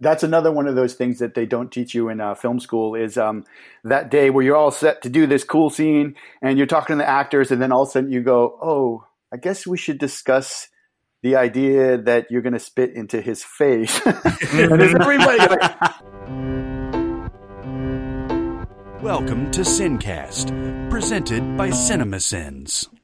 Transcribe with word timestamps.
that's 0.00 0.22
another 0.22 0.52
one 0.52 0.66
of 0.66 0.74
those 0.74 0.94
things 0.94 1.18
that 1.20 1.34
they 1.34 1.46
don't 1.46 1.72
teach 1.72 1.94
you 1.94 2.08
in 2.08 2.20
uh, 2.20 2.34
film 2.34 2.60
school 2.60 2.94
is 2.94 3.16
um, 3.16 3.44
that 3.84 4.10
day 4.10 4.30
where 4.30 4.44
you're 4.44 4.56
all 4.56 4.70
set 4.70 5.02
to 5.02 5.08
do 5.08 5.26
this 5.26 5.44
cool 5.44 5.70
scene 5.70 6.14
and 6.42 6.58
you're 6.58 6.66
talking 6.66 6.96
to 6.96 7.02
the 7.02 7.08
actors 7.08 7.50
and 7.50 7.62
then 7.62 7.72
all 7.72 7.82
of 7.82 7.88
a 7.88 7.92
sudden 7.92 8.12
you 8.12 8.22
go 8.22 8.58
oh 8.62 9.04
i 9.32 9.36
guess 9.36 9.66
we 9.66 9.78
should 9.78 9.98
discuss 9.98 10.68
the 11.22 11.36
idea 11.36 11.98
that 11.98 12.30
you're 12.30 12.42
going 12.42 12.52
to 12.52 12.58
spit 12.58 12.92
into 12.94 13.20
his 13.20 13.42
face. 13.42 14.00
Welcome 19.02 19.50
to 19.50 19.62
sincast 19.62 20.50
presented 20.88 21.56
by 21.56 21.70
Cinema 21.70 22.18
cinemasins 22.18 22.95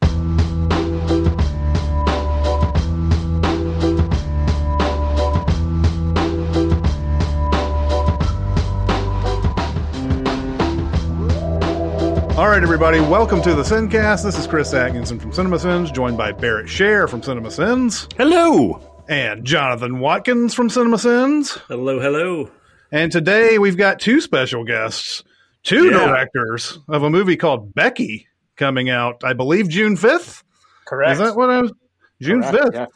All 12.43 12.49
right, 12.49 12.61
everybody, 12.61 12.99
welcome 12.99 13.41
to 13.43 13.55
the 13.55 13.63
Sincast. 13.63 14.25
This 14.25 14.37
is 14.37 14.49
Chris 14.49 14.75
Atkinson 14.75 15.21
from 15.21 15.31
CinemaSins, 15.31 15.93
joined 15.93 16.17
by 16.19 16.33
Barrett 16.33 16.69
Share 16.69 17.07
from 17.07 17.21
CinemaSins. 17.21 18.13
Hello. 18.17 19.05
And 19.09 19.45
Jonathan 19.45 20.01
Watkins 20.01 20.53
from 20.53 20.69
CinemaSins. 20.69 21.61
Hello, 21.69 22.01
hello. 22.01 22.51
And 22.91 23.13
today 23.13 23.59
we've 23.61 23.77
got 23.77 24.01
two 24.01 24.21
special 24.21 24.65
guests, 24.65 25.23
two 25.63 25.91
Yeah. 25.91 26.05
directors 26.09 26.81
of 26.89 27.05
a 27.05 27.11
movie 27.11 27.37
called 27.37 27.75
Becky 27.77 28.27
coming 28.57 28.91
out, 28.91 29.23
I 29.23 29.35
believe, 29.35 29.69
June 29.69 29.95
5th. 29.97 30.43
Correct. 30.85 31.13
Is 31.13 31.19
that 31.21 31.37
what 31.37 31.49
I 31.49 31.61
was? 31.63 31.73
June 32.21 32.43
Correct, 32.43 32.57
5th. 32.57 32.75
yeah. 32.75 32.87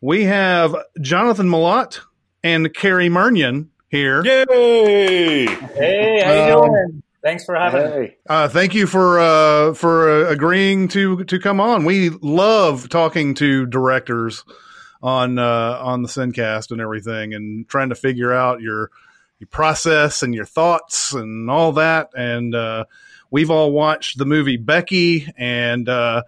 We 0.00 0.24
have 0.24 0.74
Jonathan 1.00 1.48
Milott 1.48 2.00
and 2.42 2.74
Cary 2.74 3.08
Murnion 3.08 3.68
here. 3.88 4.24
Yay! 4.24 5.46
hey, 5.46 6.22
how 6.24 6.32
you 6.32 6.58
Um, 6.64 6.70
doing? 6.72 7.02
Thanks 7.22 7.44
for 7.44 7.56
having 7.56 8.00
me. 8.00 8.16
Uh, 8.28 8.48
thank 8.48 8.74
you 8.74 8.86
for 8.86 9.18
uh, 9.18 9.74
for 9.74 10.26
uh, 10.26 10.30
agreeing 10.30 10.88
to 10.88 11.24
to 11.24 11.38
come 11.38 11.60
on. 11.60 11.84
We 11.84 12.10
love 12.10 12.88
talking 12.88 13.34
to 13.34 13.66
directors 13.66 14.44
on 15.02 15.38
uh, 15.38 15.78
on 15.82 16.02
the 16.02 16.08
Sincast 16.08 16.70
and 16.70 16.80
everything, 16.80 17.34
and 17.34 17.68
trying 17.68 17.88
to 17.88 17.94
figure 17.94 18.32
out 18.32 18.60
your 18.60 18.90
your 19.38 19.48
process 19.48 20.22
and 20.22 20.34
your 20.34 20.46
thoughts 20.46 21.12
and 21.12 21.50
all 21.50 21.72
that. 21.72 22.10
And 22.16 22.54
uh, 22.54 22.84
we've 23.30 23.50
all 23.50 23.72
watched 23.72 24.18
the 24.18 24.24
movie 24.24 24.56
Becky, 24.56 25.32
and 25.36 25.88
uh, 25.88 26.22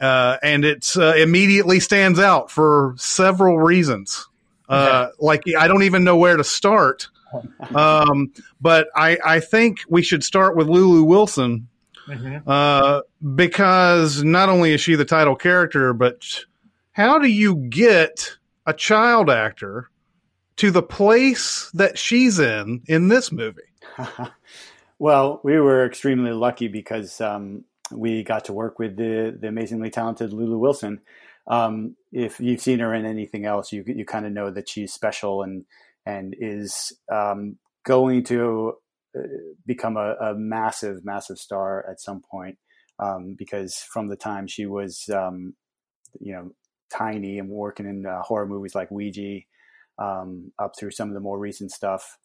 uh, 0.00 0.36
and 0.42 0.64
it's 0.64 0.96
uh, 0.96 1.14
immediately 1.16 1.80
stands 1.80 2.18
out 2.18 2.50
for 2.50 2.94
several 2.96 3.58
reasons. 3.58 4.26
Uh, 4.68 5.08
like 5.18 5.42
I 5.58 5.66
don't 5.66 5.82
even 5.82 6.04
know 6.04 6.16
where 6.16 6.36
to 6.36 6.44
start. 6.44 7.08
Um, 7.74 8.32
but 8.60 8.88
I, 8.94 9.18
I 9.24 9.40
think 9.40 9.80
we 9.88 10.02
should 10.02 10.24
start 10.24 10.56
with 10.56 10.68
Lulu 10.68 11.04
Wilson 11.04 11.68
Mhm. 12.08 12.42
uh, 12.46 13.02
because 13.34 14.24
not 14.24 14.48
only 14.48 14.72
is 14.72 14.80
she 14.80 14.94
the 14.96 15.04
title 15.04 15.36
character, 15.36 15.92
but 15.92 16.44
how 16.92 17.18
do 17.18 17.28
you 17.28 17.56
get 17.56 18.36
a 18.66 18.72
child 18.72 19.30
actor 19.30 19.90
to 20.56 20.70
the 20.70 20.82
place 20.82 21.70
that 21.74 21.98
she's 21.98 22.38
in 22.38 22.82
in 22.86 23.08
this 23.08 23.30
movie? 23.30 23.60
well, 24.98 25.40
we 25.44 25.58
were 25.60 25.86
extremely 25.86 26.32
lucky 26.32 26.68
because 26.68 27.20
um, 27.20 27.64
we 27.92 28.22
got 28.22 28.46
to 28.46 28.52
work 28.52 28.78
with 28.78 28.96
the, 28.96 29.36
the 29.38 29.48
amazingly 29.48 29.90
talented 29.90 30.32
Lulu 30.32 30.58
Wilson. 30.58 31.00
Um, 31.46 31.96
if 32.12 32.40
you've 32.40 32.60
seen 32.60 32.80
her 32.80 32.94
in 32.94 33.06
anything 33.06 33.44
else, 33.44 33.72
you 33.72 33.82
you 33.86 34.04
kind 34.04 34.26
of 34.26 34.32
know 34.32 34.50
that 34.50 34.68
she's 34.68 34.92
special 34.92 35.42
and 35.42 35.64
and 36.06 36.34
is 36.38 36.92
um, 37.12 37.58
going 37.84 38.24
to 38.24 38.74
uh, 39.18 39.22
become 39.66 39.96
a, 39.96 40.14
a 40.20 40.34
massive, 40.34 41.04
massive 41.04 41.38
star 41.38 41.84
at 41.90 42.00
some 42.00 42.22
point. 42.30 42.56
Um, 42.98 43.34
because 43.38 43.76
from 43.76 44.08
the 44.08 44.16
time 44.16 44.46
she 44.46 44.66
was, 44.66 45.08
um, 45.14 45.54
you 46.20 46.34
know, 46.34 46.50
tiny 46.92 47.38
and 47.38 47.48
working 47.48 47.86
in 47.86 48.04
uh, 48.04 48.20
horror 48.20 48.46
movies 48.46 48.74
like 48.74 48.90
Ouija, 48.90 49.40
um, 49.98 50.52
up 50.58 50.72
through 50.78 50.90
some 50.90 51.08
of 51.08 51.14
the 51.14 51.20
more 51.20 51.38
recent 51.38 51.70
stuff, 51.70 52.18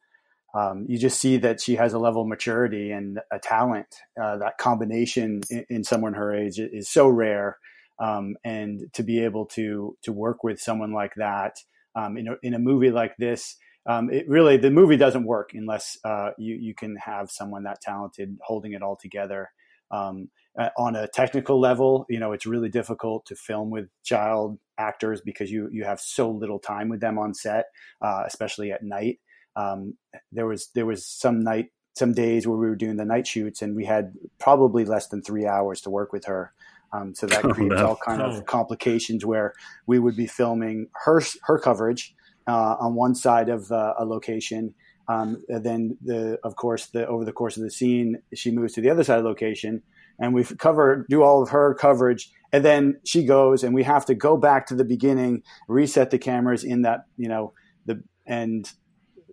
um, 0.53 0.85
you 0.89 0.97
just 0.97 1.19
see 1.19 1.37
that 1.37 1.61
she 1.61 1.75
has 1.75 1.93
a 1.93 1.99
level 1.99 2.23
of 2.23 2.27
maturity 2.27 2.91
and 2.91 3.19
a 3.31 3.39
talent. 3.39 3.87
Uh, 4.21 4.37
that 4.37 4.57
combination 4.57 5.41
in, 5.49 5.65
in 5.69 5.83
someone 5.83 6.13
her 6.13 6.33
age 6.35 6.59
is 6.59 6.89
so 6.89 7.07
rare, 7.07 7.57
um, 7.99 8.35
and 8.43 8.81
to 8.93 9.03
be 9.03 9.23
able 9.23 9.45
to 9.45 9.97
to 10.03 10.11
work 10.11 10.43
with 10.43 10.59
someone 10.59 10.93
like 10.93 11.13
that 11.15 11.55
in 11.95 12.27
a, 12.27 12.35
in 12.43 12.53
a 12.53 12.59
movie 12.59 12.91
like 12.91 13.15
this, 13.17 13.55
um, 13.87 14.09
it 14.11 14.27
really 14.27 14.57
the 14.57 14.71
movie 14.71 14.97
doesn't 14.97 15.25
work 15.25 15.51
unless 15.53 15.97
uh, 16.03 16.31
you 16.37 16.55
you 16.55 16.73
can 16.73 16.95
have 16.97 17.29
someone 17.31 17.63
that 17.63 17.81
talented 17.81 18.37
holding 18.41 18.73
it 18.73 18.81
all 18.81 18.95
together. 18.95 19.49
Um, 19.91 20.29
uh, 20.59 20.69
on 20.77 20.95
a 20.95 21.07
technical 21.07 21.59
level, 21.59 22.05
you 22.09 22.19
know, 22.19 22.31
it's 22.31 22.45
really 22.45 22.69
difficult 22.69 23.25
to 23.27 23.35
film 23.35 23.69
with 23.69 23.87
child 24.03 24.57
actors 24.77 25.21
because 25.21 25.51
you 25.51 25.69
you 25.71 25.83
have 25.83 25.99
so 25.99 26.29
little 26.31 26.59
time 26.59 26.89
with 26.89 27.01
them 27.01 27.19
on 27.19 27.33
set, 27.33 27.65
uh, 28.01 28.23
especially 28.25 28.71
at 28.71 28.81
night. 28.83 29.19
Um, 29.55 29.95
there 30.31 30.47
was 30.47 30.69
there 30.73 30.85
was 30.85 31.05
some 31.05 31.41
night 31.43 31.67
some 31.95 32.13
days 32.13 32.47
where 32.47 32.57
we 32.57 32.67
were 32.67 32.75
doing 32.75 32.97
the 32.97 33.05
night 33.05 33.25
shoots 33.27 33.61
and 33.61 33.75
we 33.75 33.85
had 33.85 34.13
probably 34.39 34.83
less 34.83 35.07
than 35.07 35.21
three 35.21 35.45
hours 35.45 35.79
to 35.81 35.89
work 35.89 36.11
with 36.11 36.25
her. 36.25 36.51
Um, 36.91 37.13
so 37.13 37.27
that 37.27 37.45
Oh, 37.45 37.53
creates 37.53 37.75
no. 37.75 37.87
all 37.87 37.95
kind 37.97 38.21
Oh. 38.21 38.25
of 38.31 38.45
complications 38.47 39.25
where 39.25 39.53
we 39.87 39.99
would 39.99 40.15
be 40.15 40.25
filming 40.27 40.87
her 41.05 41.21
her 41.43 41.59
coverage 41.59 42.15
uh, 42.47 42.75
on 42.79 42.95
one 42.95 43.15
side 43.15 43.49
of 43.49 43.71
uh, 43.71 43.93
a 43.97 44.05
location. 44.05 44.73
Um, 45.07 45.43
then 45.47 45.97
the 46.03 46.39
of 46.43 46.55
course 46.55 46.87
the 46.87 47.05
over 47.05 47.25
the 47.25 47.31
course 47.31 47.57
of 47.57 47.63
the 47.63 47.69
scene 47.69 48.23
she 48.33 48.49
moves 48.49 48.73
to 48.73 48.81
the 48.81 48.89
other 48.89 49.03
side 49.03 49.19
of 49.19 49.23
the 49.23 49.29
location 49.29 49.83
and 50.17 50.33
we 50.33 50.43
cover 50.43 51.05
do 51.09 51.21
all 51.21 51.43
of 51.43 51.49
her 51.49 51.75
coverage 51.75 52.31
and 52.51 52.65
then 52.65 52.99
she 53.05 53.23
goes 53.23 53.63
and 53.63 53.75
we 53.75 53.83
have 53.83 54.05
to 54.05 54.15
go 54.15 54.35
back 54.35 54.65
to 54.65 54.75
the 54.75 54.83
beginning 54.83 55.43
reset 55.67 56.09
the 56.09 56.17
cameras 56.17 56.63
in 56.63 56.81
that 56.81 57.01
you 57.17 57.27
know 57.27 57.53
the 57.85 58.01
and 58.25 58.71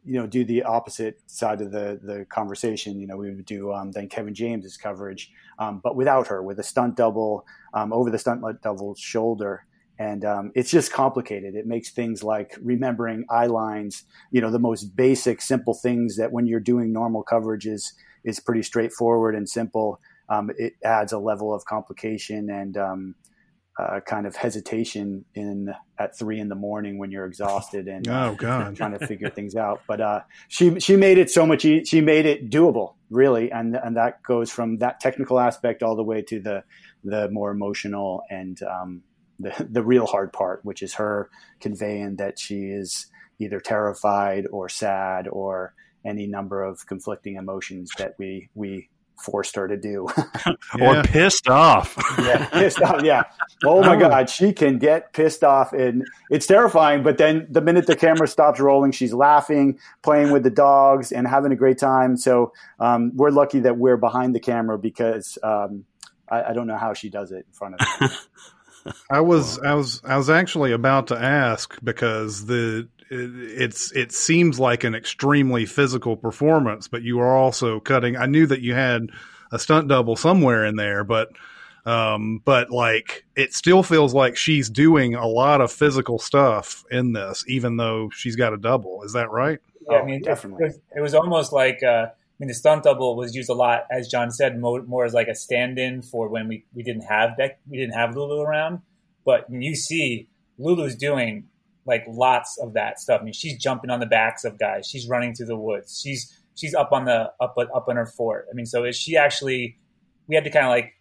you 0.05 0.21
know 0.21 0.27
do 0.27 0.45
the 0.45 0.63
opposite 0.63 1.19
side 1.27 1.61
of 1.61 1.71
the 1.71 1.99
the 2.03 2.27
conversation 2.29 3.01
you 3.01 3.07
know 3.07 3.17
we 3.17 3.31
would 3.31 3.47
do 3.47 3.73
um, 3.73 3.93
then 3.93 4.09
kevin 4.09 4.35
james's 4.35 4.77
coverage 4.77 5.31
um, 5.59 5.81
but 5.83 5.97
without 5.97 6.27
her 6.27 6.43
with 6.43 6.59
a 6.59 6.63
stunt 6.63 6.97
double 6.97 7.47
um, 7.75 7.93
over 7.93 8.11
the 8.11 8.19
stunt 8.19 8.43
double's 8.63 8.99
shoulder 8.99 9.65
and 9.99 10.25
um, 10.25 10.53
it's 10.55 10.71
just 10.71 10.93
complicated 10.93 11.55
it 11.55 11.67
makes 11.67 11.91
things 11.91 12.23
like 12.23 12.57
remembering 12.63 13.25
eye 13.31 13.47
lines 13.47 14.05
you 14.31 14.41
know 14.41 14.51
the 14.51 14.59
most 14.59 14.97
basic 14.97 15.41
simple 15.43 15.75
things 15.75 16.17
that 16.17 16.33
when 16.33 16.47
you're 16.47 16.61
doing 16.61 16.93
normal 16.93 17.23
coverage 17.23 17.67
is 17.67 17.93
is 18.25 18.41
pretty 18.41 18.63
straightforward 18.63 19.35
and 19.35 19.49
simple 19.49 20.01
um, 20.29 20.51
it 20.57 20.75
adds 20.85 21.13
a 21.13 21.19
level 21.19 21.55
of 21.55 21.65
complication 21.65 22.49
and 22.49 22.77
um, 22.77 23.15
uh, 23.79 24.01
kind 24.01 24.27
of 24.27 24.37
hesitation 24.37 25.25
in 25.35 25.73
at 25.99 26.17
three 26.19 26.39
in 26.39 26.49
the 26.49 26.55
morning 26.55 26.99
when 26.99 27.11
you're 27.11 27.25
exhausted 27.25 27.89
and 27.89 28.07
Oh 28.09 28.35
God! 28.35 28.77
trying 28.77 28.99
to 28.99 29.07
figure 29.07 29.31
things 29.31 29.57
out. 29.57 29.83
But 29.89 30.01
uh, 30.01 30.21
she 30.49 30.79
she 30.79 30.97
made 30.97 31.19
it 31.19 31.31
so 31.31 31.47
much. 31.47 31.65
E- 31.65 31.85
she 31.85 32.01
made 32.01 32.27
it 32.27 32.51
doable, 32.51 32.95
really, 33.09 33.51
and 33.51 33.77
and 33.77 33.97
that 33.97 34.23
goes 34.23 34.51
from 34.51 34.79
that 34.79 35.01
technical 35.01 35.39
aspect 35.41 35.83
all 35.83 35.97
the 35.97 36.03
way 36.03 36.23
to 36.23 36.41
the 36.41 36.65
the 37.03 37.31
more 37.31 37.51
emotional 37.51 38.23
and 38.31 38.63
um, 38.63 39.03
the 39.39 39.67
the 39.69 39.83
real 39.83 40.07
hard 40.07 40.33
part, 40.33 40.65
which 40.65 40.83
is 40.83 40.95
her 40.95 41.31
conveying 41.61 42.17
that 42.17 42.39
she 42.39 42.67
is 42.67 43.07
either 43.39 43.61
terrified 43.61 44.47
or 44.51 44.69
sad 44.69 45.29
or 45.29 45.75
any 46.05 46.27
number 46.27 46.63
of 46.63 46.87
conflicting 46.87 47.37
emotions 47.37 47.91
that 47.99 48.15
we 48.19 48.49
we 48.55 48.89
forced 49.23 49.57
her 49.57 49.69
to 49.69 49.77
do. 49.77 50.09
Yeah. 50.79 51.01
Or 51.01 51.03
pissed 51.03 51.49
off. 51.49 51.97
yeah, 52.19 52.47
pissed 52.47 52.81
off. 52.81 53.03
Yeah. 53.03 53.25
Oh 53.63 53.83
my. 53.83 53.97
God, 53.97 54.31
she 54.31 54.55
can 54.55 54.79
get 54.79 55.13
pissed 55.13 55.45
off, 55.45 55.75
and 55.75 56.05
it's 56.31 56.47
terrifying. 56.47 57.03
But 57.03 57.19
then 57.19 57.47
the 57.51 57.61
minute 57.61 57.87
the 57.87 57.95
camera 57.95 58.27
stops 58.27 58.59
rolling, 58.59 58.93
she's 58.93 59.13
laughing, 59.13 59.79
playing 60.03 60.33
with 60.33 60.43
the 60.45 60.51
dogs, 60.51 61.13
and 61.13 61.29
having 61.29 61.53
a 61.53 61.57
great 61.57 61.79
time. 61.79 62.17
So 62.17 62.53
um, 62.81 63.13
we're 63.15 63.31
lucky 63.31 63.61
that 63.61 63.77
we're 63.77 63.99
behind 63.99 64.35
the 64.35 64.41
camera 64.41 64.79
because 64.79 65.37
um, 65.43 65.85
I, 66.29 66.45
I 66.45 66.53
don't 66.55 66.67
know 66.67 66.79
how 66.79 66.95
she 66.95 67.11
does 67.11 67.31
it 67.31 67.45
in 67.47 67.53
front 67.53 67.75
of. 67.79 68.29
Me. 68.87 68.93
I 69.11 69.21
was 69.23 69.59
I 69.59 69.75
was 69.75 70.01
I 70.05 70.17
was 70.17 70.31
actually 70.31 70.73
about 70.73 71.09
to 71.09 71.17
ask 71.19 71.77
because 71.85 72.47
the 72.47 72.89
it, 73.11 73.31
it's 73.63 73.93
it 73.93 74.13
seems 74.13 74.59
like 74.61 74.85
an 74.85 74.95
extremely 74.95 75.67
physical 75.67 76.17
performance, 76.17 76.89
but 76.89 77.03
you 77.03 77.21
are 77.21 77.37
also 77.37 77.81
cutting. 77.81 78.17
I 78.17 78.27
knew 78.27 78.47
that 78.47 78.61
you 78.61 78.75
had 78.75 79.09
a 79.53 79.59
stunt 79.59 79.89
double 79.89 80.17
somewhere 80.17 80.65
in 80.65 80.77
there, 80.77 81.05
but 81.05 81.29
um, 81.85 82.41
but 82.45 82.71
like 82.71 83.25
it 83.37 83.53
still 83.55 83.83
feels 83.83 84.15
like 84.15 84.37
she's 84.37 84.71
doing 84.71 85.15
a 85.15 85.27
lot 85.27 85.61
of 85.61 85.73
physical 85.73 86.19
stuff 86.19 86.85
in 86.91 87.13
this, 87.13 87.45
even 87.49 87.77
though 87.77 88.09
she's 88.11 88.37
got 88.37 88.53
a 88.53 88.57
double. 88.57 89.03
Is 89.03 89.13
that 89.15 89.31
right? 89.31 89.59
Yeah, 89.91 89.97
Oh, 89.99 90.01
I 90.01 90.05
mean, 90.05 90.15
it- 90.17 90.25
definitely. 90.25 90.65
It 90.65 90.69
was, 90.69 90.79
it 90.97 91.01
was 91.01 91.15
almost 91.15 91.53
like 91.53 91.83
uh, 91.83 92.07
I 92.07 92.22
mean, 92.43 92.49
the 92.49 92.55
stunt 92.55 92.83
double 92.83 93.15
was 93.15 93.37
used 93.37 93.49
a 93.49 93.55
lot, 93.55 93.87
as 93.89 94.09
John 94.09 94.33
said, 94.33 94.59
more, 94.59 94.83
more 94.83 95.05
as 95.05 95.15
like 95.15 95.29
a 95.29 95.35
stand-in 95.35 96.03
for 96.03 96.29
when 96.29 96.49
we, 96.49 96.65
we 96.75 96.83
didn't 96.83 97.03
have 97.03 97.37
Beck, 97.37 97.61
we 97.71 97.79
didn't 97.79 97.95
have 97.95 98.17
Lulu 98.17 98.41
around. 98.41 98.81
But 99.25 99.47
you 99.49 99.77
see 99.77 100.29
Lulu's 100.59 100.97
doing 100.97 101.49
like 101.87 102.05
lots 102.09 102.59
of 102.59 102.75
that 102.75 102.99
stuff. 102.99 103.21
I 103.21 103.25
mean, 103.25 103.33
she's 103.33 103.57
jumping 103.59 103.91
on 103.91 104.01
the 104.01 104.07
backs 104.07 104.45
of 104.45 104.59
guys. 104.59 104.89
She's 104.89 105.09
running 105.09 105.35
through 105.35 105.47
the 105.47 105.57
woods. 105.57 106.01
She's 106.03 106.37
she's 106.57 106.75
up 106.75 106.91
on 106.91 107.05
the 107.05 107.33
up 107.41 107.57
up 107.59 107.87
on 107.89 107.95
her 107.95 108.07
fort. 108.07 108.49
I 108.51 108.55
mean, 108.55 108.67
so 108.67 108.85
is 108.85 108.97
she 108.97 109.17
actually? 109.17 109.79
We 110.27 110.35
had 110.35 110.43
to 110.45 110.51
kind 110.51 110.67
of 110.67 110.71
like 110.71 110.95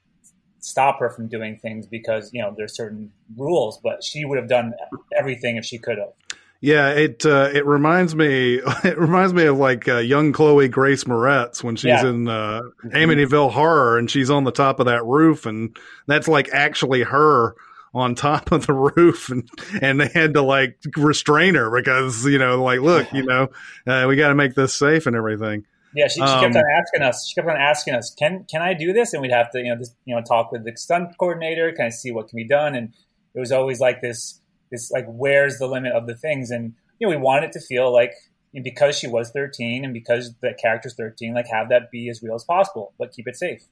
stop 0.59 0.99
her 0.99 1.09
from 1.09 1.27
doing 1.27 1.57
things 1.57 1.87
because 1.87 2.31
you 2.33 2.41
know 2.41 2.53
there's 2.55 2.75
certain 2.75 3.11
rules, 3.35 3.79
but 3.83 4.03
she 4.03 4.25
would 4.25 4.37
have 4.37 4.47
done 4.47 4.73
everything 5.17 5.57
if 5.57 5.65
she 5.65 5.79
could 5.79 5.97
have. 5.97 6.13
Yeah, 6.61 6.89
it 6.91 7.25
uh, 7.25 7.49
it 7.53 7.65
reminds 7.65 8.15
me 8.15 8.55
it 8.83 8.97
reminds 8.97 9.33
me 9.33 9.45
of 9.45 9.57
like 9.57 9.87
uh, 9.87 9.97
young 9.97 10.31
Chloe 10.31 10.67
Grace 10.67 11.03
Moretz 11.05 11.63
when 11.63 11.75
she's 11.75 11.89
Yeah. 11.89 12.07
in 12.07 12.27
uh, 12.27 12.61
Amityville 12.85 13.51
Horror 13.51 13.97
and 13.97 14.09
she's 14.09 14.29
on 14.29 14.43
the 14.43 14.51
top 14.51 14.79
of 14.79 14.85
that 14.85 15.03
roof 15.03 15.45
and 15.47 15.75
that's 16.07 16.27
like 16.27 16.49
actually 16.53 17.01
her 17.01 17.55
on 17.93 18.13
top 18.15 18.51
of 18.51 18.67
the 18.67 18.73
roof 18.95 19.29
and 19.29 19.49
and 19.81 19.99
they 19.99 20.07
had 20.13 20.35
to 20.35 20.41
like 20.43 20.77
restrain 20.95 21.55
her 21.55 21.69
because 21.75 22.25
you 22.25 22.37
know 22.37 22.63
like 22.63 22.79
look 22.79 23.11
you 23.11 23.25
know 23.25 23.47
uh, 23.87 24.05
we 24.07 24.15
got 24.15 24.29
to 24.29 24.35
make 24.35 24.53
this 24.53 24.73
safe 24.73 25.07
and 25.07 25.15
everything. 25.15 25.65
Yeah, 25.93 26.07
she, 26.07 26.15
she 26.15 26.21
Um, 26.21 26.39
kept 26.41 26.55
on 26.55 26.63
asking 26.79 27.01
us. 27.01 27.27
She 27.27 27.35
kept 27.35 27.49
on 27.49 27.57
asking 27.57 27.95
us, 27.95 28.15
"Can 28.17 28.45
can 28.49 28.61
I 28.61 28.73
do 28.73 28.93
this?" 28.93 29.11
And 29.13 29.21
we'd 29.21 29.33
have 29.33 29.51
to, 29.51 29.57
you 29.59 29.69
know, 29.73 29.75
just 29.77 29.93
you 30.05 30.15
know, 30.15 30.21
talk 30.21 30.51
with 30.51 30.63
the 30.63 30.71
stunt 30.77 31.17
coordinator, 31.17 31.73
kind 31.73 31.87
of 31.87 31.93
see 31.93 32.11
what 32.13 32.29
can 32.29 32.37
be 32.37 32.47
done. 32.47 32.75
And 32.75 32.93
it 33.35 33.39
was 33.41 33.51
always 33.51 33.81
like 33.81 33.99
this, 33.99 34.39
this 34.71 34.91
like, 34.91 35.05
where's 35.07 35.57
the 35.57 35.67
limit 35.67 35.93
of 35.93 36.07
the 36.07 36.15
things? 36.15 36.51
And 36.51 36.73
you 36.99 37.07
know, 37.07 37.15
we 37.15 37.21
wanted 37.21 37.47
it 37.47 37.51
to 37.53 37.59
feel 37.59 37.91
like 37.91 38.13
because 38.63 38.97
she 38.97 39.07
was 39.07 39.31
13 39.31 39.85
and 39.85 39.93
because 39.93 40.33
the 40.41 40.53
character's 40.59 40.95
13, 40.95 41.33
like 41.33 41.47
have 41.47 41.69
that 41.69 41.91
be 41.91 42.09
as 42.09 42.21
real 42.21 42.35
as 42.35 42.43
possible, 42.43 42.93
but 42.97 43.11
keep 43.11 43.27
it 43.27 43.35
safe. 43.35 43.63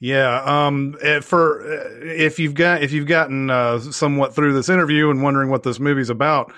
Yeah, 0.00 0.42
um, 0.44 0.96
eh, 1.00 1.20
for 1.20 1.62
eh, 1.64 2.24
if 2.24 2.40
you've 2.40 2.54
got 2.54 2.82
if 2.82 2.90
you've 2.90 3.06
gotten 3.06 3.50
uh, 3.50 3.78
somewhat 3.78 4.34
through 4.34 4.52
this 4.52 4.68
interview 4.68 5.10
and 5.10 5.22
wondering 5.22 5.48
what 5.48 5.62
this 5.62 5.78
movie's 5.78 6.10
about, 6.10 6.52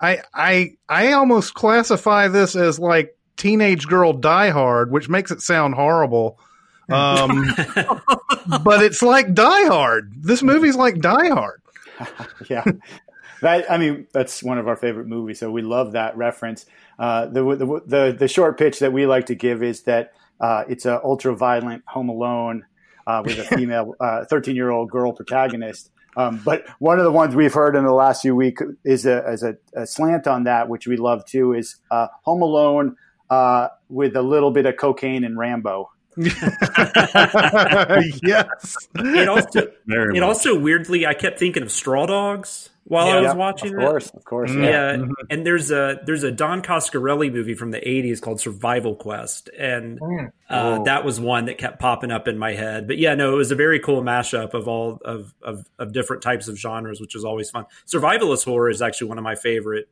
I 0.00 0.22
I 0.34 0.72
I 0.88 1.12
almost 1.12 1.54
classify 1.54 2.26
this 2.26 2.56
as 2.56 2.80
like 2.80 3.16
teenage 3.36 3.86
girl 3.86 4.12
Die 4.12 4.50
Hard, 4.50 4.90
which 4.90 5.08
makes 5.08 5.30
it 5.30 5.40
sound 5.40 5.74
horrible. 5.74 6.40
Um, 6.90 7.44
but 8.64 8.82
it's 8.82 9.02
like 9.02 9.34
Die 9.34 9.66
Hard. 9.66 10.10
This 10.16 10.42
movie's 10.42 10.74
like 10.74 11.00
Die 11.02 11.28
Hard. 11.28 11.60
yeah. 12.48 12.64
That, 13.42 13.70
I 13.70 13.78
mean, 13.78 14.06
that's 14.12 14.42
one 14.42 14.58
of 14.58 14.68
our 14.68 14.76
favorite 14.76 15.06
movies, 15.06 15.38
so 15.38 15.50
we 15.50 15.62
love 15.62 15.92
that 15.92 16.16
reference. 16.16 16.66
Uh, 16.98 17.26
the, 17.26 17.42
the 17.54 17.82
the 17.86 18.16
the 18.18 18.28
short 18.28 18.58
pitch 18.58 18.80
that 18.80 18.92
we 18.92 19.06
like 19.06 19.26
to 19.26 19.34
give 19.34 19.62
is 19.62 19.82
that 19.82 20.12
uh, 20.40 20.64
it's 20.68 20.84
an 20.86 20.98
ultra 21.04 21.36
violent 21.36 21.84
Home 21.86 22.08
Alone 22.08 22.64
uh, 23.06 23.22
with 23.24 23.38
a 23.38 23.44
female 23.56 23.94
thirteen 24.28 24.56
year 24.56 24.70
old 24.70 24.90
girl 24.90 25.12
protagonist. 25.12 25.90
Um, 26.16 26.40
but 26.44 26.66
one 26.80 26.98
of 26.98 27.04
the 27.04 27.12
ones 27.12 27.36
we've 27.36 27.54
heard 27.54 27.76
in 27.76 27.84
the 27.84 27.92
last 27.92 28.22
few 28.22 28.34
weeks 28.34 28.60
is 28.82 29.06
a, 29.06 29.30
is 29.30 29.44
a, 29.44 29.56
a 29.74 29.86
slant 29.86 30.26
on 30.26 30.44
that, 30.44 30.68
which 30.68 30.88
we 30.88 30.96
love 30.96 31.24
too, 31.24 31.52
is 31.52 31.76
uh, 31.92 32.08
Home 32.24 32.42
Alone 32.42 32.96
uh, 33.30 33.68
with 33.88 34.16
a 34.16 34.22
little 34.22 34.50
bit 34.50 34.66
of 34.66 34.76
cocaine 34.76 35.22
and 35.22 35.38
Rambo. 35.38 35.90
yes. 36.16 36.34
It 38.96 39.28
also 39.28 39.68
Very 39.86 40.16
it 40.16 40.20
much. 40.20 40.28
also 40.28 40.58
weirdly 40.58 41.06
I 41.06 41.14
kept 41.14 41.38
thinking 41.38 41.62
of 41.62 41.70
Straw 41.70 42.06
Dogs 42.06 42.70
while 42.88 43.06
I 43.08 43.16
was 43.20 43.24
Yeah, 43.26 43.34
watching 43.34 43.74
of 43.74 43.80
it. 43.80 43.86
course, 43.86 44.10
of 44.10 44.24
course. 44.24 44.50
Mm. 44.50 44.64
Yeah, 44.64 44.96
Mhm. 44.96 45.10
and 45.30 45.46
there's 45.46 45.70
a 45.70 46.00
there's 46.04 46.24
a 46.24 46.30
Don 46.30 46.62
Coscarelli 46.62 47.32
movie 47.32 47.54
from 47.54 47.70
the 47.70 47.86
'80s 47.88 48.20
called 48.20 48.40
Survival 48.40 48.94
Quest, 48.96 49.50
and 49.58 50.00
Mm. 50.00 50.28
uh, 50.50 50.78
Oh. 50.80 50.84
that 50.84 51.04
was 51.04 51.20
one 51.20 51.44
that 51.46 51.58
kept 51.58 51.78
popping 51.80 52.10
up 52.10 52.26
in 52.28 52.38
my 52.38 52.54
head. 52.54 52.86
But 52.86 52.98
yeah, 52.98 53.14
no, 53.14 53.32
it 53.32 53.36
was 53.36 53.50
a 53.52 53.54
very 53.56 53.78
cool 53.78 54.02
mashup 54.02 54.54
of 54.54 54.66
all 54.68 55.00
of 55.04 55.34
of, 55.42 55.64
of 55.78 55.92
different 55.92 56.22
types 56.22 56.48
of 56.48 56.56
genres, 56.58 57.00
which 57.00 57.14
is 57.14 57.24
always 57.24 57.50
fun. 57.50 57.66
Survivalist 57.86 58.44
horror 58.44 58.70
is 58.70 58.82
actually 58.82 59.08
one 59.08 59.18
of 59.18 59.24
my 59.24 59.34
favorite, 59.34 59.88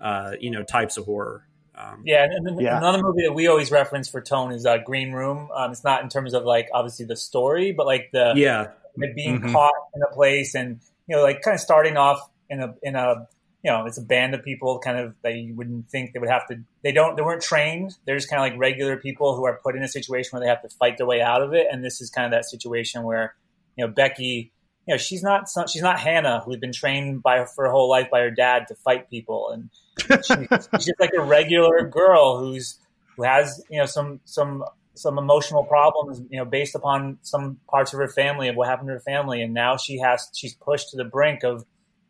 uh, 0.00 0.32
you 0.40 0.50
know, 0.50 0.62
types 0.62 0.96
of 0.96 1.04
horror. 1.06 1.46
Um, 1.78 2.02
Yeah, 2.04 2.24
and 2.24 2.46
then 2.46 2.58
Yeah. 2.58 2.78
another 2.78 3.02
movie 3.02 3.22
that 3.26 3.34
we 3.34 3.48
always 3.48 3.70
reference 3.70 4.08
for 4.08 4.20
tone 4.22 4.50
is 4.52 4.64
uh, 4.64 4.78
Green 4.78 5.12
Room. 5.12 5.50
Um, 5.54 5.72
it's 5.72 5.84
not 5.84 6.02
in 6.02 6.08
terms 6.08 6.32
of 6.32 6.44
like 6.44 6.68
obviously 6.72 7.04
the 7.06 7.16
story, 7.16 7.72
but 7.72 7.84
like 7.86 8.08
the 8.12 8.32
yeah, 8.36 8.68
like 8.96 9.14
being 9.14 9.40
Mhm. 9.40 9.52
caught 9.52 9.74
in 9.94 10.02
a 10.02 10.14
place 10.14 10.54
and 10.54 10.80
you 11.06 11.16
know 11.16 11.22
like 11.22 11.42
kind 11.42 11.54
of 11.54 11.60
starting 11.60 11.96
off 11.96 12.20
in 12.50 12.60
a 12.60 12.74
in 12.82 12.96
a 12.96 13.26
you 13.62 13.70
know 13.70 13.86
it's 13.86 13.98
a 13.98 14.02
band 14.02 14.34
of 14.34 14.44
people 14.44 14.78
kind 14.78 14.98
of 14.98 15.14
that 15.22 15.34
you 15.34 15.54
wouldn't 15.54 15.88
think 15.88 16.12
they 16.12 16.18
would 16.18 16.28
have 16.28 16.46
to 16.48 16.56
they 16.82 16.92
don't 16.92 17.16
they 17.16 17.22
weren't 17.22 17.42
trained. 17.42 17.96
They're 18.04 18.16
just 18.16 18.30
kind 18.30 18.40
of 18.40 18.48
like 18.48 18.58
regular 18.58 18.96
people 18.96 19.36
who 19.36 19.44
are 19.44 19.60
put 19.62 19.76
in 19.76 19.82
a 19.82 19.88
situation 19.88 20.30
where 20.32 20.40
they 20.40 20.48
have 20.48 20.62
to 20.62 20.68
fight 20.68 20.98
their 20.98 21.06
way 21.06 21.20
out 21.20 21.42
of 21.42 21.52
it. 21.52 21.66
And 21.70 21.84
this 21.84 22.00
is 22.00 22.10
kind 22.10 22.26
of 22.26 22.32
that 22.32 22.44
situation 22.44 23.02
where 23.02 23.34
you 23.76 23.86
know 23.86 23.92
Becky 23.92 24.52
you 24.86 24.94
know 24.94 24.98
she's 24.98 25.22
not 25.22 25.48
some- 25.48 25.66
she's 25.66 25.82
not 25.82 25.98
Hannah 25.98 26.42
who's 26.44 26.58
been 26.58 26.72
trained 26.72 27.22
by 27.22 27.44
for 27.44 27.64
her 27.64 27.70
whole 27.70 27.90
life 27.90 28.08
by 28.10 28.20
her 28.20 28.30
dad 28.30 28.68
to 28.68 28.74
fight 28.76 29.10
people. 29.10 29.50
And 29.50 29.70
she's, 30.24 30.68
she's 30.76 30.86
just 30.86 31.00
like 31.00 31.14
a 31.16 31.22
regular 31.22 31.88
girl 31.88 32.38
who's 32.38 32.78
who 33.16 33.24
has 33.24 33.62
you 33.70 33.78
know 33.78 33.86
some 33.86 34.20
some 34.24 34.64
some 34.96 35.18
emotional 35.18 35.64
problems 35.64 36.20
you 36.30 36.38
know 36.38 36.44
based 36.44 36.74
upon 36.74 37.18
some 37.22 37.58
parts 37.70 37.92
of 37.92 37.98
her 37.98 38.08
family 38.08 38.48
of 38.48 38.56
what 38.56 38.66
happened 38.68 38.88
to 38.88 38.92
her 38.94 39.00
family 39.00 39.42
and 39.42 39.52
now 39.54 39.76
she 39.76 39.98
has 39.98 40.28
she's 40.34 40.54
pushed 40.54 40.90
to 40.90 40.96
the 40.96 41.04
brink 41.04 41.42
of 41.44 41.64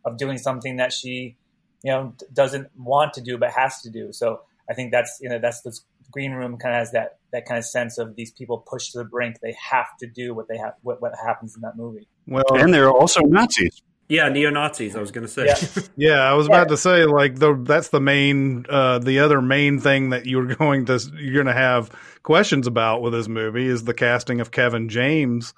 of 0.05 0.17
doing 0.17 0.39
something 0.39 0.77
that 0.77 0.93
she 0.93 1.37
you 1.83 1.91
know 1.93 2.15
doesn't 2.33 2.69
want 2.77 3.13
to 3.13 3.21
do 3.21 3.37
but 3.37 3.51
has 3.51 3.81
to 3.83 3.91
do 3.91 4.13
so 4.13 4.41
i 4.71 4.75
think 4.75 4.93
that's 4.93 5.19
you 5.21 5.29
know 5.29 5.39
that's 5.39 5.61
this 5.63 5.85
green 6.13 6.33
room 6.33 6.57
kind 6.57 6.75
of 6.75 6.79
has 6.79 6.93
that 6.93 7.19
that 7.33 7.45
kind 7.47 7.59
of 7.59 7.65
sense 7.65 7.99
of 7.99 8.15
these 8.15 8.31
people 8.31 8.59
pushed 8.59 8.93
to 8.93 8.99
the 8.99 9.05
brink 9.05 9.37
they 9.43 9.55
have 9.71 9.87
to 9.99 10.07
do 10.07 10.33
what 10.33 10.47
they 10.49 10.57
have 10.57 10.75
what, 10.83 11.03
what 11.03 11.13
happens 11.25 11.55
in 11.57 11.63
that 11.63 11.77
movie 11.77 12.07
Well, 12.29 12.45
and 12.53 12.73
they're 12.73 12.89
also 12.91 13.21
Nazis. 13.23 13.83
yeah, 14.09 14.29
neo 14.29 14.51
Nazis. 14.51 14.95
I 14.95 15.01
was 15.01 15.11
going 15.11 15.27
to 15.27 15.33
say. 15.33 15.47
Yeah. 15.47 15.83
Yeah, 15.97 16.21
I 16.21 16.35
was 16.35 16.47
about 16.47 16.69
to 16.69 16.77
say 16.77 17.05
like 17.07 17.35
the 17.41 17.55
that's 17.61 17.89
the 17.89 18.01
main 18.01 18.65
uh 18.69 19.01
the 19.01 19.19
other 19.19 19.43
main 19.43 19.81
thing 19.81 20.11
that 20.11 20.27
you're 20.27 20.47
going 20.63 20.85
to 20.87 21.01
you're 21.19 21.35
going 21.35 21.47
to 21.47 21.53
have 21.53 21.91
questions 22.27 22.67
about 22.67 23.03
with 23.03 23.13
this 23.13 23.29
movie 23.29 23.67
is 23.69 23.85
the 23.85 23.95
casting 23.95 24.41
of 24.41 24.51
Kevin 24.51 24.89
James 24.89 25.55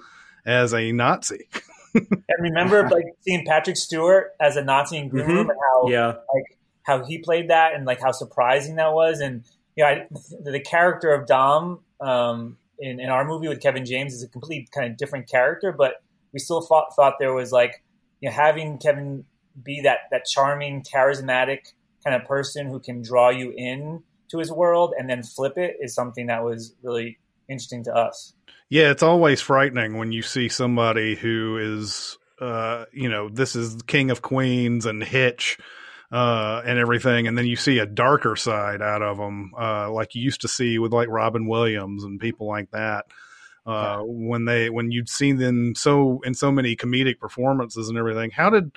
as 0.46 0.74
a 0.74 0.92
Nazi. 0.92 1.48
and 1.94 2.22
remember 2.38 2.86
like 2.90 3.06
seeing 3.22 3.44
patrick 3.46 3.76
stewart 3.76 4.32
as 4.38 4.56
a 4.56 4.62
nazi 4.62 4.98
in 4.98 5.08
green 5.08 5.24
Mhm. 5.24 5.28
room 5.28 5.50
and 5.50 5.58
how 5.58 5.88
yeah, 5.88 6.06
like 6.06 6.58
how 6.82 7.02
he 7.04 7.18
played 7.18 7.48
that 7.48 7.74
and 7.74 7.86
like 7.86 7.98
how 8.00 8.12
surprising 8.12 8.76
that 8.76 8.92
was 8.92 9.20
and 9.20 9.42
you 9.74 9.82
know 9.82 9.88
I, 9.90 10.06
the 10.44 10.60
character 10.60 11.12
of 11.14 11.26
dom 11.26 11.80
um, 12.00 12.58
in, 12.78 13.00
in 13.00 13.08
our 13.08 13.24
movie 13.24 13.48
with 13.48 13.62
kevin 13.62 13.86
james 13.86 14.12
is 14.12 14.22
a 14.22 14.28
complete 14.28 14.70
kind 14.70 14.90
of 14.90 14.98
different 14.98 15.28
character 15.28 15.72
but 15.72 15.94
we 16.34 16.38
still 16.38 16.60
thought, 16.60 16.94
thought 16.94 17.14
there 17.18 17.32
was 17.32 17.50
like 17.50 17.82
you 18.20 18.28
know 18.28 18.34
having 18.34 18.76
kevin 18.76 19.24
be 19.64 19.80
that 19.80 20.00
that 20.10 20.26
charming 20.26 20.82
charismatic 20.82 21.72
kind 22.04 22.14
of 22.14 22.28
person 22.28 22.66
who 22.68 22.78
can 22.78 23.00
draw 23.00 23.30
you 23.30 23.52
in 23.56 24.02
to 24.30 24.38
his 24.38 24.50
world 24.52 24.94
and 24.98 25.08
then 25.08 25.22
flip 25.22 25.56
it 25.56 25.76
is 25.80 25.94
something 25.94 26.26
that 26.26 26.44
was 26.44 26.74
really 26.82 27.18
interesting 27.48 27.82
to 27.84 27.94
us 27.94 28.34
Yeah, 28.68 28.90
it's 28.90 29.02
always 29.02 29.40
frightening 29.40 29.96
when 29.96 30.12
you 30.12 30.22
see 30.22 30.48
somebody 30.48 31.14
who 31.16 31.58
is 31.58 32.18
uh 32.40 32.84
you 32.92 33.08
know, 33.08 33.28
this 33.28 33.56
is 33.56 33.82
King 33.86 34.10
of 34.10 34.22
Queens 34.22 34.86
and 34.86 35.02
Hitch 35.02 35.58
uh 36.12 36.62
and 36.64 36.78
everything 36.78 37.26
and 37.26 37.36
then 37.36 37.46
you 37.46 37.56
see 37.56 37.78
a 37.78 37.86
darker 37.86 38.36
side 38.36 38.80
out 38.80 39.02
of 39.02 39.18
them 39.18 39.52
uh 39.58 39.90
like 39.90 40.14
you 40.14 40.22
used 40.22 40.42
to 40.42 40.48
see 40.48 40.78
with 40.78 40.92
like 40.92 41.08
Robin 41.08 41.46
Williams 41.46 42.04
and 42.04 42.20
people 42.20 42.46
like 42.46 42.70
that. 42.70 43.06
Uh, 43.66 44.00
when 44.02 44.46
they 44.46 44.70
when 44.70 44.90
you'd 44.90 45.10
seen 45.10 45.36
them 45.36 45.74
so 45.74 46.20
in 46.24 46.32
so 46.32 46.50
many 46.50 46.74
comedic 46.74 47.18
performances 47.18 47.90
and 47.90 47.98
everything, 47.98 48.30
how 48.30 48.48
did 48.48 48.72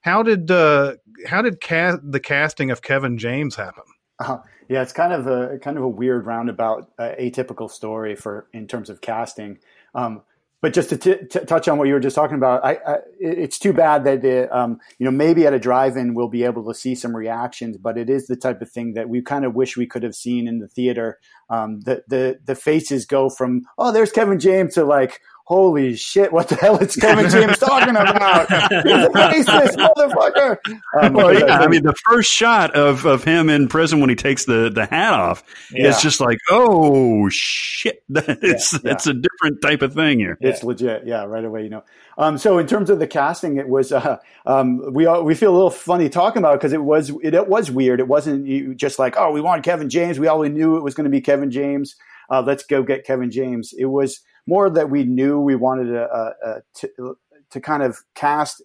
how 0.00 0.22
did 0.22 0.48
uh, 0.48 0.94
how 1.26 1.42
did 1.42 1.60
ca- 1.60 1.98
the 2.02 2.20
casting 2.20 2.70
of 2.70 2.80
Kevin 2.80 3.18
James 3.18 3.56
happen? 3.56 3.82
Uh, 4.18 4.38
yeah, 4.68 4.82
it's 4.82 4.92
kind 4.92 5.12
of 5.12 5.26
a 5.26 5.58
kind 5.58 5.76
of 5.76 5.82
a 5.82 5.88
weird 5.88 6.26
roundabout, 6.26 6.90
uh, 6.98 7.12
atypical 7.18 7.70
story 7.70 8.16
for 8.16 8.48
in 8.52 8.66
terms 8.66 8.90
of 8.90 9.00
casting. 9.00 9.58
Um, 9.94 10.22
but 10.60 10.74
just 10.74 10.88
to 10.88 10.96
t- 10.96 11.26
t- 11.30 11.44
touch 11.46 11.68
on 11.68 11.78
what 11.78 11.86
you 11.86 11.94
were 11.94 12.00
just 12.00 12.16
talking 12.16 12.36
about, 12.36 12.64
I, 12.64 12.72
I, 12.84 12.96
it's 13.20 13.60
too 13.60 13.72
bad 13.72 14.02
that 14.04 14.22
the, 14.22 14.54
um, 14.56 14.80
you 14.98 15.04
know 15.04 15.12
maybe 15.12 15.46
at 15.46 15.54
a 15.54 15.58
drive-in 15.58 16.14
we'll 16.14 16.28
be 16.28 16.42
able 16.42 16.66
to 16.66 16.74
see 16.74 16.96
some 16.96 17.14
reactions, 17.14 17.76
but 17.76 17.96
it 17.96 18.10
is 18.10 18.26
the 18.26 18.34
type 18.34 18.60
of 18.60 18.68
thing 18.68 18.94
that 18.94 19.08
we 19.08 19.22
kind 19.22 19.44
of 19.44 19.54
wish 19.54 19.76
we 19.76 19.86
could 19.86 20.02
have 20.02 20.16
seen 20.16 20.48
in 20.48 20.58
the 20.58 20.66
theater. 20.66 21.18
Um, 21.48 21.80
the 21.82 22.02
the 22.08 22.40
the 22.44 22.56
faces 22.56 23.06
go 23.06 23.30
from 23.30 23.62
oh 23.78 23.92
there's 23.92 24.10
Kevin 24.10 24.40
James 24.40 24.74
to 24.74 24.84
like 24.84 25.20
holy 25.48 25.96
shit 25.96 26.30
what 26.30 26.46
the 26.48 26.54
hell 26.56 26.76
is 26.76 26.94
Kevin 26.94 27.30
James 27.30 27.56
talking 27.58 27.96
about? 27.96 28.50
He's 28.50 28.92
a 28.92 29.08
racist 29.08 29.76
motherfucker. 29.76 30.58
Um, 31.00 31.14
Well, 31.14 31.32
yeah, 31.32 31.58
I 31.60 31.66
mean, 31.68 31.84
the 31.84 31.94
first 32.04 32.30
shot 32.30 32.74
of, 32.76 33.06
of 33.06 33.24
him 33.24 33.48
in 33.48 33.66
prison 33.66 34.00
when 34.00 34.10
he 34.10 34.14
takes 34.14 34.44
the, 34.44 34.68
the 34.68 34.84
hat 34.84 35.14
off 35.14 35.42
Yeah. 35.72 35.88
is 35.88 36.02
just 36.02 36.20
like, 36.20 36.36
oh 36.50 37.30
shit, 37.30 38.02
it's 38.10 38.74
Yeah, 38.84 38.92
a 38.92 39.14
different 39.14 39.62
type 39.62 39.80
of 39.80 39.94
thing 39.94 40.18
here. 40.18 40.36
It's 40.42 40.62
legit, 40.62 41.06
yeah, 41.06 41.24
right 41.24 41.44
away, 41.46 41.62
you 41.62 41.70
know. 41.70 41.82
Um, 42.18 42.36
so 42.36 42.58
in 42.58 42.66
terms 42.66 42.90
of 42.90 42.98
the 42.98 43.06
casting, 43.06 43.56
it 43.56 43.68
was 43.70 43.90
uh, 43.90 44.18
um, 44.44 44.92
we 44.92 45.06
all, 45.06 45.24
we 45.24 45.34
feel 45.34 45.50
a 45.52 45.54
little 45.56 45.70
funny 45.70 46.10
talking 46.10 46.40
about 46.42 46.54
it 46.54 46.58
because 46.58 46.74
it 46.74 46.82
was 46.82 47.10
it, 47.22 47.32
it 47.32 47.48
was 47.48 47.70
weird. 47.70 48.00
It 48.00 48.08
wasn't 48.08 48.76
just 48.76 48.98
like 48.98 49.14
oh 49.16 49.30
we 49.30 49.40
want 49.40 49.64
Kevin 49.64 49.88
James. 49.88 50.18
We 50.18 50.26
always 50.26 50.52
knew 50.52 50.76
it 50.76 50.82
was 50.82 50.94
going 50.94 51.04
to 51.04 51.10
be 51.10 51.20
Kevin 51.22 51.50
James. 51.50 51.96
Uh, 52.28 52.42
let's 52.42 52.64
go 52.66 52.82
get 52.82 53.06
Kevin 53.06 53.30
James. 53.30 53.72
It 53.78 53.86
was 53.86 54.20
more 54.48 54.70
that 54.70 54.88
we 54.90 55.04
knew 55.04 55.38
we 55.38 55.54
wanted 55.54 55.94
a, 55.94 56.04
a, 56.04 56.50
a 56.50 56.62
to, 56.76 57.16
to 57.50 57.60
kind 57.60 57.82
of 57.82 57.98
cast 58.14 58.62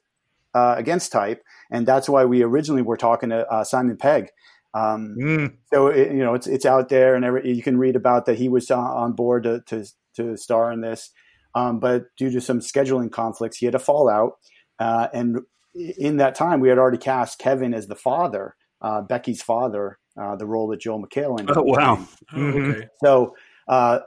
uh, 0.55 0.75
against 0.77 1.11
type, 1.11 1.43
and 1.71 1.85
that's 1.85 2.07
why 2.07 2.25
we 2.25 2.41
originally 2.43 2.81
were 2.81 2.97
talking 2.97 3.29
to 3.29 3.45
uh, 3.51 3.63
Simon 3.63 3.97
Pegg. 3.97 4.29
Um, 4.73 5.15
Mm. 5.19 5.53
so 5.71 5.87
it, 5.87 6.11
you 6.11 6.23
know 6.23 6.33
it's 6.33 6.47
it's 6.47 6.65
out 6.65 6.89
there, 6.89 7.15
and 7.15 7.23
every, 7.25 7.53
you 7.55 7.61
can 7.61 7.77
read 7.77 7.95
about 7.95 8.25
that 8.25 8.37
he 8.37 8.49
was 8.49 8.71
on, 8.71 8.85
on 8.85 9.13
board 9.13 9.43
to, 9.43 9.61
to 9.67 9.85
to 10.15 10.37
star 10.37 10.71
in 10.71 10.81
this, 10.81 11.11
um, 11.53 11.79
but 11.79 12.05
due 12.17 12.31
to 12.31 12.41
some 12.41 12.59
scheduling 12.59 13.11
conflicts, 13.11 13.57
he 13.57 13.65
had 13.67 13.75
a 13.75 13.79
fallout, 13.79 14.33
uh, 14.79 15.07
and 15.13 15.39
in 15.75 16.17
that 16.17 16.35
time, 16.35 16.59
we 16.59 16.69
had 16.69 16.77
already 16.77 16.97
cast 16.99 17.39
Kevin 17.39 17.73
as 17.73 17.87
the 17.87 17.95
father, 17.95 18.55
uh, 18.81 19.01
Becky's 19.01 19.41
father, 19.41 19.97
uh, 20.19 20.35
the 20.35 20.45
role 20.45 20.67
that 20.67 20.79
Joel 20.81 21.01
McHale 21.03 21.39
ended 21.39 21.57
Oh, 21.57 21.63
wow. 21.63 21.95
playing. 22.31 22.53
Mhm. 22.53 22.71
okay. 22.71 22.87
So 23.03 23.35
uh, 23.67 23.99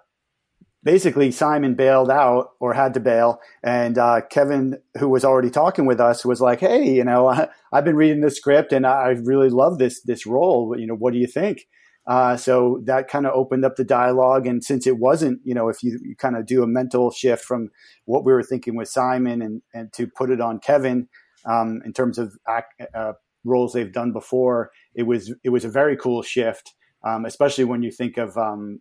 basically, 0.86 1.32
Simon 1.32 1.74
bailed 1.74 2.10
out 2.10 2.52
or 2.60 2.72
had 2.72 2.94
to 2.94 3.00
bail, 3.00 3.40
and 3.62 3.98
uh, 3.98 4.20
Kevin, 4.30 4.78
who 4.98 5.08
was 5.08 5.24
already 5.24 5.50
talking 5.50 5.84
with 5.84 6.00
us, 6.00 6.24
was 6.24 6.40
like, 6.40 6.60
"Hey, 6.60 6.88
you 6.88 7.04
know, 7.04 7.26
I, 7.30 7.48
I've 7.72 7.84
been 7.84 7.96
reading 7.96 8.22
this 8.22 8.36
script, 8.36 8.72
and 8.72 8.86
I 8.86 9.08
really 9.22 9.50
love 9.50 9.78
this 9.78 10.00
this 10.02 10.24
role. 10.24 10.74
You 10.78 10.86
know, 10.86 10.94
what 10.94 11.12
do 11.12 11.18
you 11.18 11.26
think?" 11.26 11.66
Uh, 12.06 12.36
so 12.36 12.80
that 12.84 13.08
kind 13.08 13.26
of 13.26 13.32
opened 13.34 13.64
up 13.64 13.74
the 13.74 13.84
dialogue, 13.84 14.46
and 14.46 14.62
since 14.62 14.86
it 14.86 14.98
wasn't, 14.98 15.40
you 15.44 15.52
know, 15.52 15.68
if 15.68 15.82
you, 15.82 15.98
you 16.02 16.14
kind 16.14 16.36
of 16.36 16.46
do 16.46 16.62
a 16.62 16.66
mental 16.66 17.10
shift 17.10 17.44
from 17.44 17.68
what 18.04 18.24
we 18.24 18.32
were 18.32 18.44
thinking 18.44 18.76
with 18.76 18.88
Simon 18.88 19.42
and 19.42 19.60
and 19.74 19.92
to 19.92 20.06
put 20.06 20.30
it 20.30 20.40
on 20.40 20.60
Kevin 20.60 21.08
um, 21.44 21.82
in 21.84 21.92
terms 21.92 22.16
of 22.16 22.36
act, 22.48 22.80
uh, 22.94 23.12
roles 23.44 23.72
they've 23.72 23.92
done 23.92 24.12
before, 24.12 24.70
it 24.94 25.02
was 25.02 25.34
it 25.42 25.50
was 25.50 25.64
a 25.64 25.68
very 25.68 25.96
cool 25.96 26.22
shift, 26.22 26.74
um, 27.04 27.24
especially 27.24 27.64
when 27.64 27.82
you 27.82 27.90
think 27.90 28.16
of 28.18 28.36
um, 28.38 28.80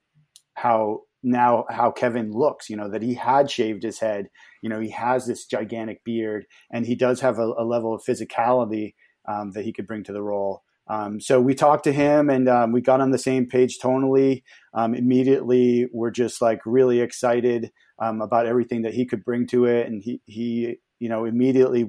how 0.53 1.01
now 1.25 1.65
how 1.69 1.91
Kevin 1.91 2.31
looks. 2.31 2.69
You 2.69 2.77
know 2.77 2.89
that 2.89 3.01
he 3.01 3.15
had 3.15 3.49
shaved 3.49 3.83
his 3.83 3.99
head. 3.99 4.29
You 4.61 4.69
know 4.69 4.79
he 4.79 4.91
has 4.91 5.25
this 5.25 5.45
gigantic 5.45 6.03
beard, 6.03 6.45
and 6.71 6.85
he 6.85 6.95
does 6.95 7.19
have 7.21 7.39
a, 7.39 7.53
a 7.57 7.65
level 7.65 7.93
of 7.93 8.03
physicality 8.03 8.93
um, 9.27 9.51
that 9.51 9.65
he 9.65 9.73
could 9.73 9.87
bring 9.87 10.03
to 10.03 10.13
the 10.13 10.23
role. 10.23 10.63
Um, 10.87 11.19
so 11.19 11.41
we 11.41 11.55
talked 11.55 11.83
to 11.85 11.91
him, 11.91 12.29
and 12.29 12.47
um, 12.47 12.71
we 12.71 12.81
got 12.81 13.01
on 13.01 13.11
the 13.11 13.17
same 13.17 13.47
page 13.47 13.79
tonally. 13.79 14.43
Um, 14.73 14.93
immediately, 14.93 15.87
we're 15.91 16.11
just 16.11 16.41
like 16.41 16.61
really 16.65 16.99
excited 16.99 17.71
um, 17.99 18.21
about 18.21 18.45
everything 18.45 18.83
that 18.83 18.93
he 18.93 19.05
could 19.05 19.25
bring 19.25 19.47
to 19.47 19.65
it, 19.65 19.87
and 19.87 20.01
he 20.03 20.21
he 20.25 20.75
you 20.99 21.09
know 21.09 21.25
immediately 21.25 21.87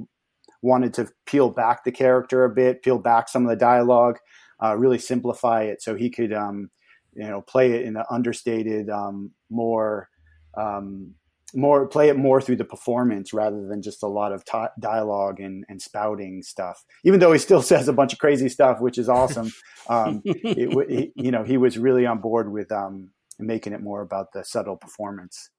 wanted 0.63 0.95
to 0.95 1.09
peel 1.27 1.51
back 1.51 1.85
the 1.85 1.93
character 1.93 2.45
a 2.45 2.51
bit, 2.51 2.83
peel 2.83 2.99
back 2.99 3.29
some 3.29 3.45
of 3.45 3.51
the 3.51 3.57
dialogue, 3.57 4.19
uh, 4.65 4.75
really 4.77 4.99
simplify 4.99 5.63
it 5.63 5.83
so 5.83 5.95
he 5.95 6.11
could 6.11 6.33
um, 6.33 6.71
you 7.17 7.29
know 7.29 7.41
play 7.41 7.73
it 7.73 7.83
in 7.83 7.97
an 7.97 8.05
understated 8.11 8.91
um, 8.91 9.33
more 9.51 10.09
um, 10.57 11.15
more 11.55 11.87
play 11.87 12.09
it 12.09 12.17
more 12.17 12.41
through 12.41 12.57
the 12.57 12.65
performance 12.65 13.33
rather 13.33 13.67
than 13.67 13.83
just 13.83 14.03
a 14.03 14.07
lot 14.07 14.33
of 14.33 14.45
ta 14.45 14.69
dialogue 14.79 15.41
and, 15.41 15.65
and 15.69 15.81
spouting 15.81 16.43
stuff. 16.43 16.85
Even 17.05 17.21
though 17.21 17.33
he 17.33 17.39
still 17.39 17.63
says 17.73 17.89
a 17.89 17.93
bunch 17.93 18.13
of 18.13 18.19
crazy 18.19 18.49
stuff 18.49 18.81
which 18.81 18.99
is 18.99 19.09
awesome 19.09 19.51
um, 19.89 20.23
it, 20.25 20.91
he, 20.91 21.13
you 21.17 21.31
know 21.31 21.45
he 21.45 21.57
was 21.57 21.79
really 21.79 22.07
on 22.07 22.21
board 22.21 22.51
with 22.53 22.71
um, 22.73 23.11
making 23.39 23.73
it 23.73 23.83
more 23.83 24.03
about 24.03 24.33
the 24.33 24.45
subtle 24.45 24.77
performance. 24.77 25.51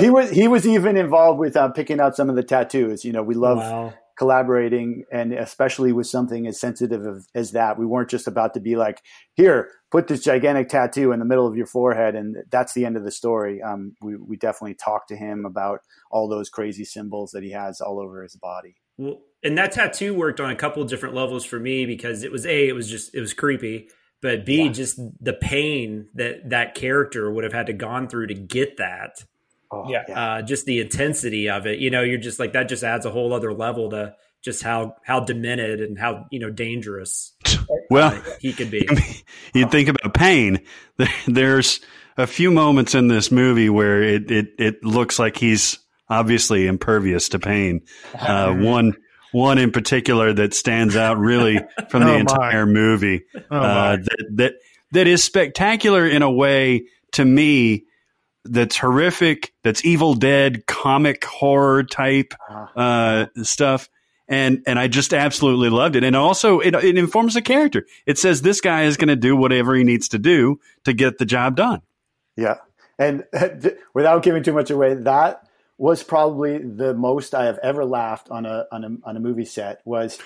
He 0.00 0.10
was 0.10 0.30
he 0.30 0.48
was 0.48 0.66
even 0.66 0.96
involved 0.96 1.38
with 1.38 1.56
uh, 1.56 1.68
picking 1.68 2.00
out 2.00 2.16
some 2.16 2.28
of 2.28 2.34
the 2.34 2.42
tattoos. 2.42 3.04
You 3.04 3.12
know 3.12 3.22
we 3.22 3.34
love 3.34 3.58
Wow. 3.58 3.94
Collaborating 4.16 5.04
and 5.12 5.32
especially 5.32 5.92
with 5.92 6.06
something 6.06 6.46
as 6.46 6.58
sensitive 6.60 7.02
as 7.34 7.52
that 7.52 7.78
we 7.78 7.86
weren't 7.86 8.10
just 8.10 8.26
about 8.26 8.54
to 8.54 8.60
be 8.60 8.76
like 8.76 9.02
here 9.34 9.70
put 9.90 10.08
this 10.08 10.24
gigantic 10.24 10.68
tattoo 10.68 11.12
in 11.12 11.18
the 11.18 11.24
middle 11.24 11.46
of 11.46 11.56
your 11.56 11.66
forehead 11.66 12.14
and 12.14 12.36
that's 12.50 12.72
the 12.74 12.84
end 12.84 12.96
of 12.96 13.04
the 13.04 13.10
story 13.10 13.62
um, 13.62 13.94
we, 14.00 14.16
we 14.16 14.36
definitely 14.36 14.74
talked 14.74 15.08
to 15.08 15.16
him 15.16 15.44
about 15.44 15.80
all 16.10 16.28
those 16.28 16.48
crazy 16.48 16.84
symbols 16.84 17.30
that 17.32 17.42
he 17.42 17.50
has 17.50 17.80
all 17.80 18.00
over 18.00 18.22
his 18.22 18.36
body 18.36 18.74
Well, 18.96 19.18
and 19.42 19.56
that 19.58 19.72
tattoo 19.72 20.14
worked 20.14 20.40
on 20.40 20.50
a 20.50 20.56
couple 20.56 20.82
of 20.82 20.88
different 20.88 21.14
levels 21.14 21.44
for 21.44 21.60
me 21.60 21.86
because 21.86 22.22
it 22.22 22.32
was 22.32 22.46
a, 22.46 22.68
it 22.68 22.72
was 22.74 22.88
just 22.88 23.14
it 23.14 23.20
was 23.20 23.32
creepy, 23.32 23.88
but 24.22 24.44
b, 24.44 24.64
Yeah. 24.64 24.72
just 24.72 24.98
the 25.20 25.34
pain 25.34 26.08
that 26.14 26.48
that 26.50 26.74
character 26.74 27.30
would 27.30 27.44
have 27.44 27.52
had 27.52 27.66
to 27.66 27.72
gone 27.72 28.08
through 28.08 28.28
to 28.28 28.34
get 28.34 28.78
that. 28.78 29.24
Oh, 29.70 29.88
Yeah. 29.88 30.02
Uh, 30.08 30.42
just 30.42 30.66
the 30.66 30.80
intensity 30.80 31.48
of 31.48 31.66
it, 31.66 31.78
you 31.78 31.90
know, 31.90 32.02
you're 32.02 32.18
just 32.18 32.38
like 32.38 32.52
that. 32.52 32.68
Just 32.68 32.82
adds 32.84 33.06
a 33.06 33.10
whole 33.10 33.32
other 33.32 33.52
level 33.52 33.90
to 33.90 34.14
just 34.42 34.62
how 34.62 34.96
how 35.04 35.20
demented 35.20 35.80
and 35.80 35.98
how 35.98 36.26
you 36.30 36.38
know 36.38 36.50
dangerous 36.50 37.32
Well, 37.90 38.20
he 38.40 38.52
could 38.52 38.70
be. 38.70 38.86
you 39.54 39.66
think 39.68 39.88
about 39.88 40.14
pain. 40.14 40.60
There's 41.26 41.80
a 42.16 42.26
few 42.26 42.50
moments 42.50 42.94
in 42.94 43.08
this 43.08 43.30
movie 43.30 43.68
where 43.68 44.02
it, 44.02 44.30
it, 44.30 44.46
it 44.58 44.84
looks 44.84 45.18
like 45.18 45.36
he's 45.36 45.78
obviously 46.08 46.66
impervious 46.66 47.28
to 47.30 47.38
pain. 47.38 47.82
Uh, 48.18 48.54
one 48.54 48.94
one 49.32 49.58
in 49.58 49.70
particular 49.72 50.32
that 50.32 50.54
stands 50.54 50.96
out 50.96 51.18
really 51.18 51.58
from 51.90 52.04
the 52.04 52.10
Oh, 52.10 52.14
my. 52.14 52.20
entire 52.20 52.66
movie. 52.66 53.24
Oh, 53.50 53.56
uh, 53.56 53.96
that 53.96 54.26
that 54.36 54.54
that 54.92 55.06
is 55.08 55.24
spectacular 55.24 56.06
in 56.06 56.22
a 56.22 56.30
way 56.30 56.86
to 57.12 57.24
me. 57.24 57.84
That's 58.48 58.76
horrific. 58.76 59.52
That's 59.62 59.84
Evil 59.84 60.14
Dead 60.14 60.66
comic 60.66 61.24
horror 61.24 61.84
type 61.84 62.34
uh, 62.76 63.26
stuff, 63.42 63.88
and 64.28 64.62
and 64.66 64.78
I 64.78 64.88
just 64.88 65.12
absolutely 65.12 65.70
loved 65.70 65.96
it. 65.96 66.04
And 66.04 66.16
also, 66.16 66.60
it, 66.60 66.74
it 66.74 66.98
informs 66.98 67.34
the 67.34 67.42
character. 67.42 67.86
It 68.06 68.18
says 68.18 68.42
this 68.42 68.60
guy 68.60 68.84
is 68.84 68.96
going 68.96 69.08
to 69.08 69.16
do 69.16 69.36
whatever 69.36 69.74
he 69.74 69.84
needs 69.84 70.08
to 70.08 70.18
do 70.18 70.60
to 70.84 70.92
get 70.92 71.18
the 71.18 71.26
job 71.26 71.56
done. 71.56 71.82
Yeah. 72.36 72.58
And 72.98 73.24
without 73.94 74.22
giving 74.22 74.42
too 74.42 74.52
much 74.52 74.70
away, 74.70 74.94
that 74.94 75.46
was 75.78 76.02
probably 76.02 76.58
the 76.58 76.94
most 76.94 77.34
I 77.34 77.44
have 77.44 77.58
ever 77.62 77.84
laughed 77.84 78.30
on 78.30 78.46
a 78.46 78.66
on 78.72 78.84
a 78.84 79.08
on 79.08 79.16
a 79.16 79.20
movie 79.20 79.44
set 79.44 79.80
was 79.84 80.18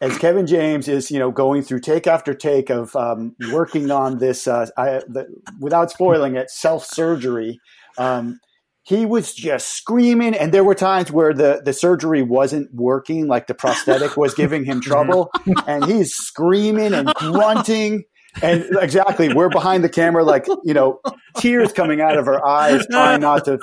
as 0.00 0.16
Kevin 0.18 0.46
James 0.46 0.88
is 0.88 1.10
you 1.10 1.18
know 1.18 1.30
going 1.30 1.62
through 1.62 1.80
take 1.80 2.06
after 2.06 2.34
take 2.34 2.70
of 2.70 2.94
um, 2.96 3.34
working 3.50 3.90
on 3.90 4.18
this 4.18 4.46
uh, 4.46 4.66
I, 4.76 5.02
the, 5.08 5.26
without 5.60 5.90
spoiling 5.90 6.36
it 6.36 6.50
self 6.50 6.84
surgery. 6.84 7.60
Um, 7.98 8.40
he 8.82 9.04
was 9.04 9.34
just 9.34 9.68
screaming, 9.68 10.34
and 10.34 10.54
there 10.54 10.62
were 10.62 10.74
times 10.74 11.10
where 11.10 11.34
the 11.34 11.60
the 11.64 11.72
surgery 11.72 12.22
wasn't 12.22 12.72
working, 12.72 13.26
like 13.26 13.46
the 13.46 13.54
prosthetic 13.54 14.16
was 14.16 14.34
giving 14.34 14.64
him 14.64 14.80
trouble, 14.82 15.30
and 15.66 15.84
he's 15.86 16.14
screaming 16.14 16.94
and 16.94 17.12
grunting. 17.14 18.04
And 18.42 18.66
exactly, 18.80 19.32
we're 19.32 19.48
behind 19.48 19.82
the 19.82 19.88
camera, 19.88 20.24
like 20.24 20.46
you 20.64 20.74
know, 20.74 21.00
tears 21.38 21.72
coming 21.72 22.00
out 22.00 22.18
of 22.18 22.28
our 22.28 22.44
eyes, 22.44 22.86
trying 22.90 23.20
not 23.20 23.44
to 23.46 23.58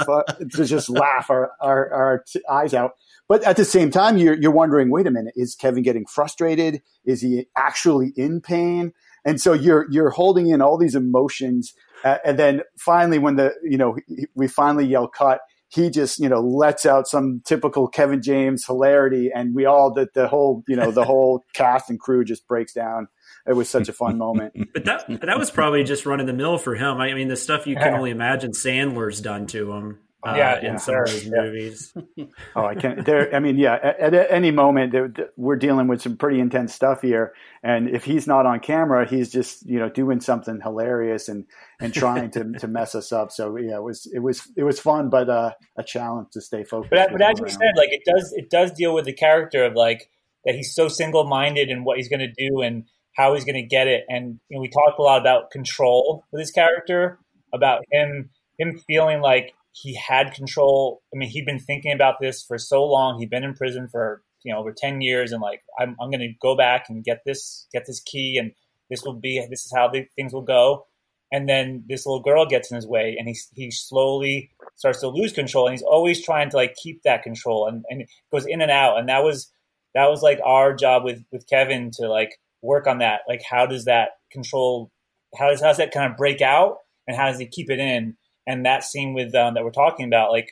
to 0.51 0.65
just 0.65 0.89
laugh 0.89 1.29
our 1.29 1.51
our, 1.61 1.93
our 1.93 2.23
t- 2.27 2.41
eyes 2.49 2.73
out. 2.73 2.93
But 3.27 3.43
at 3.43 3.55
the 3.55 3.65
same 3.65 3.91
time, 3.91 4.17
you're 4.17 4.35
you're 4.35 4.51
wondering, 4.51 4.89
wait 4.91 5.07
a 5.07 5.11
minute, 5.11 5.33
is 5.35 5.55
Kevin 5.55 5.83
getting 5.83 6.05
frustrated? 6.05 6.81
Is 7.05 7.21
he 7.21 7.47
actually 7.55 8.13
in 8.15 8.41
pain? 8.41 8.93
And 9.25 9.39
so 9.39 9.53
you're 9.53 9.87
you're 9.89 10.09
holding 10.09 10.47
in 10.49 10.61
all 10.61 10.77
these 10.77 10.95
emotions, 10.95 11.73
uh, 12.03 12.17
and 12.25 12.37
then 12.37 12.61
finally, 12.77 13.19
when 13.19 13.35
the 13.35 13.53
you 13.63 13.77
know 13.77 13.97
we 14.35 14.47
finally 14.47 14.85
yell 14.85 15.07
cut, 15.07 15.39
he 15.69 15.89
just 15.89 16.19
you 16.19 16.29
know 16.29 16.41
lets 16.41 16.85
out 16.85 17.07
some 17.07 17.41
typical 17.45 17.87
Kevin 17.87 18.21
James 18.21 18.65
hilarity, 18.65 19.31
and 19.33 19.55
we 19.55 19.65
all 19.65 19.93
the, 19.93 20.07
the 20.13 20.27
whole 20.27 20.63
you 20.67 20.75
know 20.75 20.91
the 20.91 21.05
whole 21.05 21.43
cast 21.53 21.89
and 21.89 21.99
crew 21.99 22.25
just 22.25 22.47
breaks 22.47 22.73
down. 22.73 23.07
It 23.47 23.53
was 23.53 23.69
such 23.69 23.89
a 23.89 23.93
fun 23.93 24.17
moment. 24.17 24.53
But 24.73 24.85
that 24.85 25.05
that 25.21 25.37
was 25.37 25.51
probably 25.51 25.83
just 25.83 26.05
running 26.05 26.25
the 26.25 26.33
mill 26.33 26.57
for 26.57 26.75
him. 26.75 26.97
I 27.01 27.13
mean, 27.13 27.27
the 27.27 27.35
stuff 27.35 27.67
you 27.67 27.75
can 27.75 27.91
Yeah. 27.93 27.97
only 27.97 28.11
imagine 28.11 28.51
Sandler's 28.51 29.21
done 29.21 29.47
to 29.47 29.71
him. 29.73 29.99
Uh, 30.25 30.35
Yeah, 30.37 30.57
in 30.59 30.63
yeah, 30.65 30.75
some 30.77 30.95
of 30.95 31.09
sure, 31.09 31.15
his 31.17 31.25
yeah. 31.25 31.31
movies. 31.41 31.93
Oh, 32.55 32.65
I 32.65 32.75
can't. 32.75 33.03
There, 33.05 33.33
I 33.35 33.39
mean, 33.39 33.57
yeah. 33.57 33.73
At, 33.83 34.13
at 34.13 34.31
any 34.31 34.51
moment, 34.51 34.95
we're 35.35 35.57
dealing 35.57 35.87
with 35.87 36.01
some 36.01 36.15
pretty 36.17 36.39
intense 36.39 36.73
stuff 36.73 37.01
here, 37.01 37.33
and 37.63 37.89
if 37.89 38.05
he's 38.05 38.27
not 38.27 38.45
on 38.45 38.59
camera, 38.59 39.05
he's 39.07 39.29
just 39.31 39.65
you 39.65 39.79
know 39.79 39.89
doing 39.89 40.21
something 40.21 40.61
hilarious 40.61 41.27
and 41.27 41.45
and 41.81 41.93
trying 41.93 42.29
to 42.31 42.53
to 42.59 42.67
mess 42.67 42.95
us 42.95 43.11
up. 43.11 43.31
So 43.31 43.57
yeah, 43.57 43.75
it 43.77 43.83
was 43.83 44.09
it 44.13 44.19
was 44.19 44.49
it 44.55 44.63
was 44.63 44.79
fun, 44.79 45.09
but 45.09 45.29
uh, 45.29 45.51
a 45.77 45.83
challenge 45.83 46.29
to 46.33 46.41
stay 46.41 46.63
focused. 46.63 46.91
But, 46.91 47.11
but 47.11 47.21
as 47.21 47.39
him 47.39 47.45
you 47.47 47.51
said, 47.51 47.73
like 47.75 47.89
it 47.91 48.03
does 48.05 48.33
it 48.37 48.49
does 48.49 48.71
deal 48.71 48.93
with 48.93 49.05
the 49.05 49.13
character 49.13 49.65
of 49.65 49.73
like 49.73 50.09
that 50.45 50.55
he's 50.55 50.73
so 50.73 50.87
single 50.87 51.25
minded 51.25 51.69
in 51.69 51.83
what 51.83 51.97
he's 51.97 52.07
going 52.09 52.19
to 52.19 52.31
do 52.31 52.61
and 52.61 52.85
how 53.13 53.33
he's 53.33 53.45
going 53.45 53.55
to 53.55 53.63
get 53.63 53.87
it. 53.87 54.03
And 54.09 54.39
you 54.49 54.57
know, 54.57 54.61
we 54.61 54.69
talked 54.69 54.99
a 54.99 55.03
lot 55.03 55.21
about 55.21 55.51
control 55.51 56.25
with 56.31 56.39
his 56.39 56.51
character, 56.51 57.19
about 57.53 57.83
him 57.91 58.29
him 58.59 58.79
feeling 58.87 59.21
like 59.21 59.53
he 59.71 59.95
had 59.95 60.33
control. 60.33 61.01
I 61.13 61.17
mean, 61.17 61.29
he'd 61.29 61.45
been 61.45 61.59
thinking 61.59 61.93
about 61.93 62.19
this 62.19 62.43
for 62.43 62.57
so 62.57 62.83
long. 62.83 63.19
He'd 63.19 63.29
been 63.29 63.43
in 63.43 63.55
prison 63.55 63.87
for 63.87 64.21
you 64.43 64.53
know 64.53 64.59
over 64.59 64.71
ten 64.71 65.01
years, 65.01 65.31
and 65.31 65.41
like 65.41 65.61
I'm 65.79 65.95
I'm 65.99 66.09
going 66.09 66.21
to 66.21 66.33
go 66.41 66.55
back 66.55 66.85
and 66.89 67.03
get 67.03 67.21
this 67.25 67.67
get 67.73 67.85
this 67.85 67.99
key, 67.99 68.37
and 68.37 68.51
this 68.89 69.03
will 69.03 69.13
be 69.13 69.45
this 69.49 69.65
is 69.65 69.73
how 69.75 69.89
the, 69.89 70.05
things 70.15 70.33
will 70.33 70.41
go. 70.41 70.87
And 71.31 71.49
then 71.49 71.83
this 71.89 72.05
little 72.05 72.21
girl 72.21 72.45
gets 72.45 72.69
in 72.69 72.75
his 72.75 72.87
way, 72.87 73.15
and 73.17 73.27
he 73.27 73.35
he 73.53 73.71
slowly 73.71 74.51
starts 74.75 74.99
to 74.99 75.07
lose 75.07 75.33
control, 75.33 75.65
and 75.67 75.73
he's 75.73 75.81
always 75.81 76.23
trying 76.23 76.49
to 76.51 76.57
like 76.57 76.75
keep 76.75 77.01
that 77.03 77.23
control, 77.23 77.67
and 77.67 77.83
and 77.89 78.05
goes 78.31 78.45
in 78.45 78.61
and 78.61 78.71
out. 78.71 78.99
And 78.99 79.09
that 79.09 79.23
was 79.23 79.51
that 79.95 80.09
was 80.09 80.21
like 80.21 80.39
our 80.45 80.75
job 80.75 81.03
with 81.03 81.23
with 81.31 81.47
Kevin 81.47 81.89
to 81.95 82.07
like 82.07 82.39
work 82.63 82.87
on 82.87 82.99
that. 82.99 83.21
Like, 83.27 83.41
how 83.47 83.65
does 83.65 83.85
that 83.85 84.09
control? 84.31 84.91
How 85.37 85.49
does 85.49 85.61
how 85.61 85.67
does 85.67 85.77
that 85.77 85.91
kind 85.91 86.11
of 86.11 86.17
break 86.17 86.41
out, 86.41 86.77
and 87.07 87.15
how 87.15 87.29
does 87.29 87.39
he 87.39 87.45
keep 87.45 87.69
it 87.69 87.79
in? 87.79 88.17
And 88.47 88.65
that 88.65 88.83
scene 88.83 89.13
with 89.13 89.35
um, 89.35 89.53
that 89.53 89.63
we're 89.63 89.71
talking 89.71 90.05
about, 90.05 90.31
like 90.31 90.49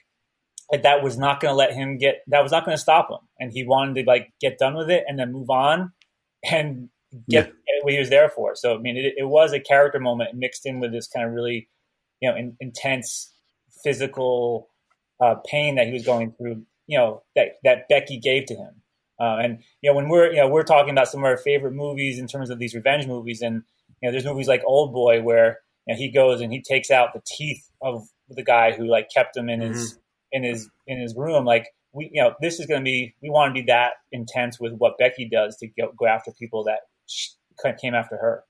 that 0.83 1.03
was 1.03 1.17
not 1.17 1.39
going 1.41 1.51
to 1.51 1.55
let 1.55 1.73
him 1.73 1.97
get 1.97 2.21
that 2.27 2.41
was 2.41 2.51
not 2.51 2.65
going 2.65 2.75
to 2.75 2.81
stop 2.81 3.09
him, 3.09 3.27
and 3.39 3.51
he 3.51 3.65
wanted 3.65 3.95
to 3.95 4.07
like 4.07 4.31
get 4.39 4.57
done 4.57 4.75
with 4.75 4.89
it 4.89 5.03
and 5.07 5.17
then 5.17 5.31
move 5.31 5.49
on 5.49 5.91
and 6.49 6.89
get, 7.29 7.47
yeah. 7.47 7.51
what 7.81 7.93
he 7.93 7.99
was 7.99 8.09
there 8.09 8.29
for. 8.29 8.55
So 8.55 8.75
I 8.75 8.77
mean, 8.77 8.97
it, 8.97 9.13
it, 9.17 9.27
was 9.27 9.53
a 9.53 9.59
character 9.59 9.99
moment 9.99 10.35
mixed 10.35 10.65
in 10.65 10.79
with 10.79 10.91
this 10.91 11.07
kind 11.07 11.27
of 11.27 11.33
really 11.33 11.67
you 12.21 12.29
know 12.29 12.37
in, 12.37 12.55
intense 12.59 13.33
physical 13.83 14.69
uh, 15.21 15.35
pain 15.45 15.75
that 15.75 15.87
he 15.87 15.93
was 15.93 16.05
going 16.05 16.33
through. 16.33 16.63
You 16.87 16.97
know 16.97 17.23
that 17.35 17.57
that 17.63 17.87
Becky 17.89 18.17
gave 18.17 18.45
to 18.45 18.55
him. 18.55 18.80
Uh, 19.21 19.37
and 19.37 19.59
you 19.81 19.89
know 19.89 19.95
when 19.95 20.09
we're 20.09 20.31
you 20.31 20.37
know 20.37 20.47
we're 20.47 20.63
talking 20.63 20.89
about 20.89 21.07
some 21.07 21.19
of 21.19 21.25
our 21.25 21.37
favorite 21.37 21.73
movies 21.73 22.17
in 22.17 22.25
terms 22.25 22.49
of 22.49 22.57
these 22.57 22.73
revenge 22.73 23.05
movies, 23.05 23.41
and 23.41 23.61
you 24.01 24.07
know 24.07 24.11
there's 24.11 24.25
movies 24.25 24.47
like 24.47 24.63
Old 24.65 24.93
Boy 24.93 25.21
where 25.21 25.59
you 25.85 25.93
know, 25.93 25.97
he 25.97 26.09
goes 26.09 26.41
and 26.41 26.51
he 26.51 26.61
takes 26.61 26.89
out 26.89 27.13
the 27.13 27.21
teeth 27.27 27.69
of 27.83 28.07
the 28.29 28.43
guy 28.43 28.71
who 28.71 28.85
like 28.85 29.09
kept 29.13 29.37
him 29.37 29.47
in 29.47 29.59
mm-hmm. 29.59 29.73
his 29.73 29.99
in 30.31 30.43
his 30.43 30.69
in 30.87 30.99
his 30.99 31.15
room. 31.15 31.45
Like 31.45 31.67
we 31.93 32.09
you 32.11 32.23
know 32.23 32.33
this 32.41 32.59
is 32.59 32.65
going 32.65 32.81
to 32.81 32.83
be 32.83 33.13
we 33.21 33.29
want 33.29 33.55
to 33.55 33.61
be 33.61 33.67
that 33.67 33.91
intense 34.11 34.59
with 34.59 34.73
what 34.73 34.97
Becky 34.97 35.29
does 35.29 35.55
to 35.57 35.67
go, 35.67 35.91
go 35.95 36.07
after 36.07 36.31
people 36.31 36.63
that 36.63 36.79
came 37.79 37.93
after 37.93 38.17
her. 38.17 38.43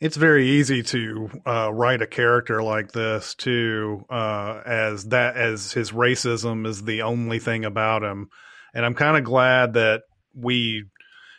It's 0.00 0.16
very 0.16 0.48
easy 0.48 0.82
to 0.82 1.30
uh, 1.46 1.70
write 1.72 2.00
a 2.00 2.06
character 2.06 2.62
like 2.62 2.92
this 2.92 3.34
too, 3.34 4.04
uh, 4.08 4.62
as 4.64 5.08
that 5.08 5.36
as 5.36 5.72
his 5.72 5.92
racism 5.92 6.66
is 6.66 6.84
the 6.84 7.02
only 7.02 7.38
thing 7.38 7.66
about 7.66 8.02
him 8.02 8.30
and 8.76 8.84
I'm 8.84 8.94
kind 8.94 9.16
of 9.16 9.24
glad 9.24 9.72
that 9.72 10.02
we, 10.34 10.84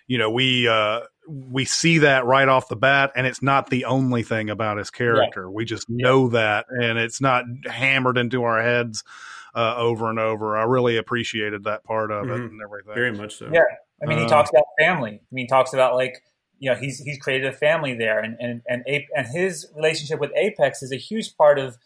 you 0.08 0.18
know, 0.18 0.32
we 0.32 0.68
uh, 0.68 1.02
we 1.28 1.66
see 1.66 2.00
that 2.00 2.26
right 2.26 2.48
off 2.50 2.68
the 2.68 2.76
bat, 2.76 3.12
and 3.16 3.28
it's 3.28 3.44
not 3.44 3.70
the 3.70 3.86
only 3.86 4.24
thing 4.24 4.50
about 4.50 4.78
his 4.78 4.90
character. 4.90 5.44
Yeah. 5.44 5.50
We 5.50 5.64
just 5.64 5.88
know 5.88 6.30
that, 6.30 6.66
and 6.70 6.98
it's 6.98 7.22
not 7.22 7.44
hammered 7.68 8.18
into 8.18 8.44
our 8.44 8.62
heads 8.62 9.04
uh, 9.54 9.76
over 9.78 10.10
and 10.10 10.18
over. 10.18 10.58
I 10.58 10.64
really 10.64 10.98
appreciated 10.98 11.66
that 11.66 11.84
part 11.84 12.10
of 12.12 12.26
mm-hmm. 12.26 12.44
it 12.44 12.52
and 12.52 12.62
everything. 12.64 12.96
Very 12.96 13.14
much 13.14 13.38
so. 13.38 13.52
Yeah, 13.54 13.62
I 14.02 14.08
mean, 14.08 14.18
he 14.18 14.26
uh, 14.26 14.30
talks 14.30 14.50
about 14.50 14.66
family. 14.80 15.12
I 15.12 15.28
mean, 15.32 15.46
he 15.46 15.48
talks 15.48 15.74
about 15.74 15.94
like 15.94 16.24
you 16.58 16.72
know 16.72 16.76
he's 16.76 16.98
he's 16.98 17.20
created 17.20 17.46
a 17.46 17.54
family 17.54 17.94
there, 17.94 18.20
and 18.20 18.36
and 18.40 18.64
and 18.68 18.84
and 19.16 19.28
his 19.28 19.68
relationship 19.76 20.20
with 20.20 20.32
Apex 20.36 20.82
is 20.82 20.92
a 20.92 20.98
huge 20.98 21.38
part 21.38 21.60
of 21.60 21.78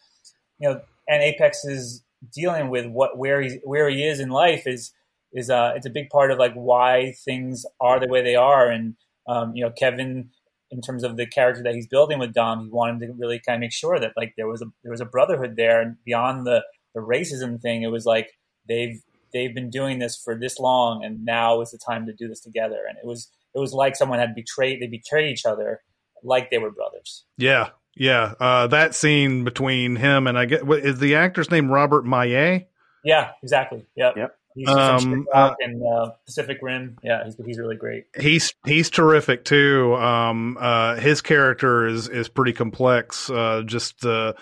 you 0.58 0.70
know, 0.70 0.80
and 1.06 1.22
Apex 1.22 1.66
is 1.66 2.02
dealing 2.32 2.70
with 2.70 2.86
what 2.86 3.18
where 3.18 3.42
he 3.42 3.60
where 3.64 3.90
he 3.90 4.02
is 4.02 4.18
in 4.18 4.30
life 4.30 4.66
is 4.66 4.94
is 5.32 5.50
uh, 5.50 5.72
it's 5.74 5.86
a 5.86 5.90
big 5.90 6.10
part 6.10 6.30
of 6.30 6.38
like 6.38 6.54
why 6.54 7.14
things 7.24 7.64
are 7.80 7.98
the 7.98 8.08
way 8.08 8.22
they 8.22 8.36
are. 8.36 8.68
And 8.68 8.96
um, 9.26 9.54
you 9.54 9.64
know, 9.64 9.70
Kevin, 9.70 10.30
in 10.70 10.80
terms 10.80 11.04
of 11.04 11.16
the 11.16 11.26
character 11.26 11.62
that 11.62 11.74
he's 11.74 11.86
building 11.86 12.18
with 12.18 12.34
Dom, 12.34 12.64
he 12.64 12.70
wanted 12.70 13.06
to 13.06 13.12
really 13.12 13.38
kind 13.38 13.56
of 13.56 13.60
make 13.60 13.72
sure 13.72 13.98
that 13.98 14.12
like 14.16 14.34
there 14.36 14.48
was 14.48 14.62
a 14.62 14.66
there 14.82 14.92
was 14.92 15.00
a 15.00 15.06
brotherhood 15.06 15.56
there, 15.56 15.80
and 15.80 15.96
beyond 16.04 16.46
the 16.46 16.64
the 16.94 17.00
racism 17.00 17.60
thing, 17.60 17.82
it 17.82 17.90
was 17.90 18.04
like 18.04 18.38
they've 18.68 19.02
they've 19.32 19.54
been 19.54 19.70
doing 19.70 19.98
this 19.98 20.16
for 20.16 20.34
this 20.34 20.58
long, 20.58 21.04
and 21.04 21.24
now 21.24 21.60
is 21.60 21.70
the 21.70 21.78
time 21.78 22.06
to 22.06 22.12
do 22.12 22.28
this 22.28 22.40
together. 22.40 22.80
And 22.88 22.98
it 22.98 23.06
was 23.06 23.28
it 23.54 23.58
was 23.58 23.72
like 23.72 23.96
someone 23.96 24.18
had 24.18 24.34
betrayed 24.34 24.80
they 24.80 24.86
betrayed 24.86 25.30
each 25.30 25.46
other, 25.46 25.82
like 26.22 26.50
they 26.50 26.58
were 26.58 26.70
brothers. 26.70 27.24
Yeah, 27.36 27.70
yeah. 27.94 28.34
Uh, 28.38 28.66
that 28.68 28.94
scene 28.94 29.44
between 29.44 29.96
him 29.96 30.26
and 30.26 30.38
I 30.38 30.44
get 30.46 30.66
what 30.66 30.80
is 30.80 30.98
the 30.98 31.16
actor's 31.16 31.50
name 31.50 31.70
Robert 31.70 32.04
Maillet? 32.04 32.66
Yeah, 33.04 33.32
exactly. 33.42 33.84
Yep. 33.96 34.16
Yep. 34.16 34.38
He's 34.54 34.68
um, 34.68 35.26
uh, 35.32 35.54
in 35.60 35.82
uh, 35.82 36.10
Pacific 36.26 36.58
Rim. 36.60 36.98
Yeah, 37.02 37.24
he's 37.24 37.36
he's 37.44 37.58
really 37.58 37.76
great. 37.76 38.04
He's 38.18 38.54
he's 38.66 38.90
terrific 38.90 39.44
too. 39.44 39.94
Um, 39.96 40.58
uh, 40.60 40.96
his 40.96 41.22
character 41.22 41.86
is 41.86 42.08
is 42.08 42.28
pretty 42.28 42.52
complex. 42.52 43.30
Uh, 43.30 43.62
just 43.64 44.04
uh, 44.04 44.34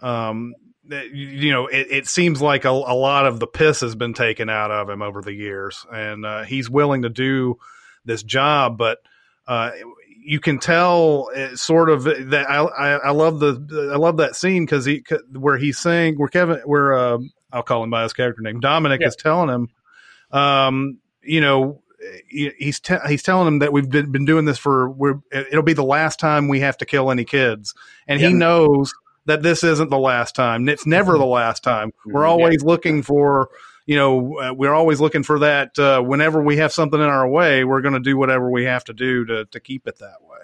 um, 0.00 0.54
you 1.12 1.50
know, 1.50 1.66
it, 1.66 1.88
it 1.90 2.06
seems 2.06 2.40
like 2.40 2.64
a, 2.64 2.70
a, 2.70 2.96
lot 2.96 3.26
of 3.26 3.40
the 3.40 3.46
piss 3.46 3.80
has 3.80 3.94
been 3.94 4.14
taken 4.14 4.48
out 4.48 4.70
of 4.70 4.88
him 4.88 5.02
over 5.02 5.20
the 5.20 5.34
years, 5.34 5.84
and 5.92 6.24
uh, 6.24 6.44
he's 6.44 6.70
willing 6.70 7.02
to 7.02 7.10
do 7.10 7.56
this 8.04 8.22
job, 8.22 8.78
but. 8.78 8.98
you 10.20 10.40
can 10.40 10.58
tell 10.58 11.30
sort 11.54 11.88
of 11.88 12.04
that 12.04 12.44
I, 12.50 12.58
I, 12.58 12.90
I 12.96 13.10
love 13.12 13.40
the 13.40 13.90
I 13.94 13.96
love 13.96 14.18
that 14.18 14.36
scene 14.36 14.66
because 14.66 14.84
he 14.84 15.02
where 15.32 15.56
he's 15.56 15.78
saying 15.78 16.16
where 16.18 16.28
Kevin 16.28 16.60
where 16.66 16.98
um, 16.98 17.30
I'll 17.52 17.62
call 17.62 17.82
him 17.82 17.90
by 17.90 18.02
his 18.02 18.12
character 18.12 18.42
name. 18.42 18.60
Dominic 18.60 19.00
yeah. 19.00 19.08
is 19.08 19.16
telling 19.16 19.48
him, 19.48 19.68
um, 20.30 20.98
you 21.22 21.40
know, 21.40 21.82
he's 22.28 22.80
te- 22.80 23.06
he's 23.08 23.22
telling 23.22 23.48
him 23.48 23.58
that 23.60 23.72
we've 23.72 23.88
been, 23.88 24.12
been 24.12 24.24
doing 24.24 24.44
this 24.44 24.58
for 24.58 24.88
we're, 24.90 25.20
it'll 25.32 25.62
be 25.62 25.72
the 25.72 25.84
last 25.84 26.20
time 26.20 26.48
we 26.48 26.60
have 26.60 26.76
to 26.78 26.86
kill 26.86 27.10
any 27.10 27.24
kids, 27.24 27.74
and 28.06 28.20
yeah. 28.20 28.28
he 28.28 28.34
knows 28.34 28.94
that 29.26 29.42
this 29.42 29.64
isn't 29.64 29.90
the 29.90 29.98
last 29.98 30.34
time. 30.34 30.68
It's 30.68 30.86
never 30.86 31.12
mm-hmm. 31.12 31.20
the 31.20 31.26
last 31.26 31.62
time. 31.62 31.92
We're 32.06 32.26
always 32.26 32.62
yeah. 32.62 32.68
looking 32.68 33.02
for, 33.02 33.50
you 33.84 33.96
know, 33.96 34.38
uh, 34.38 34.54
we're 34.54 34.72
always 34.72 35.00
looking 35.00 35.22
for 35.22 35.40
that. 35.40 35.78
Uh, 35.78 36.00
whenever 36.00 36.42
we 36.42 36.56
have 36.58 36.72
something 36.72 37.00
in 37.00 37.06
our 37.06 37.28
way, 37.28 37.64
we're 37.64 37.82
going 37.82 37.94
to 37.94 38.00
do 38.00 38.16
whatever 38.16 38.50
we 38.50 38.64
have 38.64 38.84
to 38.84 38.94
do 38.94 39.24
to 39.26 39.44
to 39.46 39.60
keep 39.60 39.86
it 39.86 39.98
that 39.98 40.22
way. 40.22 40.38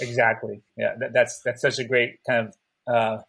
Exactly. 0.00 0.62
Yeah, 0.76 0.94
that, 1.00 1.12
that's 1.12 1.40
that's 1.40 1.60
such 1.60 1.78
a 1.78 1.84
great 1.84 2.20
kind 2.26 2.48
of. 2.48 2.56
Uh, 2.86 3.22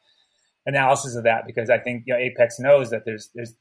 analysis 0.65 1.15
of 1.15 1.23
that 1.23 1.45
because 1.45 1.69
I 1.69 1.79
think 1.79 2.03
you 2.05 2.13
know, 2.13 2.19
Apex 2.19 2.59
knows 2.59 2.89
that 2.91 3.03
there's 3.05 3.29
there's 3.33 3.53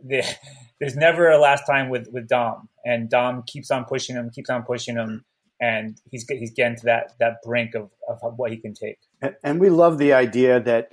there's 0.80 0.96
never 0.96 1.28
a 1.28 1.38
last 1.38 1.64
time 1.66 1.88
with 1.88 2.08
with 2.12 2.28
Dom, 2.28 2.68
and 2.84 3.10
Dom 3.10 3.42
keeps 3.46 3.70
on 3.70 3.84
pushing 3.84 4.16
him, 4.16 4.30
keeps 4.30 4.50
on 4.50 4.62
pushing 4.62 4.96
him, 4.96 5.24
and 5.60 6.00
he's 6.10 6.26
he's 6.28 6.52
getting 6.52 6.76
to 6.76 6.84
that 6.84 7.12
that 7.20 7.36
brink 7.44 7.74
of 7.74 7.90
of 8.08 8.34
what 8.36 8.50
he 8.50 8.58
can 8.58 8.74
take. 8.74 8.98
And, 9.42 9.60
we 9.60 9.70
love 9.70 9.98
the 9.98 10.12
idea 10.12 10.60
that 10.60 10.92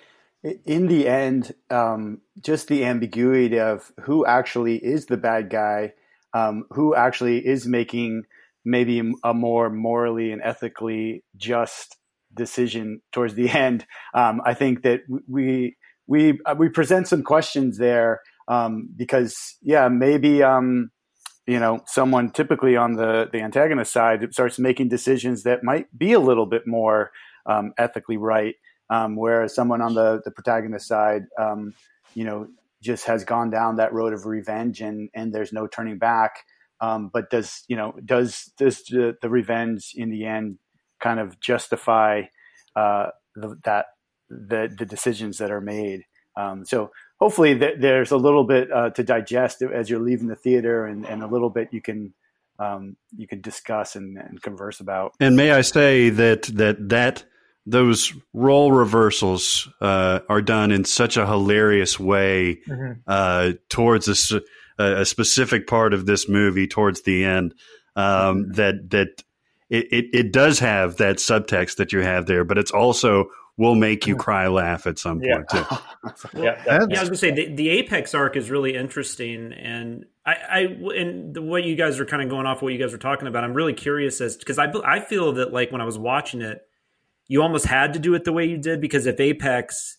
in 0.66 0.88
the 0.88 1.08
end, 1.08 1.54
um, 1.70 2.22
just 2.42 2.68
the 2.68 2.84
ambiguity 2.86 3.60
of 3.60 3.92
who 4.02 4.26
actually 4.26 4.78
is 4.78 5.06
the 5.06 5.18
bad 5.18 5.50
guy, 5.50 5.94
um, 6.34 6.66
who 6.72 6.96
actually 6.96 7.46
is 7.46 7.68
making 7.68 8.24
maybe 8.64 9.14
a 9.24 9.34
more 9.34 9.70
morally 9.70 10.32
and 10.32 10.42
ethically 10.44 11.24
just 11.38 11.98
decision 12.36 13.02
towards 13.12 13.34
the 13.34 13.50
end. 13.66 13.86
Um, 14.14 14.42
I 14.46 14.54
think 14.54 14.84
that 14.84 15.02
we 15.28 15.76
we 16.08 16.40
uh, 16.46 16.56
we 16.58 16.70
present 16.70 17.08
some 17.08 17.24
questions 17.24 17.78
there 17.78 18.22
um, 18.48 18.90
because 18.96 19.58
yeah, 19.62 19.88
maybe 19.88 20.44
um, 20.44 20.92
you 21.48 21.60
know 21.60 21.82
someone 21.88 22.32
typically 22.32 22.76
on 22.76 22.94
the 22.94 23.30
the 23.32 23.42
antagonist 23.42 23.92
side 23.92 24.26
starts 24.32 24.60
making 24.60 24.90
decisions 24.90 25.44
that 25.44 25.64
might 25.64 25.86
be 25.98 26.14
a 26.14 26.20
little 26.20 26.46
bit 26.46 26.68
more 26.68 27.12
um, 27.46 27.74
ethically 27.78 28.18
right, 28.18 28.56
um, 28.90 29.16
whereas 29.16 29.56
someone 29.56 29.82
on 29.82 29.94
the 29.96 30.22
the 30.24 30.32
protagonist 30.32 30.88
side, 30.88 31.24
um, 31.40 31.74
you 32.14 32.24
know, 32.24 32.48
just 32.82 33.06
has 33.06 33.24
gone 33.24 33.50
down 33.50 33.78
that 33.78 33.94
road 33.94 34.14
of 34.14 34.26
revenge 34.26 34.82
and 34.82 35.10
and 35.14 35.34
there's 35.34 35.54
no 35.54 35.68
turning 35.68 35.98
back. 35.98 36.44
But 36.80 37.32
does 37.32 37.64
you 37.68 37.76
know 37.76 37.96
does 38.06 38.52
does 38.60 38.84
the, 38.84 39.16
the 39.20 39.30
revenge 39.30 39.94
in 39.96 40.12
the 40.12 40.26
end 40.26 40.60
kind 41.06 41.20
of 41.20 41.40
justify 41.40 42.24
uh, 42.76 43.08
the, 43.36 43.60
that 43.64 43.86
the 44.30 44.74
the 44.76 44.86
decisions 44.86 45.38
that 45.38 45.52
are 45.52 45.62
made. 45.62 46.02
Um, 46.36 46.66
so 46.66 46.92
hopefully 47.20 47.58
th- 47.58 47.76
there's 47.80 48.12
a 48.12 48.18
little 48.18 48.44
bit 48.44 48.72
uh, 48.72 48.90
to 48.90 49.04
digest 49.04 49.62
as 49.62 49.88
you're 49.90 50.00
leaving 50.00 50.28
the 50.28 50.36
theater, 50.36 50.86
and, 50.86 51.06
and 51.06 51.22
a 51.22 51.28
little 51.28 51.52
bit 51.52 51.70
you 51.72 51.82
can 51.82 52.14
um, 52.58 52.98
you 53.16 53.28
can 53.28 53.42
discuss 53.42 53.96
and, 53.96 54.18
and, 54.18 54.42
converse 54.42 54.80
about. 54.80 55.14
And 55.20 55.36
may 55.36 55.52
I 55.52 55.62
say 55.62 56.10
that 56.10 56.44
that 56.44 56.90
that 56.90 57.24
those 57.68 58.14
role 58.34 58.72
reversals 58.72 59.70
uh, 59.82 60.22
are 60.28 60.42
done 60.42 60.72
in 60.72 60.86
such 60.86 61.18
a 61.18 61.28
hilarious 61.28 62.00
way 62.00 62.60
mm-hmm. 62.68 62.94
uh, 63.06 63.52
towards 63.70 64.32
a, 64.32 64.42
a, 64.78 65.06
specific 65.06 65.68
part 65.68 65.94
of 65.94 66.06
this 66.06 66.30
movie 66.30 66.68
towards 66.68 67.02
the 67.02 67.26
end 67.26 67.54
um, 67.96 68.06
mm-hmm. 68.06 68.52
that 68.54 68.90
that 68.92 69.24
it, 69.70 69.88
it, 69.92 70.06
it 70.14 70.32
does 70.32 70.60
have 70.60 70.98
that 70.98 71.18
subtext 71.18 71.78
that 71.78 71.92
you 71.92 72.02
have 72.02 72.26
there, 72.26 72.44
but 72.44 72.58
it's 72.58 72.72
also 72.72 73.30
will 73.58 73.76
make 73.76 74.06
you 74.06 74.16
mm-hmm. 74.16 74.22
cry 74.22 74.48
laugh 74.48 74.86
at 74.86 75.00
some 75.00 75.22
point 75.22 75.48
too. 75.50 75.66
yeah, 76.42 76.62
yeah, 76.66 76.74
I 76.82 76.86
was 76.86 77.10
gonna 77.10 77.16
say 77.16 77.32
the, 77.32 77.54
the, 77.54 77.70
Apex 77.70 78.14
arc 78.14 78.36
is 78.36 78.50
really 78.50 78.76
interesting, 78.76 79.54
and 79.54 80.06
I, 80.26 80.34
I 80.34 80.60
and 80.96 81.34
the 81.34 81.42
way 81.42 81.62
you 81.62 81.76
guys 81.76 82.00
are 82.00 82.06
kind 82.06 82.22
of 82.22 82.30
going 82.30 82.46
off 82.46 82.62
what 82.62 82.74
you 82.74 82.80
guys 82.80 82.92
were 82.92 82.98
talking 82.98 83.28
about, 83.28 83.44
I'm 83.44 83.54
really 83.54 83.74
curious 83.74 84.22
as 84.22 84.38
because 84.38 84.60
I 84.60 84.72
I 84.86 85.00
feel 85.00 85.34
that 85.34 85.54
like 85.54 85.72
when 85.72 85.82
I 85.82 85.86
was 85.86 85.98
watching 85.98 86.42
it, 86.42 86.62
you 87.28 87.42
almost 87.42 87.66
had 87.66 87.94
to 87.94 88.00
do 88.00 88.14
it 88.14 88.24
the 88.24 88.34
way 88.34 88.46
you 88.46 88.58
did 88.58 88.82
because 88.82 89.06
if 89.06 89.20
Apex 89.20 89.98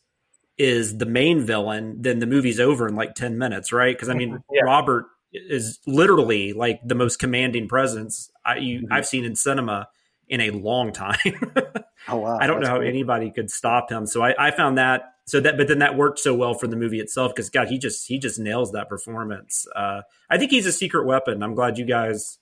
is 0.58 0.98
the 0.98 1.06
main 1.06 1.44
villain, 1.44 2.00
then 2.00 2.18
the 2.18 2.26
movie's 2.26 2.60
over 2.60 2.86
in 2.86 2.94
like 2.94 3.14
ten 3.14 3.38
minutes, 3.38 3.72
right? 3.72 3.94
Because 3.94 4.08
I 4.08 4.14
mean, 4.14 4.42
yeah. 4.52 4.62
Robert 4.62 5.06
is 5.48 5.78
literally 5.86 6.52
like 6.52 6.80
the 6.84 6.94
most 6.94 7.18
commanding 7.18 7.68
presence 7.68 8.30
I 8.44 8.56
you, 8.56 8.80
mm-hmm. 8.80 8.92
I've 8.92 9.06
seen 9.06 9.24
in 9.24 9.36
cinema 9.36 9.88
in 10.28 10.40
a 10.40 10.50
long 10.50 10.92
time. 10.92 11.18
oh 12.08 12.16
wow! 12.16 12.38
I 12.40 12.46
don't 12.46 12.60
That's 12.60 12.68
know 12.68 12.74
how 12.74 12.78
great. 12.78 12.88
anybody 12.88 13.30
could 13.30 13.50
stop 13.50 13.90
him. 13.90 14.06
So 14.06 14.22
I, 14.22 14.34
I 14.38 14.50
found 14.50 14.78
that 14.78 15.14
so 15.26 15.40
that 15.40 15.56
but 15.56 15.68
then 15.68 15.78
that 15.80 15.96
worked 15.96 16.18
so 16.18 16.34
well 16.34 16.54
for 16.54 16.66
the 16.66 16.76
movie 16.76 17.00
itself 17.00 17.34
because 17.34 17.50
God 17.50 17.68
he 17.68 17.78
just 17.78 18.06
he 18.06 18.18
just 18.18 18.38
nails 18.38 18.72
that 18.72 18.88
performance. 18.88 19.66
Uh, 19.74 20.02
I 20.30 20.38
think 20.38 20.50
he's 20.50 20.66
a 20.66 20.72
secret 20.72 21.06
weapon. 21.06 21.42
I'm 21.42 21.54
glad 21.54 21.78
you 21.78 21.84
guys 21.84 22.38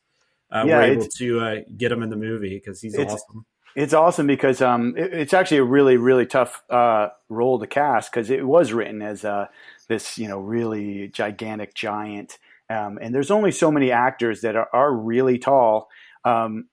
uh, 0.51 0.65
yeah, 0.67 0.77
were 0.77 0.83
able 0.83 1.07
to 1.07 1.41
uh, 1.41 1.57
get 1.77 1.91
him 1.91 2.03
in 2.03 2.11
the 2.11 2.17
movie 2.17 2.55
because 2.55 2.81
he's 2.81 2.99
awesome. 2.99 3.47
It's 3.75 3.93
awesome 3.93 4.29
because 4.29 4.63
um, 4.63 4.95
it, 4.97 5.13
it's 5.13 5.35
actually 5.35 5.57
a 5.57 5.65
really, 5.65 5.97
really 5.97 6.27
tough 6.27 6.63
uh, 6.71 7.09
role 7.29 7.59
to 7.59 7.67
cast 7.67 8.13
because 8.13 8.31
it 8.31 8.47
was 8.47 8.73
written 8.73 9.03
as 9.03 9.25
uh, 9.25 9.47
this, 9.89 10.17
you 10.17 10.29
know, 10.29 10.39
really 10.39 11.09
gigantic 11.09 11.75
giant. 11.75 12.39
Um, 12.75 12.99
and 13.01 13.15
there's 13.15 13.31
only 13.31 13.53
so 13.53 13.71
many 13.71 13.91
actors 13.91 14.41
that 14.41 14.57
are, 14.57 14.69
are 14.73 14.93
really 14.95 15.39
tall. 15.39 15.89
Um, 16.25 16.69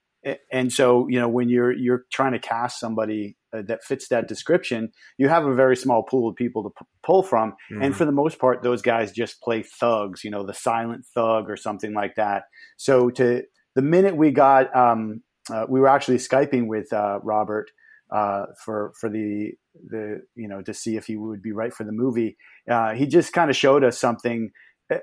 and 0.52 0.72
so, 0.72 1.08
you 1.08 1.18
know, 1.18 1.28
when 1.28 1.48
you're 1.48 1.72
you're 1.72 2.04
trying 2.12 2.32
to 2.32 2.38
cast 2.38 2.78
somebody 2.78 3.36
uh, 3.52 3.62
that 3.66 3.82
fits 3.82 4.08
that 4.08 4.28
description, 4.28 4.92
you 5.18 5.28
have 5.28 5.46
a 5.46 5.54
very 5.54 5.76
small 5.76 6.04
pool 6.04 6.28
of 6.28 6.36
people 6.36 6.62
to 6.62 6.70
p- 6.70 6.86
pull 7.02 7.22
from. 7.22 7.50
Mm-hmm. 7.72 7.82
And 7.82 7.96
for 7.96 8.04
the 8.04 8.12
most 8.12 8.38
part, 8.38 8.62
those 8.62 8.82
guys 8.82 9.10
just 9.10 9.40
play 9.42 9.62
thugs, 9.62 10.22
you 10.22 10.30
know, 10.30 10.46
the 10.46 10.54
silent 10.54 11.06
thug 11.06 11.50
or 11.50 11.56
something 11.56 11.92
like 11.92 12.14
that. 12.14 12.44
So 12.76 13.10
to 13.10 13.42
the 13.74 13.82
minute 13.82 14.16
we 14.16 14.30
got 14.30 14.74
um, 14.76 15.22
uh, 15.50 15.66
we 15.68 15.80
were 15.80 15.88
actually 15.88 16.18
skyping 16.18 16.66
with 16.68 16.92
uh, 16.92 17.18
Robert 17.22 17.70
uh, 18.12 18.46
for 18.64 18.92
for 19.00 19.08
the 19.08 19.52
the 19.88 20.22
you 20.36 20.46
know 20.46 20.62
to 20.62 20.72
see 20.72 20.96
if 20.96 21.06
he 21.06 21.16
would 21.16 21.42
be 21.42 21.52
right 21.52 21.74
for 21.74 21.84
the 21.84 21.92
movie. 21.92 22.36
Uh, 22.70 22.94
he 22.94 23.06
just 23.06 23.32
kind 23.32 23.50
of 23.50 23.56
showed 23.56 23.82
us 23.82 23.98
something 23.98 24.52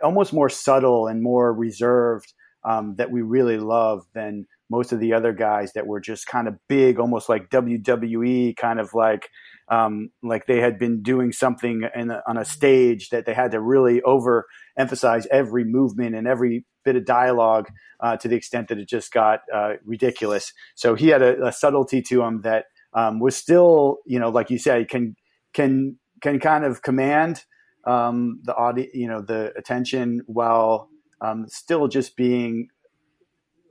almost 0.04 0.34
more 0.34 0.50
subtle 0.50 1.08
and 1.08 1.22
more 1.22 1.54
reserved 1.54 2.34
um, 2.64 2.96
that 2.98 3.12
we 3.12 3.22
really 3.22 3.58
love 3.58 4.06
than 4.14 4.46
most 4.70 4.92
of 4.92 5.00
the 5.00 5.14
other 5.14 5.34
guys 5.34 5.74
that 5.74 5.88
were 5.88 6.00
just 6.00 6.28
kind 6.28 6.48
of 6.48 6.56
big, 6.68 7.00
almost 7.00 7.30
like 7.30 7.50
WWE, 7.50 8.56
kind 8.56 8.80
of 8.80 8.94
like 8.94 9.30
um, 9.70 10.10
like 10.24 10.46
they 10.46 10.60
had 10.60 10.78
been 10.78 11.02
doing 11.02 11.32
something 11.32 11.84
a, 11.84 12.22
on 12.28 12.38
a 12.38 12.46
stage 12.46 13.10
that 13.10 13.26
they 13.26 13.34
had 13.34 13.52
to 13.52 13.62
really 13.62 14.02
overemphasize 14.02 15.26
every 15.32 15.64
movement 15.64 16.16
and 16.16 16.28
every 16.28 16.66
bit 16.84 16.96
of 16.96 17.06
dialogue 17.06 17.70
uh, 18.00 18.18
to 18.18 18.28
the 18.28 18.36
extent 18.36 18.68
that 18.68 18.80
it 18.80 18.88
just 18.88 19.12
got 19.12 19.42
uh, 19.54 19.74
ridiculous. 19.86 20.54
So 20.76 20.96
he 20.96 21.10
had 21.10 21.22
a, 21.22 21.48
a 21.48 21.52
subtlety 21.52 22.02
to 22.04 22.24
him 22.24 22.42
that 22.42 22.66
um, 22.94 23.20
was 23.20 23.36
still, 23.36 23.98
you 24.06 24.20
know, 24.20 24.30
like 24.30 24.50
you 24.50 24.58
said, 24.58 24.90
can 24.90 25.16
can 25.54 25.98
can 26.22 26.40
kind 26.40 26.66
of 26.66 26.82
command 26.82 27.44
um, 27.90 28.40
the 28.44 28.56
audience, 28.56 28.92
you 28.94 29.08
know, 29.08 29.22
the 29.22 29.52
attention 29.58 30.22
while 30.28 30.90
um, 31.22 31.48
still 31.48 31.88
just 31.88 32.16
being 32.16 32.70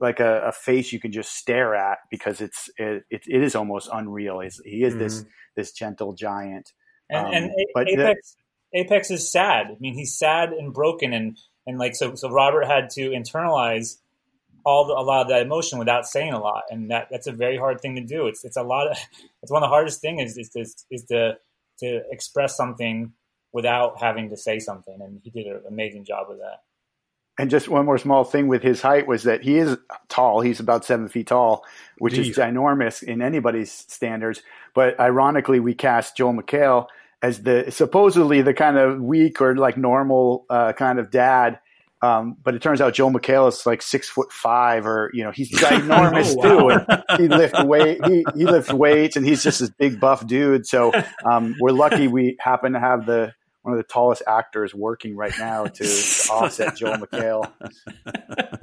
like 0.01 0.19
a, 0.19 0.41
a, 0.47 0.51
face 0.51 0.91
you 0.91 0.99
can 0.99 1.11
just 1.11 1.33
stare 1.33 1.73
at 1.75 1.99
because 2.11 2.41
it's 2.41 2.69
it, 2.77 3.03
it, 3.09 3.23
it 3.27 3.43
is 3.43 3.55
almost 3.55 3.89
unreal. 3.91 4.41
He's, 4.41 4.61
he 4.65 4.83
is 4.83 4.93
mm-hmm. 4.93 5.03
this 5.03 5.25
this 5.55 5.71
gentle 5.71 6.13
giant. 6.13 6.73
And, 7.09 7.33
and 7.33 7.45
um, 7.75 7.87
Apex 7.87 8.35
the, 8.71 8.79
Apex 8.79 9.11
is 9.11 9.31
sad. 9.31 9.67
I 9.67 9.77
mean, 9.79 9.93
he's 9.93 10.17
sad 10.17 10.49
and 10.49 10.73
broken, 10.73 11.13
and 11.13 11.37
and 11.65 11.79
like 11.79 11.95
so 11.95 12.15
so 12.15 12.29
Robert 12.29 12.65
had 12.65 12.89
to 12.91 13.11
internalize 13.11 13.99
all 14.65 14.85
the, 14.85 14.93
a 14.93 15.01
lot 15.01 15.21
of 15.21 15.29
that 15.29 15.41
emotion 15.41 15.79
without 15.79 16.05
saying 16.05 16.33
a 16.33 16.39
lot, 16.39 16.63
and 16.69 16.91
that 16.91 17.07
that's 17.09 17.27
a 17.27 17.31
very 17.31 17.57
hard 17.57 17.79
thing 17.79 17.95
to 17.95 18.03
do. 18.03 18.27
It's 18.27 18.43
it's 18.43 18.57
a 18.57 18.63
lot 18.63 18.91
of 18.91 18.97
it's 19.41 19.51
one 19.51 19.63
of 19.63 19.67
the 19.67 19.73
hardest 19.73 20.01
things 20.01 20.31
is 20.31 20.37
is, 20.37 20.51
is, 20.55 20.85
is 20.91 21.03
to 21.05 21.37
to 21.79 22.01
express 22.11 22.57
something 22.57 23.13
without 23.51 23.99
having 23.99 24.29
to 24.29 24.37
say 24.37 24.59
something, 24.59 24.97
and 25.01 25.21
he 25.23 25.29
did 25.29 25.47
an 25.47 25.63
amazing 25.67 26.05
job 26.05 26.27
with 26.29 26.39
that. 26.39 26.59
And 27.39 27.49
just 27.49 27.69
one 27.69 27.85
more 27.85 27.97
small 27.97 28.25
thing 28.25 28.49
with 28.49 28.61
his 28.61 28.81
height 28.81 29.07
was 29.07 29.23
that 29.23 29.43
he 29.43 29.57
is 29.57 29.77
tall. 30.09 30.41
He's 30.41 30.59
about 30.59 30.83
seven 30.83 31.07
feet 31.07 31.27
tall, 31.27 31.63
which 31.97 32.15
Jeez. 32.15 32.31
is 32.31 32.37
ginormous 32.37 33.01
in 33.01 33.21
anybody's 33.21 33.71
standards. 33.71 34.41
But 34.75 34.99
ironically, 34.99 35.61
we 35.61 35.73
cast 35.73 36.17
Joel 36.17 36.33
McHale 36.33 36.87
as 37.21 37.43
the 37.43 37.71
supposedly 37.71 38.41
the 38.41 38.53
kind 38.53 38.77
of 38.77 39.01
weak 39.01 39.39
or 39.39 39.55
like 39.55 39.77
normal 39.77 40.45
uh, 40.49 40.73
kind 40.73 40.99
of 40.99 41.11
dad. 41.11 41.59
Um, 42.01 42.35
but 42.43 42.55
it 42.55 42.61
turns 42.61 42.81
out 42.81 42.93
Joel 42.93 43.11
McHale 43.11 43.47
is 43.47 43.65
like 43.65 43.81
six 43.81 44.09
foot 44.09 44.33
five, 44.33 44.85
or 44.85 45.09
you 45.13 45.23
know, 45.23 45.31
he's 45.31 45.49
ginormous 45.59 46.35
oh, 46.37 46.65
wow. 46.65 46.77
too. 46.77 47.03
And 47.07 47.21
he 47.21 47.27
lift 47.29 47.63
weight, 47.63 48.05
he, 48.05 48.25
he 48.35 48.45
lifts 48.45 48.73
weights, 48.73 49.15
and 49.15 49.25
he's 49.25 49.43
just 49.43 49.61
this 49.61 49.69
big 49.69 49.99
buff 50.01 50.27
dude. 50.27 50.65
So 50.67 50.91
um, 51.29 51.55
we're 51.61 51.71
lucky 51.71 52.09
we 52.09 52.35
happen 52.41 52.73
to 52.73 52.81
have 52.81 53.05
the 53.05 53.33
one 53.61 53.73
of 53.73 53.77
the 53.77 53.83
tallest 53.91 54.23
actors 54.25 54.73
working 54.73 55.15
right 55.15 55.33
now 55.37 55.65
to, 55.65 55.83
to 55.83 56.29
offset 56.31 56.75
Joel 56.77 56.97
McHale. 56.97 57.51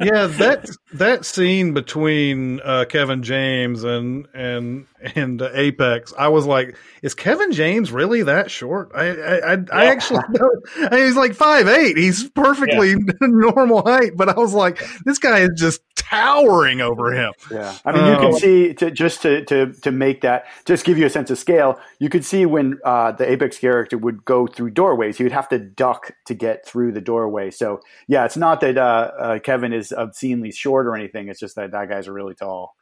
Yeah, 0.00 0.26
that 0.26 0.68
that 0.94 1.24
scene 1.24 1.74
between 1.74 2.60
uh, 2.60 2.86
Kevin 2.88 3.22
James 3.22 3.84
and 3.84 4.26
and 4.34 4.86
and 5.14 5.40
uh, 5.40 5.50
Apex, 5.52 6.12
I 6.18 6.28
was 6.28 6.46
like, 6.46 6.76
is 7.02 7.14
Kevin 7.14 7.52
James 7.52 7.92
really 7.92 8.22
that 8.24 8.50
short? 8.50 8.90
I 8.94 9.06
I, 9.06 9.36
I, 9.36 9.52
yeah. 9.54 9.64
I 9.72 9.84
actually 9.86 10.20
I 10.76 10.88
mean, 10.90 11.06
he's 11.06 11.16
like 11.16 11.34
five 11.34 11.68
eight. 11.68 11.96
He's 11.96 12.28
perfectly 12.30 12.90
yeah. 12.90 12.96
normal 13.20 13.82
height, 13.82 14.12
but 14.16 14.28
I 14.28 14.38
was 14.38 14.54
like, 14.54 14.82
this 15.04 15.18
guy 15.18 15.40
is 15.40 15.50
just 15.56 15.80
towering 15.96 16.80
over 16.80 17.12
him. 17.12 17.32
Yeah, 17.50 17.76
I 17.84 17.92
mean, 17.92 18.06
you 18.06 18.16
can 18.16 18.26
um, 18.26 18.32
see 18.34 18.74
to, 18.74 18.90
just 18.90 19.22
to 19.22 19.44
to 19.46 19.72
to 19.72 19.92
make 19.92 20.22
that 20.22 20.46
just 20.64 20.84
give 20.84 20.98
you 20.98 21.06
a 21.06 21.10
sense 21.10 21.30
of 21.30 21.38
scale. 21.38 21.78
You 21.98 22.08
could 22.08 22.24
see 22.24 22.46
when 22.46 22.78
uh, 22.84 23.12
the 23.12 23.30
Apex 23.30 23.58
character 23.58 23.98
would 23.98 24.24
go 24.24 24.46
through 24.46 24.70
doorways, 24.70 25.18
he 25.18 25.22
would 25.22 25.32
have 25.32 25.48
to 25.50 25.58
duck 25.58 26.12
to 26.26 26.34
get 26.34 26.66
through 26.66 26.92
the 26.92 27.00
doorway. 27.00 27.50
So 27.50 27.80
yeah, 28.08 28.24
it's 28.24 28.36
not 28.36 28.60
that 28.60 28.78
uh, 28.78 29.10
uh, 29.18 29.38
Kevin 29.40 29.72
is 29.72 29.92
obscenely 29.92 30.52
short 30.52 30.86
or 30.86 30.96
anything. 30.96 31.28
It's 31.28 31.40
just 31.40 31.56
that 31.56 31.72
that 31.72 31.88
guy's 31.88 32.08
really 32.08 32.34
tall. 32.34 32.74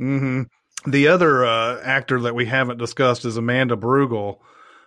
Mm-hmm. 0.00 0.42
The 0.86 1.08
other 1.08 1.44
uh, 1.44 1.80
actor 1.82 2.20
that 2.22 2.34
we 2.34 2.46
haven't 2.46 2.78
discussed 2.78 3.24
is 3.24 3.36
Amanda 3.36 3.76
Brugel, 3.76 4.38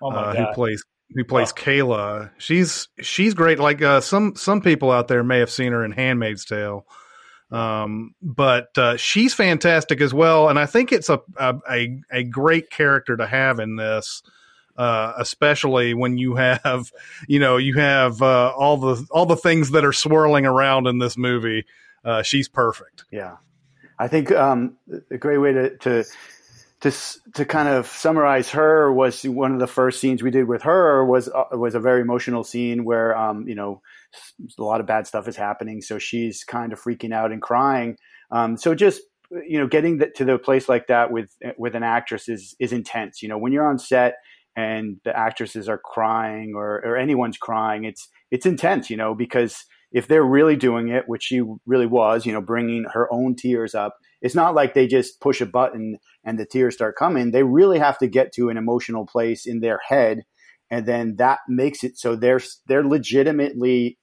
oh 0.01 0.11
uh, 0.11 0.35
who 0.35 0.53
plays 0.53 0.83
who 1.13 1.23
plays 1.23 1.51
oh. 1.51 1.61
Kayla. 1.61 2.31
She's 2.37 2.87
she's 2.99 3.33
great. 3.33 3.59
Like 3.59 3.81
uh, 3.81 4.01
some 4.01 4.35
some 4.35 4.61
people 4.61 4.91
out 4.91 5.07
there 5.07 5.23
may 5.23 5.39
have 5.39 5.51
seen 5.51 5.71
her 5.71 5.83
in 5.85 5.91
Handmaid's 5.91 6.45
Tale. 6.45 6.85
Um, 7.51 8.15
but 8.19 8.75
uh, 8.79 8.97
she's 8.97 9.35
fantastic 9.35 10.01
as 10.01 10.11
well, 10.11 10.49
and 10.49 10.57
I 10.57 10.65
think 10.65 10.91
it's 10.91 11.09
a 11.09 11.21
a, 11.37 11.99
a 12.11 12.23
great 12.23 12.71
character 12.71 13.15
to 13.15 13.27
have 13.27 13.59
in 13.59 13.75
this, 13.75 14.23
uh, 14.75 15.13
especially 15.19 15.93
when 15.93 16.17
you 16.17 16.35
have 16.35 16.91
you 17.27 17.37
know 17.37 17.57
you 17.57 17.75
have 17.75 18.23
uh, 18.23 18.51
all 18.57 18.77
the 18.77 19.05
all 19.11 19.27
the 19.27 19.37
things 19.37 19.71
that 19.71 19.85
are 19.85 19.93
swirling 19.93 20.47
around 20.47 20.87
in 20.87 20.97
this 20.97 21.15
movie. 21.15 21.65
Uh, 22.03 22.23
she's 22.23 22.49
perfect. 22.49 23.05
Yeah, 23.11 23.37
I 23.99 24.07
think 24.07 24.31
um, 24.31 24.77
a 25.11 25.17
great 25.17 25.37
way 25.37 25.53
to, 25.53 25.77
to 25.77 26.03
to 26.81 26.91
to 27.35 27.45
kind 27.45 27.69
of 27.69 27.87
summarize 27.87 28.49
her 28.49 28.91
was 28.91 29.23
one 29.23 29.53
of 29.53 29.59
the 29.59 29.67
first 29.67 29.99
scenes 29.99 30.21
we 30.21 30.31
did 30.31 30.47
with 30.47 30.63
her 30.63 31.05
was 31.05 31.29
uh, 31.29 31.45
was 31.51 31.75
a 31.75 31.79
very 31.79 32.01
emotional 32.01 32.43
scene 32.43 32.83
where 32.83 33.17
um, 33.17 33.47
you 33.47 33.55
know 33.55 33.81
a 34.57 34.63
lot 34.63 34.81
of 34.81 34.85
bad 34.87 35.07
stuff 35.07 35.27
is 35.27 35.35
happening. 35.35 35.81
So 35.81 35.97
she's 35.99 36.43
kind 36.43 36.73
of 36.73 36.81
freaking 36.81 37.13
out 37.13 37.31
and 37.31 37.41
crying. 37.41 37.97
Um, 38.31 38.57
so 38.57 38.75
just 38.75 39.01
you 39.47 39.59
know, 39.59 39.67
getting 39.67 39.97
the, 39.97 40.07
to 40.07 40.25
the 40.25 40.37
place 40.37 40.69
like 40.69 40.87
that 40.87 41.11
with 41.11 41.35
with 41.57 41.75
an 41.75 41.83
actress 41.83 42.29
is 42.29 42.55
is 42.59 42.73
intense. 42.73 43.21
You 43.21 43.29
know, 43.29 43.37
when 43.37 43.51
you're 43.51 43.67
on 43.67 43.79
set 43.79 44.15
and 44.55 44.97
the 45.03 45.17
actresses 45.17 45.67
are 45.67 45.79
crying 45.79 46.53
or, 46.55 46.81
or 46.85 46.97
anyone's 46.97 47.37
crying, 47.37 47.85
it's 47.85 48.09
it's 48.31 48.45
intense. 48.45 48.89
You 48.89 48.97
know, 48.97 49.15
because 49.15 49.65
if 49.93 50.07
they're 50.07 50.25
really 50.25 50.55
doing 50.55 50.89
it, 50.89 51.03
which 51.07 51.23
she 51.23 51.41
really 51.65 51.85
was, 51.85 52.25
you 52.25 52.33
know, 52.33 52.41
bringing 52.41 52.85
her 52.91 53.07
own 53.13 53.35
tears 53.35 53.75
up, 53.75 53.95
it's 54.21 54.35
not 54.35 54.55
like 54.55 54.73
they 54.73 54.87
just 54.87 55.21
push 55.21 55.39
a 55.39 55.45
button 55.45 55.99
and 56.25 56.39
the 56.39 56.45
tears 56.45 56.73
start 56.73 56.95
coming. 56.97 57.31
They 57.31 57.43
really 57.43 57.79
have 57.79 57.97
to 57.99 58.07
get 58.07 58.33
to 58.33 58.49
an 58.49 58.57
emotional 58.57 59.05
place 59.05 59.45
in 59.45 59.59
their 59.59 59.79
head, 59.87 60.23
and 60.69 60.85
then 60.85 61.15
that 61.17 61.39
makes 61.47 61.83
it 61.83 61.97
so 61.97 62.15
they're 62.15 62.41
they're 62.67 62.83
legitimately 62.83 63.99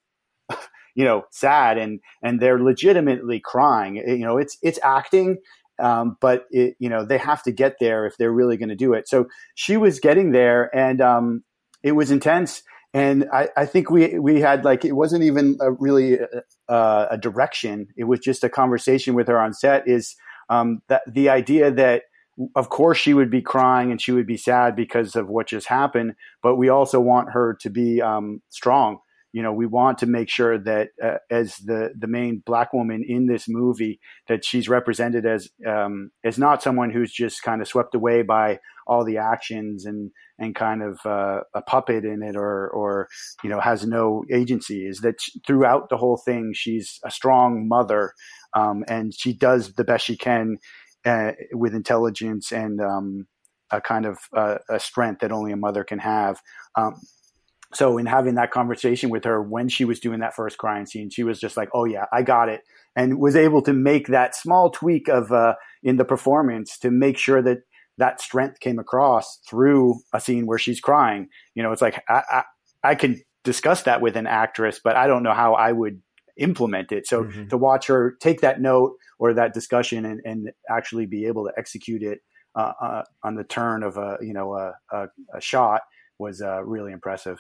you 0.95 1.05
know 1.05 1.25
sad 1.31 1.77
and 1.77 2.01
and 2.23 2.41
they're 2.41 2.63
legitimately 2.63 3.41
crying. 3.45 3.97
You 3.97 4.25
know 4.25 4.39
it's 4.39 4.57
it's 4.63 4.79
acting 4.83 5.39
um, 5.81 6.17
but 6.21 6.45
it, 6.51 6.77
you 6.79 6.89
know 6.89 7.05
they 7.05 7.19
have 7.19 7.43
to 7.45 7.53
get 7.53 7.77
there 7.81 8.07
if 8.07 8.17
they're 8.17 8.33
really 8.33 8.57
going 8.57 8.69
to 8.69 8.77
do 8.77 8.93
it. 8.93 9.09
So 9.09 9.27
she 9.55 9.77
was 9.77 9.99
getting 9.99 10.31
there 10.33 10.75
and 10.77 11.01
um, 11.01 11.43
it 11.83 11.93
was 11.93 12.11
intense 12.11 12.63
and 12.93 13.27
I, 13.33 13.49
I, 13.57 13.67
think 13.67 13.91
we 13.91 14.19
we 14.19 14.41
had 14.41 14.65
like 14.65 14.85
it 14.85 14.93
wasn't 14.93 15.23
even 15.23 15.57
a 15.61 15.71
really 15.73 16.15
a, 16.15 16.27
uh, 16.69 17.09
a, 17.13 17.19
direction. 17.19 17.89
It 17.97 18.05
was 18.05 18.19
just 18.21 18.43
a 18.43 18.49
conversation 18.49 19.15
with 19.15 19.29
her 19.29 19.39
on 19.39 19.55
set 19.55 19.87
is 19.87 20.17
um, 20.49 20.83
that 20.89 21.03
the 21.07 21.29
idea 21.29 21.71
that 21.71 22.03
of 22.57 22.71
course 22.71 22.99
she 22.99 23.15
would 23.15 23.31
be 23.31 23.43
crying 23.43 23.91
and 23.91 24.01
she 24.01 24.13
would 24.13 24.27
be 24.27 24.37
sad 24.37 24.75
because 24.75 25.15
of 25.15 25.29
what 25.29 25.49
just 25.49 25.67
happened 25.67 26.15
but 26.43 26.57
we 26.57 26.69
also 26.71 26.99
want 26.99 27.31
her 27.31 27.55
to 27.61 27.69
be 27.69 28.01
um, 28.01 28.41
strong 28.49 28.99
you 29.33 29.43
know 29.43 29.53
we 29.53 29.67
want 29.67 29.99
to 29.99 30.07
make 30.07 30.29
sure 30.29 30.59
that 30.59 30.89
uh, 31.03 31.19
as 31.31 31.57
the 31.57 31.91
the 31.99 32.07
main 32.07 32.43
black 32.45 32.73
woman 32.73 33.05
in 33.07 33.27
this 33.27 33.47
movie 33.49 34.01
that 34.29 34.45
she's 34.45 34.69
represented 34.69 35.27
as 35.27 35.49
um, 35.67 36.11
as 36.25 36.39
not 36.39 36.63
someone 36.63 36.91
who's 36.91 37.13
just 37.13 37.43
kind 37.43 37.61
of 37.61 37.69
swept 37.69 37.95
away 37.95 38.23
by 38.23 38.59
all 38.87 39.05
the 39.05 39.19
actions 39.19 39.85
and 39.87 40.11
and 40.39 40.55
kind 40.55 40.83
of 40.83 40.99
uh, 41.05 41.41
a 41.55 41.63
puppet 41.63 42.05
in 42.05 42.23
it 42.23 42.37
or 42.37 42.69
or 42.71 43.09
you 43.45 43.51
know 43.51 43.61
has 43.61 43.87
no 43.87 44.25
agency. 44.33 44.87
Is 44.87 45.01
that 45.01 45.17
throughout 45.47 45.89
the 45.91 45.97
whole 45.97 46.17
thing 46.17 46.53
she's 46.55 46.99
a 47.05 47.11
strong 47.11 47.69
mother 47.69 48.15
um, 48.57 48.85
and 48.89 49.15
she 49.15 49.33
does 49.33 49.75
the 49.75 49.85
best 49.85 50.05
she 50.05 50.17
can 50.17 50.57
uh, 51.05 51.33
with 51.53 51.75
intelligence 51.75 52.53
and 52.53 52.81
um, 52.81 53.27
a 53.71 53.81
kind 53.81 54.07
of 54.07 54.19
uh, 54.37 54.57
a 54.69 54.81
strength 54.81 55.21
that 55.21 55.33
only 55.33 55.53
a 55.53 55.57
mother 55.57 55.85
can 55.85 55.99
have. 55.99 56.41
Um, 56.77 56.95
so 57.73 57.99
in 57.99 58.07
having 58.07 58.35
that 58.35 58.51
conversation 58.51 59.11
with 59.11 59.25
her 59.25 59.41
when 59.41 59.69
she 59.69 59.85
was 59.85 60.01
doing 60.01 60.21
that 60.21 60.35
first 60.35 60.59
crying 60.59 60.87
scene, 60.87 61.11
she 61.11 61.23
was 61.23 61.39
just 61.39 61.57
like, 61.57 61.69
"Oh 61.73 61.85
yeah, 61.85 62.07
I 62.13 62.23
got 62.23 62.49
it," 62.49 62.63
and 62.97 63.19
was 63.19 63.37
able 63.37 63.63
to 63.63 63.73
make 63.73 64.09
that 64.09 64.35
small 64.35 64.71
tweak 64.71 65.09
of 65.09 65.31
uh, 65.31 65.55
in 65.83 65.97
the 65.97 66.05
performance 66.05 66.79
to 66.79 66.91
make 66.91 67.17
sure 67.17 67.43
that 67.43 67.59
that 67.99 68.21
strength 68.21 68.61
came 68.61 68.79
across 68.79 69.39
through 69.49 70.01
a 70.13 70.21
scene 70.21 70.47
where 70.47 70.59
she's 70.59 70.81
crying. 70.81 71.29
You 71.55 71.63
know, 71.63 71.71
it's 71.71 71.83
like 71.83 72.03
I, 72.09 72.23
I, 72.31 72.43
I 72.83 72.95
can 72.95 73.21
discuss 73.45 73.83
that 73.83 74.01
with 74.01 74.17
an 74.17 74.27
actress, 74.27 74.81
but 74.83 74.97
I 74.97 75.07
don't 75.07 75.23
know 75.23 75.35
how 75.35 75.55
I 75.55 75.73
would 75.73 76.03
implement 76.37 76.91
it. 76.91 77.07
So 77.07 77.25
mm-hmm. 77.25 77.49
to 77.49 77.57
watch 77.57 77.87
her 77.87 78.17
take 78.21 78.41
that 78.41 78.61
note 78.61 78.95
or 79.19 79.35
that 79.35 79.55
discussion 79.55 80.05
and, 80.05 80.21
and 80.25 80.51
actually 80.69 81.07
be 81.07 81.27
able 81.27 81.45
to 81.45 81.53
execute 81.57 82.03
it 82.03 82.21
uh, 82.57 82.73
uh, 82.83 83.03
on 83.23 83.37
the 83.37 83.45
turn 83.45 83.85
of 83.85 83.97
a 83.97 84.19
you 84.21 84.33
know 84.33 84.55
a, 84.55 84.73
a, 84.91 85.07
a 85.35 85.41
shot 85.41 85.83
was 86.19 86.43
uh, 86.43 86.65
really 86.65 86.93
impressive. 86.93 87.39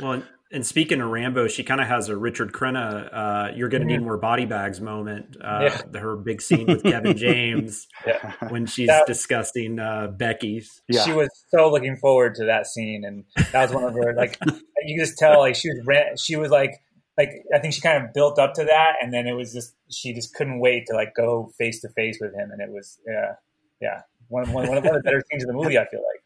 Well, 0.00 0.22
and 0.52 0.64
speaking 0.64 1.00
of 1.00 1.10
Rambo, 1.10 1.48
she 1.48 1.64
kind 1.64 1.80
of 1.80 1.88
has 1.88 2.08
a 2.08 2.16
Richard 2.16 2.52
Crenna, 2.52 3.08
uh, 3.12 3.52
"You're 3.56 3.68
going 3.68 3.82
to 3.82 3.86
need 3.86 4.00
more 4.00 4.16
body 4.16 4.46
bags" 4.46 4.80
moment. 4.80 5.36
Uh, 5.40 5.70
yeah. 5.92 6.00
Her 6.00 6.16
big 6.16 6.40
scene 6.40 6.66
with 6.66 6.84
Kevin 6.84 7.16
James 7.16 7.88
yeah. 8.06 8.32
when 8.48 8.66
she's 8.66 8.86
that, 8.86 9.06
discussing 9.06 9.80
uh, 9.80 10.06
Becky's. 10.08 10.82
Yeah. 10.88 11.04
She 11.04 11.12
was 11.12 11.28
so 11.50 11.68
looking 11.70 11.96
forward 11.96 12.36
to 12.36 12.44
that 12.44 12.68
scene, 12.68 13.04
and 13.04 13.24
that 13.52 13.62
was 13.62 13.72
one 13.72 13.84
of 13.84 13.94
her 13.94 14.14
like 14.14 14.38
you 14.84 14.98
just 14.98 15.18
tell 15.18 15.40
like 15.40 15.56
she 15.56 15.68
was 15.68 16.20
she 16.20 16.36
was 16.36 16.50
like 16.50 16.80
like 17.18 17.30
I 17.52 17.58
think 17.58 17.74
she 17.74 17.80
kind 17.80 18.04
of 18.04 18.12
built 18.14 18.38
up 18.38 18.54
to 18.54 18.64
that, 18.64 18.94
and 19.02 19.12
then 19.12 19.26
it 19.26 19.32
was 19.32 19.52
just 19.52 19.74
she 19.90 20.12
just 20.12 20.32
couldn't 20.32 20.60
wait 20.60 20.86
to 20.86 20.94
like 20.94 21.14
go 21.16 21.52
face 21.58 21.80
to 21.80 21.88
face 21.88 22.18
with 22.20 22.32
him, 22.34 22.50
and 22.52 22.60
it 22.60 22.70
was 22.70 23.00
yeah 23.04 23.34
yeah 23.80 24.02
one, 24.28 24.52
one, 24.52 24.68
one 24.68 24.78
of 24.78 24.84
the 24.84 25.00
better 25.04 25.22
scenes 25.30 25.42
in 25.42 25.48
the 25.48 25.54
movie. 25.54 25.76
I 25.76 25.86
feel 25.86 26.00
like. 26.00 26.22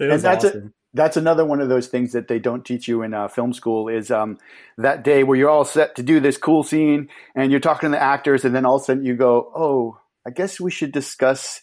It 0.00 0.12
was 0.12 0.24
and 0.24 0.32
that's 0.32 0.44
awesome. 0.44 0.66
A, 0.66 0.83
that's 0.94 1.16
another 1.16 1.44
one 1.44 1.60
of 1.60 1.68
those 1.68 1.88
things 1.88 2.12
that 2.12 2.28
they 2.28 2.38
don't 2.38 2.64
teach 2.64 2.86
you 2.86 3.02
in 3.02 3.12
uh, 3.12 3.28
film 3.28 3.52
school 3.52 3.88
is 3.88 4.10
um, 4.10 4.38
that 4.78 5.02
day 5.02 5.24
where 5.24 5.36
you're 5.36 5.50
all 5.50 5.64
set 5.64 5.96
to 5.96 6.02
do 6.02 6.20
this 6.20 6.38
cool 6.38 6.62
scene 6.62 7.08
and 7.34 7.50
you're 7.50 7.60
talking 7.60 7.90
to 7.90 7.96
the 7.96 8.02
actors 8.02 8.44
and 8.44 8.54
then 8.54 8.64
all 8.64 8.76
of 8.76 8.82
a 8.82 8.84
sudden 8.84 9.04
you 9.04 9.16
go, 9.16 9.52
oh, 9.54 9.98
I 10.26 10.30
guess 10.30 10.60
we 10.60 10.70
should 10.70 10.92
discuss 10.92 11.60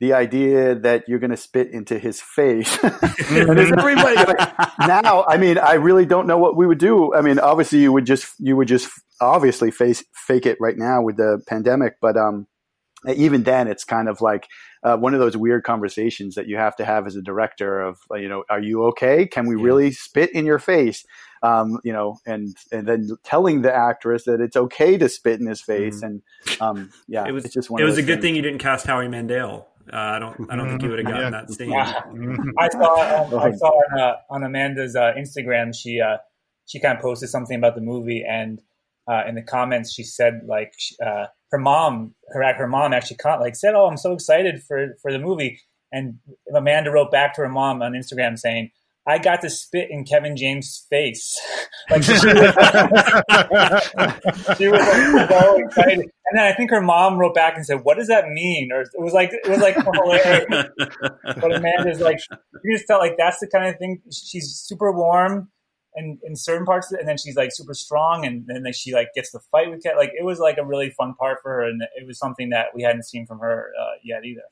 the 0.00 0.12
idea 0.12 0.76
that 0.76 1.08
you're 1.08 1.18
going 1.18 1.32
to 1.32 1.36
spit 1.36 1.72
into 1.72 1.98
his 1.98 2.20
face. 2.20 2.78
and 2.84 3.58
is 3.58 3.72
everybody 3.72 4.14
like, 4.14 4.58
now? 4.78 5.24
I 5.24 5.36
mean, 5.38 5.58
I 5.58 5.74
really 5.74 6.06
don't 6.06 6.28
know 6.28 6.38
what 6.38 6.56
we 6.56 6.66
would 6.66 6.78
do. 6.78 7.12
I 7.12 7.20
mean, 7.20 7.40
obviously 7.40 7.80
you 7.80 7.92
would 7.92 8.06
just 8.06 8.32
you 8.38 8.56
would 8.56 8.68
just 8.68 8.88
obviously 9.20 9.72
face 9.72 10.04
fake 10.14 10.46
it 10.46 10.56
right 10.60 10.78
now 10.78 11.02
with 11.02 11.16
the 11.16 11.42
pandemic, 11.48 11.96
but 12.00 12.16
um, 12.16 12.46
even 13.06 13.44
then, 13.44 13.68
it's 13.68 13.84
kind 13.84 14.08
of 14.08 14.20
like 14.20 14.48
uh, 14.82 14.96
one 14.96 15.14
of 15.14 15.20
those 15.20 15.36
weird 15.36 15.64
conversations 15.64 16.34
that 16.34 16.48
you 16.48 16.56
have 16.56 16.76
to 16.76 16.84
have 16.84 17.06
as 17.06 17.16
a 17.16 17.22
director 17.22 17.80
of 17.80 17.98
uh, 18.10 18.16
you 18.16 18.28
know 18.28 18.44
are 18.48 18.60
you 18.60 18.84
okay 18.84 19.26
can 19.26 19.46
we 19.46 19.56
yeah. 19.56 19.64
really 19.64 19.90
spit 19.90 20.30
in 20.32 20.46
your 20.46 20.58
face 20.58 21.04
um, 21.42 21.78
you 21.84 21.92
know 21.92 22.18
and 22.26 22.56
and 22.70 22.86
then 22.86 23.08
telling 23.24 23.62
the 23.62 23.74
actress 23.74 24.24
that 24.24 24.40
it's 24.40 24.56
okay 24.56 24.96
to 24.96 25.08
spit 25.08 25.40
in 25.40 25.46
his 25.46 25.60
face 25.60 26.00
mm 26.00 26.08
and 26.08 26.22
um, 26.60 26.90
yeah 27.08 27.26
it 27.26 27.32
was 27.32 27.44
it's 27.44 27.52
just 27.52 27.70
one 27.70 27.82
it 27.82 27.84
was 27.84 27.98
a 27.98 28.02
good 28.02 28.16
things. 28.16 28.22
thing 28.22 28.36
you 28.36 28.42
didn't 28.42 28.60
cast 28.60 28.86
Howie 28.86 29.08
Mandel 29.08 29.66
uh, 29.92 29.96
I 29.96 30.18
don't. 30.18 30.52
I 30.52 30.56
don't 30.56 30.68
think 30.68 30.82
you 30.82 30.90
would 30.90 30.98
have 30.98 31.08
gotten 31.08 31.32
yeah. 31.32 31.40
that 31.40 31.50
scene. 31.50 31.70
Yeah. 31.70 32.02
I 32.58 32.68
saw. 32.68 33.28
Um, 33.38 33.40
I 33.40 33.52
saw 33.52 33.68
on, 33.68 33.98
uh, 33.98 34.16
on 34.30 34.42
Amanda's 34.42 34.94
uh, 34.94 35.14
Instagram. 35.16 35.74
She 35.74 35.98
uh, 35.98 36.18
she 36.66 36.78
kind 36.78 36.96
of 36.96 37.02
posted 37.02 37.30
something 37.30 37.56
about 37.56 37.74
the 37.74 37.80
movie, 37.80 38.22
and 38.28 38.60
uh, 39.10 39.22
in 39.26 39.34
the 39.34 39.42
comments 39.42 39.92
she 39.92 40.02
said 40.02 40.42
like 40.46 40.74
uh, 41.04 41.26
her 41.50 41.58
mom, 41.58 42.14
her 42.28 42.42
her 42.54 42.66
mom 42.66 42.92
actually 42.92 43.16
caught, 43.16 43.40
like 43.40 43.56
said, 43.56 43.74
"Oh, 43.74 43.86
I'm 43.86 43.96
so 43.96 44.12
excited 44.12 44.62
for 44.62 44.96
for 45.00 45.12
the 45.12 45.18
movie." 45.18 45.60
And 45.90 46.18
Amanda 46.54 46.90
wrote 46.90 47.10
back 47.10 47.34
to 47.34 47.42
her 47.42 47.48
mom 47.48 47.80
on 47.82 47.92
Instagram 47.92 48.38
saying, 48.38 48.70
"I 49.06 49.18
got 49.18 49.40
to 49.42 49.50
spit 49.50 49.88
in 49.90 50.04
Kevin 50.04 50.36
James' 50.36 50.86
face." 50.90 51.40
like 51.90 52.02
she 52.02 52.12
was, 52.12 52.20
she 54.58 54.68
was 54.68 54.80
like, 54.80 55.30
so 55.30 55.56
excited. 55.56 56.10
And 56.30 56.38
then 56.38 56.44
I 56.44 56.52
think 56.52 56.70
her 56.70 56.82
mom 56.82 57.16
wrote 57.16 57.34
back 57.34 57.56
and 57.56 57.64
said, 57.64 57.80
"What 57.84 57.96
does 57.96 58.08
that 58.08 58.28
mean?" 58.28 58.70
Or 58.72 58.82
it 58.82 58.90
was 58.98 59.14
like 59.14 59.30
it 59.32 59.48
was 59.48 59.60
like 59.60 59.74
hilarious. 59.76 60.44
but 61.24 61.56
Amanda's 61.56 62.00
like, 62.00 62.18
you 62.62 62.76
just 62.76 62.86
felt 62.86 63.00
like 63.00 63.16
that's 63.16 63.40
the 63.40 63.46
kind 63.46 63.68
of 63.68 63.78
thing. 63.78 64.02
She's 64.12 64.54
super 64.54 64.92
warm 64.92 65.48
in, 65.98 66.18
in 66.22 66.36
certain 66.36 66.64
parts, 66.64 66.92
and 66.92 67.08
then 67.08 67.16
she's 67.18 67.36
like 67.36 67.50
super 67.52 67.74
strong, 67.74 68.24
and 68.24 68.44
then 68.46 68.64
like, 68.64 68.74
she 68.74 68.92
like 68.94 69.08
gets 69.14 69.32
to 69.32 69.40
fight 69.50 69.70
with 69.70 69.82
Cat. 69.82 69.96
Like 69.96 70.12
it 70.18 70.24
was 70.24 70.38
like 70.38 70.58
a 70.58 70.64
really 70.64 70.90
fun 70.90 71.14
part 71.14 71.38
for 71.42 71.50
her, 71.50 71.62
and 71.62 71.82
it 71.96 72.06
was 72.06 72.18
something 72.18 72.50
that 72.50 72.68
we 72.74 72.82
hadn't 72.82 73.04
seen 73.04 73.26
from 73.26 73.40
her 73.40 73.72
uh, 73.78 73.92
yet 74.04 74.24
either. 74.24 74.42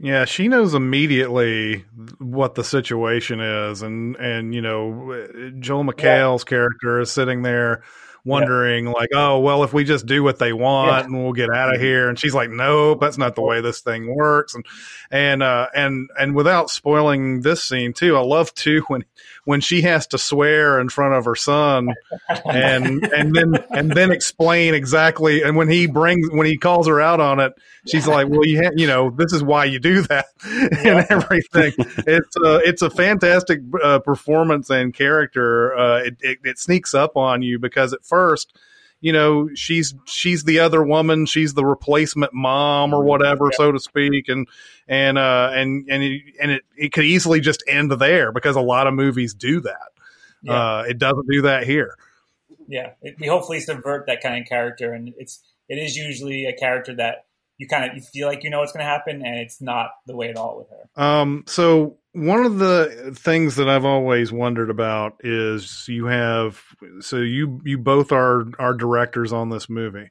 Yeah, 0.00 0.24
she 0.24 0.48
knows 0.48 0.74
immediately 0.74 1.84
what 2.18 2.56
the 2.56 2.64
situation 2.64 3.40
is, 3.40 3.82
and 3.82 4.16
and 4.16 4.54
you 4.54 4.60
know, 4.60 5.28
Joel 5.60 5.84
McHale's 5.84 6.42
yeah. 6.42 6.48
character 6.48 7.00
is 7.00 7.12
sitting 7.12 7.42
there 7.42 7.84
wondering 8.24 8.86
yeah. 8.86 8.92
like, 8.92 9.10
oh, 9.14 9.38
well, 9.40 9.64
if 9.64 9.72
we 9.72 9.84
just 9.84 10.06
do 10.06 10.22
what 10.22 10.38
they 10.38 10.52
want 10.52 10.90
yeah. 10.90 11.04
and 11.04 11.22
we'll 11.22 11.32
get 11.32 11.50
out 11.50 11.74
of 11.74 11.80
here. 11.80 12.08
And 12.08 12.18
she's 12.18 12.34
like, 12.34 12.50
nope, 12.50 13.00
that's 13.00 13.18
not 13.18 13.34
the 13.34 13.42
way 13.42 13.60
this 13.60 13.80
thing 13.80 14.14
works. 14.14 14.54
And, 14.54 14.64
and, 15.10 15.42
uh, 15.42 15.68
and, 15.74 16.08
and 16.18 16.34
without 16.34 16.70
spoiling 16.70 17.42
this 17.42 17.62
scene 17.62 17.92
too, 17.92 18.16
I 18.16 18.20
love 18.20 18.54
too 18.54 18.82
when, 18.88 19.04
when 19.44 19.60
she 19.60 19.82
has 19.82 20.06
to 20.08 20.18
swear 20.18 20.80
in 20.80 20.88
front 20.88 21.14
of 21.14 21.24
her 21.26 21.36
son 21.36 21.94
and, 22.44 23.04
and 23.04 23.34
then, 23.34 23.64
and 23.70 23.92
then 23.92 24.10
explain 24.10 24.74
exactly. 24.74 25.42
And 25.42 25.56
when 25.56 25.68
he 25.68 25.86
brings, 25.86 26.30
when 26.30 26.46
he 26.46 26.56
calls 26.56 26.86
her 26.86 27.00
out 27.00 27.20
on 27.20 27.40
it, 27.40 27.52
she's 27.86 28.06
like, 28.06 28.28
well, 28.28 28.44
you, 28.44 28.62
ha- 28.62 28.72
you 28.74 28.86
know, 28.86 29.10
this 29.10 29.32
is 29.32 29.42
why 29.42 29.64
you 29.64 29.78
do 29.78 30.02
that 30.02 30.26
and 30.44 31.06
everything. 31.10 31.72
It's 32.06 32.36
a, 32.36 32.56
it's 32.64 32.82
a 32.82 32.90
fantastic 32.90 33.60
uh, 33.82 33.98
performance 34.00 34.70
and 34.70 34.94
character. 34.94 35.76
Uh, 35.76 35.98
it, 35.98 36.16
it, 36.20 36.38
it 36.44 36.58
sneaks 36.58 36.94
up 36.94 37.16
on 37.16 37.42
you 37.42 37.58
because 37.58 37.92
at 37.92 38.04
first, 38.04 38.56
you 39.04 39.12
know 39.12 39.50
she's 39.54 39.94
she's 40.06 40.44
the 40.44 40.60
other 40.60 40.82
woman 40.82 41.26
she's 41.26 41.52
the 41.52 41.64
replacement 41.64 42.32
mom 42.32 42.94
or 42.94 43.04
whatever 43.04 43.50
yeah. 43.52 43.56
so 43.56 43.70
to 43.70 43.78
speak 43.78 44.30
and 44.30 44.48
and 44.88 45.18
uh 45.18 45.50
and 45.52 45.86
and 45.90 46.02
it, 46.02 46.22
and 46.40 46.50
it, 46.52 46.62
it 46.74 46.92
could 46.92 47.04
easily 47.04 47.38
just 47.38 47.62
end 47.68 47.92
there 47.92 48.32
because 48.32 48.56
a 48.56 48.62
lot 48.62 48.86
of 48.86 48.94
movies 48.94 49.34
do 49.34 49.60
that 49.60 49.90
yeah. 50.40 50.54
uh 50.54 50.84
it 50.88 50.96
doesn't 50.96 51.26
do 51.30 51.42
that 51.42 51.64
here 51.64 51.98
yeah 52.66 52.92
it, 53.02 53.14
we 53.20 53.26
hopefully 53.26 53.60
subvert 53.60 54.06
that 54.06 54.22
kind 54.22 54.40
of 54.40 54.48
character 54.48 54.94
and 54.94 55.12
it's 55.18 55.42
it 55.68 55.76
is 55.76 55.96
usually 55.96 56.46
a 56.46 56.54
character 56.54 56.94
that 56.94 57.23
you 57.58 57.68
kind 57.68 57.88
of 57.88 57.96
you 57.96 58.02
feel 58.02 58.28
like 58.28 58.44
you 58.44 58.50
know 58.50 58.60
what's 58.60 58.72
going 58.72 58.84
to 58.84 58.90
happen, 58.90 59.22
and 59.24 59.38
it's 59.38 59.60
not 59.60 59.90
the 60.06 60.16
way 60.16 60.28
at 60.28 60.36
all 60.36 60.58
with 60.58 60.68
her. 60.70 61.02
Um, 61.02 61.44
so 61.46 61.98
one 62.12 62.44
of 62.44 62.58
the 62.58 63.14
things 63.16 63.56
that 63.56 63.68
I've 63.68 63.84
always 63.84 64.32
wondered 64.32 64.70
about 64.70 65.20
is 65.20 65.86
you 65.88 66.06
have 66.06 66.62
so 67.00 67.16
you 67.16 67.60
you 67.64 67.78
both 67.78 68.12
are 68.12 68.44
are 68.58 68.74
directors 68.74 69.32
on 69.32 69.50
this 69.50 69.68
movie. 69.68 70.10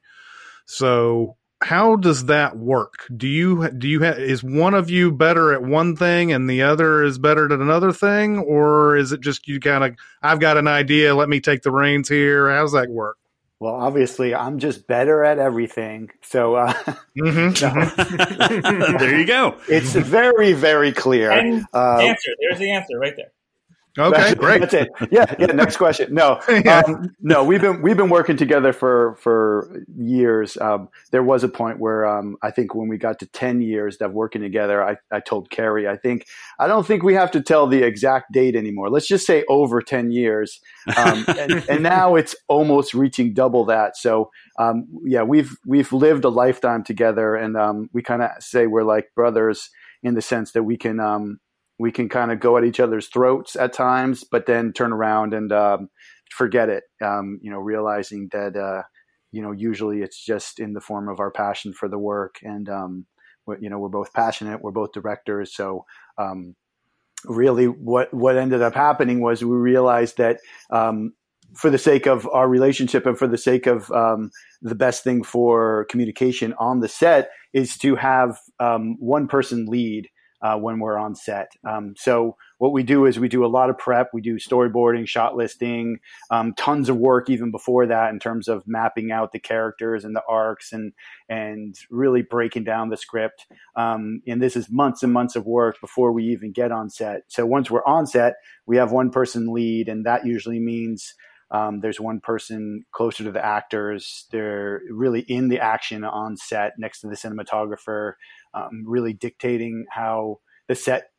So 0.66 1.36
how 1.62 1.96
does 1.96 2.26
that 2.26 2.56
work? 2.56 3.06
Do 3.14 3.26
you 3.26 3.70
do 3.70 3.88
you 3.88 4.00
have 4.00 4.18
is 4.18 4.42
one 4.42 4.74
of 4.74 4.90
you 4.90 5.12
better 5.12 5.52
at 5.52 5.62
one 5.62 5.96
thing 5.96 6.32
and 6.32 6.48
the 6.48 6.62
other 6.62 7.02
is 7.02 7.18
better 7.18 7.46
at 7.46 7.52
another 7.52 7.92
thing, 7.92 8.38
or 8.38 8.96
is 8.96 9.12
it 9.12 9.20
just 9.20 9.48
you 9.48 9.60
kind 9.60 9.84
of 9.84 9.96
I've 10.22 10.40
got 10.40 10.58
an 10.58 10.68
idea, 10.68 11.14
let 11.14 11.28
me 11.28 11.40
take 11.40 11.62
the 11.62 11.70
reins 11.70 12.08
here? 12.08 12.50
How's 12.50 12.72
that 12.72 12.90
work? 12.90 13.16
Well, 13.60 13.74
obviously, 13.74 14.34
I'm 14.34 14.58
just 14.58 14.86
better 14.86 15.24
at 15.24 15.38
everything. 15.38 16.10
So 16.22 16.56
uh, 16.56 16.72
mm-hmm. 17.18 18.96
there 18.98 19.18
you 19.18 19.26
go. 19.26 19.56
It's 19.68 19.92
very, 19.92 20.52
very 20.52 20.92
clear. 20.92 21.30
And 21.30 21.64
uh, 21.72 21.98
answer. 21.98 22.30
There's 22.40 22.58
the 22.58 22.70
answer 22.70 22.98
right 22.98 23.14
there. 23.16 23.32
Okay, 23.96 24.20
that's, 24.20 24.34
great. 24.34 24.60
That's 24.60 24.74
it. 24.74 24.88
Yeah, 25.12 25.32
yeah. 25.38 25.46
Next 25.46 25.76
question. 25.76 26.12
No, 26.12 26.40
yeah. 26.48 26.80
um, 26.80 27.14
no. 27.20 27.44
We've 27.44 27.60
been 27.60 27.80
we've 27.80 27.96
been 27.96 28.08
working 28.08 28.36
together 28.36 28.72
for 28.72 29.14
for 29.20 29.84
years. 29.96 30.56
Um, 30.56 30.88
there 31.12 31.22
was 31.22 31.44
a 31.44 31.48
point 31.48 31.78
where 31.78 32.04
um, 32.04 32.36
I 32.42 32.50
think 32.50 32.74
when 32.74 32.88
we 32.88 32.98
got 32.98 33.20
to 33.20 33.26
ten 33.26 33.60
years 33.60 33.96
of 33.98 34.12
working 34.12 34.42
together, 34.42 34.82
I, 34.82 34.96
I 35.12 35.20
told 35.20 35.48
Cary, 35.50 35.86
I 35.86 35.96
think 35.96 36.26
I 36.58 36.66
don't 36.66 36.84
think 36.84 37.04
we 37.04 37.14
have 37.14 37.30
to 37.32 37.40
tell 37.40 37.68
the 37.68 37.84
exact 37.84 38.32
date 38.32 38.56
anymore. 38.56 38.90
Let's 38.90 39.06
just 39.06 39.26
say 39.26 39.44
over 39.48 39.80
ten 39.80 40.10
years. 40.10 40.60
Um, 40.96 41.24
and, 41.38 41.64
and, 41.68 41.82
now 41.84 42.16
it's 42.16 42.34
almost 42.48 42.94
reaching 42.94 43.32
double 43.32 43.64
that. 43.66 43.96
So 43.96 44.30
um, 44.58 44.88
yeah, 45.04 45.22
we've 45.22 45.56
we've 45.64 45.92
lived 45.92 46.24
a 46.24 46.30
lifetime 46.30 46.82
together, 46.82 47.36
and 47.36 47.56
um, 47.56 47.90
we 47.92 48.02
kind 48.02 48.22
of 48.22 48.30
say 48.40 48.66
we're 48.66 48.82
like 48.82 49.14
brothers 49.14 49.70
in 50.02 50.14
the 50.14 50.22
sense 50.22 50.52
that 50.52 50.64
we 50.64 50.76
can 50.76 50.98
um, 51.00 51.38
we 51.78 51.90
can 51.90 52.08
kind 52.08 52.30
of 52.30 52.40
go 52.40 52.56
at 52.56 52.64
each 52.64 52.80
other's 52.80 53.08
throats 53.08 53.56
at 53.56 53.72
times, 53.72 54.24
but 54.24 54.46
then 54.46 54.72
turn 54.72 54.92
around 54.92 55.34
and 55.34 55.52
um, 55.52 55.88
forget 56.30 56.68
it. 56.68 56.84
Um, 57.02 57.38
you 57.42 57.50
know, 57.50 57.58
realizing 57.58 58.28
that 58.32 58.56
uh, 58.56 58.82
you 59.32 59.42
know 59.42 59.52
usually 59.52 60.02
it's 60.02 60.22
just 60.22 60.60
in 60.60 60.72
the 60.72 60.80
form 60.80 61.08
of 61.08 61.20
our 61.20 61.30
passion 61.30 61.72
for 61.72 61.88
the 61.88 61.98
work, 61.98 62.36
and 62.42 62.68
um, 62.68 63.06
you 63.60 63.68
know 63.68 63.78
we're 63.78 63.88
both 63.88 64.12
passionate, 64.12 64.62
we're 64.62 64.72
both 64.72 64.92
directors, 64.92 65.54
so. 65.54 65.84
Um, 66.18 66.54
really, 67.26 67.66
what 67.66 68.12
what 68.12 68.36
ended 68.36 68.60
up 68.60 68.74
happening 68.74 69.20
was 69.20 69.42
we 69.42 69.56
realized 69.56 70.18
that 70.18 70.40
um, 70.70 71.14
for 71.54 71.70
the 71.70 71.78
sake 71.78 72.06
of 72.06 72.28
our 72.32 72.48
relationship 72.48 73.06
and 73.06 73.18
for 73.18 73.26
the 73.26 73.38
sake 73.38 73.66
of 73.66 73.90
um, 73.92 74.30
the 74.62 74.74
best 74.74 75.04
thing 75.04 75.22
for 75.22 75.86
communication 75.88 76.52
on 76.58 76.80
the 76.80 76.88
set 76.88 77.30
is 77.52 77.78
to 77.78 77.96
have 77.96 78.38
one 78.58 79.26
person 79.26 79.66
lead 79.66 80.08
uh, 80.44 80.56
when 80.58 80.78
we're 80.78 80.98
on 80.98 81.14
set. 81.14 81.52
Um, 81.66 81.94
so 81.96 82.36
what 82.58 82.72
we 82.72 82.82
do 82.82 83.06
is 83.06 83.18
we 83.18 83.28
do 83.28 83.46
a 83.46 83.48
lot 83.48 83.70
of 83.70 83.78
prep. 83.78 84.10
We 84.12 84.20
do 84.20 84.36
storyboarding, 84.36 85.08
shot 85.08 85.36
listing, 85.36 86.00
um, 86.30 86.52
tons 86.54 86.90
of 86.90 86.98
work 86.98 87.30
even 87.30 87.50
before 87.50 87.86
that 87.86 88.10
in 88.12 88.18
terms 88.18 88.46
of 88.46 88.62
mapping 88.66 89.10
out 89.10 89.32
the 89.32 89.38
characters 89.40 90.04
and 90.04 90.14
the 90.14 90.22
arcs 90.28 90.72
and 90.72 90.92
and 91.30 91.74
really 91.90 92.20
breaking 92.20 92.64
down 92.64 92.90
the 92.90 92.96
script. 92.98 93.46
Um, 93.74 94.20
and 94.26 94.42
this 94.42 94.54
is 94.54 94.70
months 94.70 95.02
and 95.02 95.12
months 95.12 95.34
of 95.34 95.46
work 95.46 95.80
before 95.80 96.12
we 96.12 96.24
even 96.24 96.52
get 96.52 96.70
on 96.70 96.90
set. 96.90 97.22
So 97.28 97.46
once 97.46 97.70
we're 97.70 97.84
on 97.86 98.06
set, 98.06 98.34
we 98.66 98.76
have 98.76 98.92
one 98.92 99.10
person 99.10 99.52
lead, 99.52 99.88
and 99.88 100.04
that 100.04 100.26
usually 100.26 100.60
means. 100.60 101.14
Um, 101.54 101.80
there's 101.80 102.00
one 102.00 102.18
person 102.20 102.84
closer 102.90 103.22
to 103.22 103.30
the 103.30 103.44
actors. 103.44 104.26
They're 104.32 104.80
really 104.90 105.20
in 105.20 105.48
the 105.48 105.60
action 105.60 106.02
on 106.02 106.36
set 106.36 106.72
next 106.78 107.00
to 107.00 107.06
the 107.06 107.14
cinematographer 107.14 108.14
um, 108.54 108.84
really 108.86 109.12
dictating 109.12 109.86
how 109.90 110.40
the 110.68 110.74
set 110.74 111.10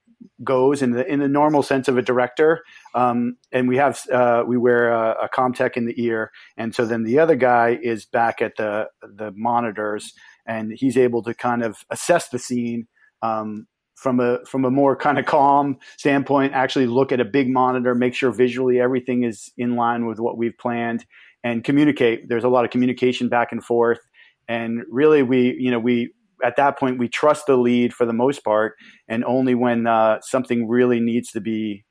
goes 0.44 0.82
in 0.82 0.92
the 0.92 1.06
in 1.06 1.20
the 1.20 1.28
normal 1.28 1.62
sense 1.62 1.88
of 1.88 1.98
a 1.98 2.02
director. 2.02 2.64
Um, 2.94 3.38
and 3.52 3.68
we 3.68 3.78
have 3.78 4.02
uh, 4.12 4.44
we 4.48 4.58
wear 4.58 4.92
a, 4.92 5.26
a 5.26 5.30
Comtek 5.30 5.78
in 5.78 5.86
the 5.86 6.02
ear, 6.04 6.32
and 6.58 6.74
so 6.74 6.86
then 6.86 7.04
the 7.04 7.20
other 7.20 7.36
guy 7.36 7.78
is 7.82 8.06
back 8.06 8.42
at 8.42 8.56
the 8.58 8.88
the 9.02 9.32
monitors, 9.36 10.14
and 10.46 10.72
he's 10.76 10.98
able 10.98 11.22
to 11.24 11.34
kind 11.34 11.64
of 11.64 11.78
assess 11.90 12.30
the 12.30 12.40
scene. 12.40 12.88
Um, 13.22 13.68
from 13.96 14.20
a 14.20 14.40
from 14.46 14.66
a 14.66 14.72
more 14.72 14.96
kind 14.96 15.18
of 15.18 15.26
calm 15.26 15.78
standpoint, 15.98 16.54
actually 16.54 16.88
look 16.88 17.12
at 17.12 17.20
a 17.20 17.26
big 17.26 17.50
monitor, 17.50 17.96
make 17.96 18.14
sure 18.14 18.32
visually 18.32 18.80
everything 18.80 19.24
is 19.24 19.52
in 19.58 19.76
line 19.76 20.06
with 20.06 20.20
what 20.20 20.38
we've 20.38 20.58
planned, 20.58 21.06
and 21.44 21.64
communicate. 21.64 22.28
There's 22.28 22.44
a 22.44 22.50
lot 22.50 22.66
of 22.66 22.72
communication 22.72 23.30
back 23.30 23.52
and 23.52 23.64
forth, 23.64 24.00
and 24.48 24.84
really 24.90 25.24
we 25.24 25.56
you 25.60 25.72
know 25.72 25.80
we 25.80 26.14
at 26.44 26.58
that 26.58 26.78
point 26.78 27.00
we 27.00 27.08
trust 27.08 27.48
the 27.48 27.56
lead 27.56 27.94
for 27.94 28.06
the 28.06 28.14
most 28.14 28.44
part, 28.44 28.76
and 29.08 29.24
only 29.26 29.56
when 29.56 29.88
uh, 29.88 30.20
something 30.22 30.68
really 30.68 31.00
needs 31.00 31.32
to 31.32 31.42
be 31.42 31.86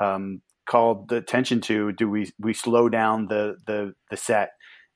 um, 0.00 0.40
called 0.68 1.10
attention 1.10 1.60
to 1.62 1.92
do 1.92 2.08
we 2.08 2.30
we 2.38 2.52
slow 2.52 2.88
down 2.88 3.26
the 3.26 3.56
the, 3.66 3.92
the 4.10 4.16
set 4.16 4.50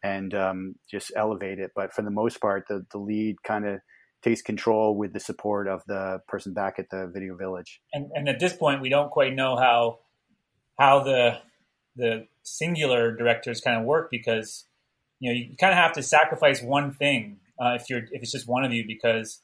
and 0.05 0.35
um, 0.35 0.75
just 0.91 1.13
elevate 1.17 1.59
it. 1.59 1.71
But 1.75 1.93
for 1.93 2.03
the 2.03 2.11
most 2.11 2.41
part, 2.41 2.65
the 2.69 2.85
the 2.93 2.99
lead 2.99 3.43
kind 3.43 3.67
of 3.67 3.81
takes 4.23 4.43
control 4.43 4.97
with 4.97 5.13
the 5.13 5.21
support 5.21 5.69
of 5.69 5.83
the 5.87 6.21
person 6.29 6.53
back 6.53 6.79
at 6.79 6.91
the 6.91 7.07
video 7.13 7.37
village. 7.37 7.81
And, 7.93 8.11
and 8.15 8.29
at 8.29 8.39
this 8.39 8.53
point, 8.53 8.81
we 8.81 8.89
don't 8.89 9.11
quite 9.11 9.35
know 9.35 9.57
how 9.57 9.99
how 10.79 11.01
the 11.01 11.39
the 11.97 12.27
singular 12.43 13.15
directors 13.15 13.61
kind 13.61 13.79
of 13.79 13.85
work 13.85 14.11
because 14.11 14.65
you 15.21 15.31
know 15.31 15.39
you 15.39 15.57
kind 15.57 15.73
of 15.73 15.79
have 15.79 15.93
to 15.93 16.03
sacrifice 16.03 16.63
one 16.63 16.93
thing 16.93 17.39
uh, 17.61 17.75
if 17.75 17.89
you're 17.89 18.05
if 18.11 18.23
it's 18.23 18.33
just 18.33 18.49
one 18.49 18.65
of 18.65 18.73
you 18.73 18.85
because 18.87 19.41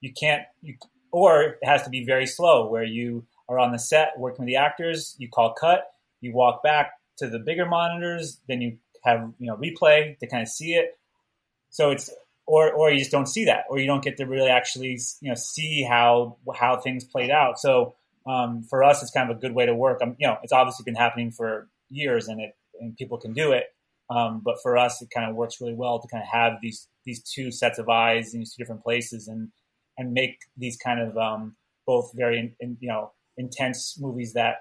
you 0.00 0.12
can't 0.12 0.42
you 0.60 0.74
or 1.12 1.42
it 1.42 1.58
has 1.62 1.82
to 1.82 1.90
be 1.90 2.04
very 2.04 2.26
slow 2.26 2.68
where 2.68 2.84
you 2.84 3.24
are 3.48 3.58
on 3.58 3.72
the 3.72 3.78
set 3.78 4.18
working 4.18 4.44
with 4.44 4.48
the 4.48 4.56
actors 4.56 5.14
you 5.18 5.28
call 5.28 5.54
cut 5.54 5.84
you 6.20 6.32
walk 6.34 6.62
back 6.62 6.92
to 7.16 7.28
the 7.28 7.38
bigger 7.38 7.64
monitors 7.64 8.40
then 8.48 8.60
you 8.60 8.76
have 9.04 9.32
you 9.38 9.46
know 9.46 9.56
replay 9.56 10.18
to 10.18 10.26
kind 10.26 10.42
of 10.42 10.48
see 10.48 10.74
it 10.74 10.98
so 11.70 11.90
it's 11.90 12.10
or 12.46 12.72
or 12.72 12.90
you 12.90 12.98
just 12.98 13.10
don't 13.10 13.28
see 13.28 13.44
that 13.44 13.64
or 13.70 13.78
you 13.78 13.86
don't 13.86 14.02
get 14.02 14.16
to 14.16 14.24
really 14.24 14.50
actually 14.50 14.98
you 15.20 15.28
know 15.28 15.34
see 15.34 15.82
how 15.82 16.36
how 16.54 16.80
things 16.80 17.04
played 17.04 17.30
out. 17.30 17.58
So 17.58 17.94
um, 18.26 18.62
for 18.64 18.84
us 18.84 19.02
it's 19.02 19.10
kind 19.10 19.30
of 19.30 19.36
a 19.36 19.40
good 19.40 19.54
way 19.54 19.66
to 19.66 19.74
work. 19.74 20.00
Um, 20.02 20.16
you 20.18 20.26
know 20.26 20.38
it's 20.42 20.52
obviously 20.52 20.84
been 20.84 20.94
happening 20.94 21.30
for 21.30 21.68
years 21.90 22.28
and 22.28 22.40
it 22.40 22.56
and 22.80 22.96
people 22.96 23.18
can 23.18 23.32
do 23.32 23.52
it. 23.52 23.66
Um, 24.10 24.42
but 24.44 24.56
for 24.62 24.76
us, 24.76 25.00
it 25.00 25.10
kind 25.10 25.30
of 25.30 25.36
works 25.36 25.60
really 25.60 25.74
well 25.74 25.98
to 26.00 26.08
kind 26.08 26.22
of 26.22 26.28
have 26.28 26.58
these 26.60 26.88
these 27.04 27.22
two 27.22 27.50
sets 27.50 27.78
of 27.78 27.88
eyes 27.88 28.34
in 28.34 28.40
these 28.40 28.54
two 28.54 28.62
different 28.62 28.82
places 28.82 29.28
and 29.28 29.50
and 29.96 30.12
make 30.12 30.40
these 30.56 30.76
kind 30.76 31.00
of 31.00 31.16
um, 31.16 31.56
both 31.86 32.12
very 32.14 32.38
in, 32.38 32.54
in, 32.60 32.76
you 32.80 32.88
know 32.88 33.12
intense 33.38 33.98
movies 33.98 34.34
that 34.34 34.56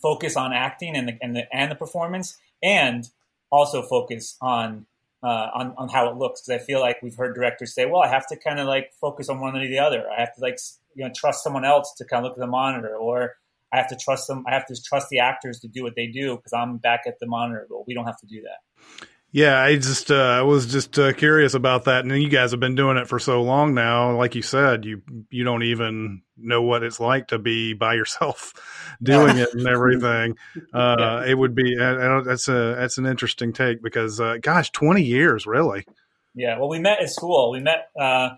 focus 0.00 0.36
on 0.36 0.52
acting 0.52 0.96
and 0.96 1.08
the 1.08 1.18
and 1.22 1.36
the 1.36 1.54
and 1.54 1.70
the 1.70 1.76
performance 1.76 2.38
and 2.62 3.08
also 3.50 3.82
focus 3.82 4.36
on 4.40 4.86
uh, 5.22 5.48
on 5.54 5.74
on 5.76 5.88
how 5.88 6.10
it 6.10 6.16
looks 6.16 6.42
because 6.42 6.60
I 6.60 6.64
feel 6.64 6.80
like 6.80 7.02
we've 7.02 7.14
heard 7.14 7.34
directors 7.34 7.74
say, 7.74 7.86
well, 7.86 8.02
I 8.02 8.08
have 8.08 8.26
to 8.28 8.36
kind 8.36 8.58
of 8.58 8.66
like 8.66 8.92
focus 9.00 9.28
on 9.28 9.40
one 9.40 9.56
or 9.56 9.66
the 9.66 9.78
other. 9.78 10.04
I 10.10 10.20
have 10.20 10.34
to 10.34 10.40
like 10.40 10.58
you 10.94 11.04
know 11.04 11.12
trust 11.14 11.44
someone 11.44 11.64
else 11.64 11.94
to 11.98 12.04
kind 12.04 12.24
of 12.24 12.30
look 12.30 12.38
at 12.38 12.40
the 12.40 12.46
monitor 12.46 12.96
or 12.96 13.36
I 13.72 13.78
have 13.78 13.88
to 13.88 13.96
trust 13.96 14.26
them. 14.26 14.44
I 14.46 14.52
have 14.52 14.66
to 14.66 14.80
trust 14.82 15.08
the 15.08 15.20
actors 15.20 15.60
to 15.60 15.68
do 15.68 15.82
what 15.82 15.94
they 15.96 16.06
do 16.06 16.36
because 16.36 16.52
I'm 16.52 16.76
back 16.76 17.02
at 17.06 17.18
the 17.20 17.26
monitor. 17.26 17.66
But 17.68 17.86
we 17.86 17.94
don't 17.94 18.04
have 18.04 18.18
to 18.18 18.26
do 18.26 18.42
that. 18.42 19.06
Yeah, 19.34 19.58
I 19.58 19.76
just 19.76 20.10
uh, 20.10 20.14
I 20.14 20.42
was 20.42 20.66
just 20.66 20.98
uh, 20.98 21.14
curious 21.14 21.54
about 21.54 21.84
that, 21.84 22.04
and 22.04 22.22
you 22.22 22.28
guys 22.28 22.50
have 22.50 22.60
been 22.60 22.74
doing 22.74 22.98
it 22.98 23.08
for 23.08 23.18
so 23.18 23.40
long 23.40 23.72
now. 23.72 24.14
Like 24.14 24.34
you 24.34 24.42
said, 24.42 24.84
you 24.84 25.00
you 25.30 25.42
don't 25.42 25.62
even 25.62 26.20
know 26.36 26.60
what 26.60 26.82
it's 26.82 27.00
like 27.00 27.28
to 27.28 27.38
be 27.38 27.72
by 27.72 27.94
yourself 27.94 28.52
doing 29.02 29.38
it 29.38 29.54
and 29.54 29.66
everything. 29.66 30.36
Uh, 30.74 30.96
yeah. 30.98 31.30
It 31.30 31.34
would 31.34 31.54
be 31.54 31.76
that's 31.76 32.48
a 32.48 32.74
that's 32.78 32.98
an 32.98 33.06
interesting 33.06 33.52
take 33.52 33.82
because 33.82 34.20
uh, 34.20 34.36
gosh, 34.40 34.70
twenty 34.70 35.02
years 35.02 35.46
really. 35.46 35.86
Yeah, 36.34 36.58
well, 36.58 36.68
we 36.68 36.78
met 36.78 37.00
at 37.00 37.10
school. 37.10 37.50
We 37.50 37.60
met. 37.60 37.88
Uh, 37.98 38.30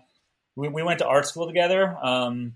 we, 0.55 0.67
we 0.69 0.83
went 0.83 0.99
to 0.99 1.07
art 1.07 1.25
school 1.25 1.47
together. 1.47 1.97
Um, 2.01 2.55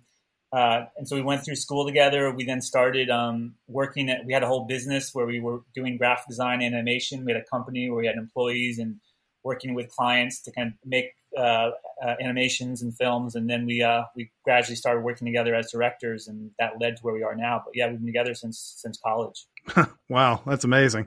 uh, 0.52 0.86
and 0.98 1.08
so 1.08 1.16
we 1.16 1.22
went 1.22 1.46
through 1.46 1.56
school 1.56 1.86
together. 1.86 2.32
We 2.32 2.44
then 2.44 2.62
started 2.62 3.10
um, 3.10 3.56
working 3.68 4.10
at, 4.10 4.26
we 4.26 4.34
had 4.34 4.44
a 4.44 4.48
whole 4.48 4.66
business 4.66 5.14
where 5.14 5.26
we 5.26 5.40
were 5.40 5.62
doing 5.76 5.98
graphic 5.98 6.28
design 6.28 6.62
animation. 6.62 7.24
We 7.24 7.34
had 7.34 7.42
a 7.42 7.46
company 7.46 7.90
where 7.90 8.00
we 8.00 8.08
had 8.08 8.16
employees 8.16 8.80
and 8.80 9.00
working 9.44 9.74
with 9.74 9.90
clients 9.90 10.42
to 10.42 10.52
kind 10.52 10.70
of 10.70 10.74
make 10.84 11.12
uh, 11.38 11.72
uh, 12.04 12.16
animations 12.20 12.82
and 12.82 12.98
films. 12.98 13.36
And 13.36 13.48
then 13.48 13.68
we, 13.68 13.84
uh, 13.84 14.04
we 14.16 14.32
gradually 14.44 14.76
started 14.76 15.02
working 15.02 15.28
together 15.28 15.54
as 15.54 15.72
directors 15.72 16.28
and 16.28 16.50
that 16.58 16.74
led 16.82 16.98
to 16.98 17.02
where 17.04 17.14
we 17.14 17.22
are 17.22 17.36
now. 17.36 17.62
But 17.64 17.76
yeah, 17.76 17.88
we've 17.88 18.00
been 18.00 18.08
together 18.08 18.34
since, 18.34 18.74
since 18.78 18.98
college. 18.98 19.46
wow. 20.10 20.42
That's 20.48 20.64
amazing. 20.64 21.06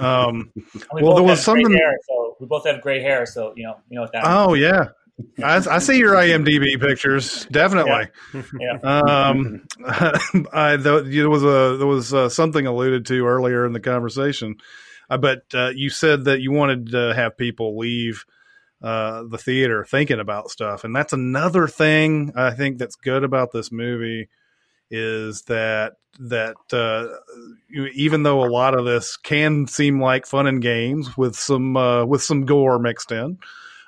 Um, 0.00 0.50
we 0.92 1.02
well, 1.02 1.14
there 1.14 1.22
was 1.22 1.44
something, 1.44 1.70
hair, 1.70 1.96
so 2.08 2.36
we 2.40 2.46
both 2.46 2.66
have 2.66 2.80
gray 2.80 3.00
hair. 3.00 3.24
So, 3.26 3.52
you 3.54 3.62
know, 3.62 3.76
you 3.88 3.94
know 3.94 4.02
what 4.02 4.12
that 4.12 4.24
Oh 4.24 4.48
means. 4.48 4.62
yeah. 4.62 4.88
I, 5.42 5.56
I, 5.70 5.78
see 5.78 5.98
your 5.98 6.14
IMDb 6.14 6.80
pictures, 6.80 7.46
definitely. 7.46 8.08
Yeah. 8.32 8.42
yeah. 8.60 8.78
Um, 8.90 9.66
I, 10.52 10.76
there 10.76 11.30
was 11.30 11.44
a 11.44 11.76
there 11.76 11.86
was 11.86 12.12
uh, 12.12 12.28
something 12.28 12.66
alluded 12.66 13.06
to 13.06 13.26
earlier 13.26 13.64
in 13.64 13.72
the 13.72 13.80
conversation, 13.80 14.56
uh, 15.08 15.18
but 15.18 15.44
uh, 15.54 15.70
you 15.74 15.88
said 15.88 16.24
that 16.24 16.40
you 16.40 16.50
wanted 16.50 16.90
to 16.90 17.14
have 17.14 17.36
people 17.36 17.78
leave 17.78 18.24
uh, 18.82 19.22
the 19.28 19.38
theater 19.38 19.84
thinking 19.84 20.18
about 20.18 20.50
stuff, 20.50 20.82
and 20.82 20.94
that's 20.94 21.12
another 21.12 21.68
thing 21.68 22.32
I 22.34 22.50
think 22.50 22.78
that's 22.78 22.96
good 22.96 23.22
about 23.22 23.52
this 23.52 23.70
movie 23.70 24.28
is 24.90 25.42
that 25.42 25.94
that 26.18 26.56
uh, 26.72 27.06
even 27.94 28.24
though 28.24 28.44
a 28.44 28.50
lot 28.50 28.76
of 28.76 28.84
this 28.84 29.16
can 29.16 29.68
seem 29.68 30.00
like 30.00 30.26
fun 30.26 30.48
and 30.48 30.60
games 30.60 31.16
with 31.16 31.36
some 31.36 31.76
uh, 31.76 32.04
with 32.04 32.22
some 32.22 32.46
gore 32.46 32.80
mixed 32.80 33.12
in. 33.12 33.38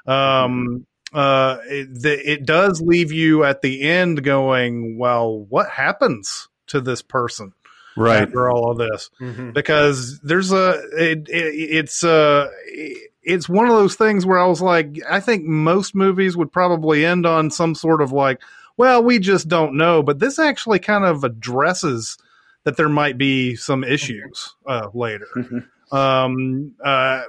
Um, 0.06 0.86
uh, 1.16 1.60
it, 1.64 2.04
it 2.04 2.44
does 2.44 2.82
leave 2.82 3.10
you 3.10 3.42
at 3.42 3.62
the 3.62 3.82
end 3.82 4.22
going, 4.22 4.98
well, 4.98 5.38
what 5.38 5.70
happens 5.70 6.48
to 6.66 6.80
this 6.82 7.00
person? 7.00 7.54
Right. 7.96 8.24
After 8.24 8.50
all 8.50 8.70
of 8.70 8.76
this, 8.76 9.08
mm-hmm. 9.18 9.52
because 9.52 10.20
there's 10.20 10.52
a, 10.52 10.72
it, 10.92 11.30
it, 11.30 11.54
it's 11.54 12.04
uh 12.04 12.48
it's 13.22 13.48
one 13.48 13.66
of 13.66 13.72
those 13.72 13.94
things 13.96 14.26
where 14.26 14.38
I 14.38 14.44
was 14.44 14.60
like, 14.60 14.98
I 15.08 15.20
think 15.20 15.44
most 15.44 15.94
movies 15.94 16.36
would 16.36 16.52
probably 16.52 17.06
end 17.06 17.24
on 17.24 17.50
some 17.50 17.74
sort 17.74 18.02
of 18.02 18.12
like, 18.12 18.42
well, 18.76 19.02
we 19.02 19.18
just 19.18 19.48
don't 19.48 19.78
know. 19.78 20.02
But 20.02 20.18
this 20.18 20.38
actually 20.38 20.78
kind 20.78 21.06
of 21.06 21.24
addresses 21.24 22.18
that 22.64 22.76
there 22.76 22.90
might 22.90 23.16
be 23.16 23.56
some 23.56 23.82
issues 23.82 24.54
uh, 24.66 24.88
later. 24.92 25.28
Mm-hmm. 25.34 25.58
Um, 25.92 26.74
uh, 26.84 27.22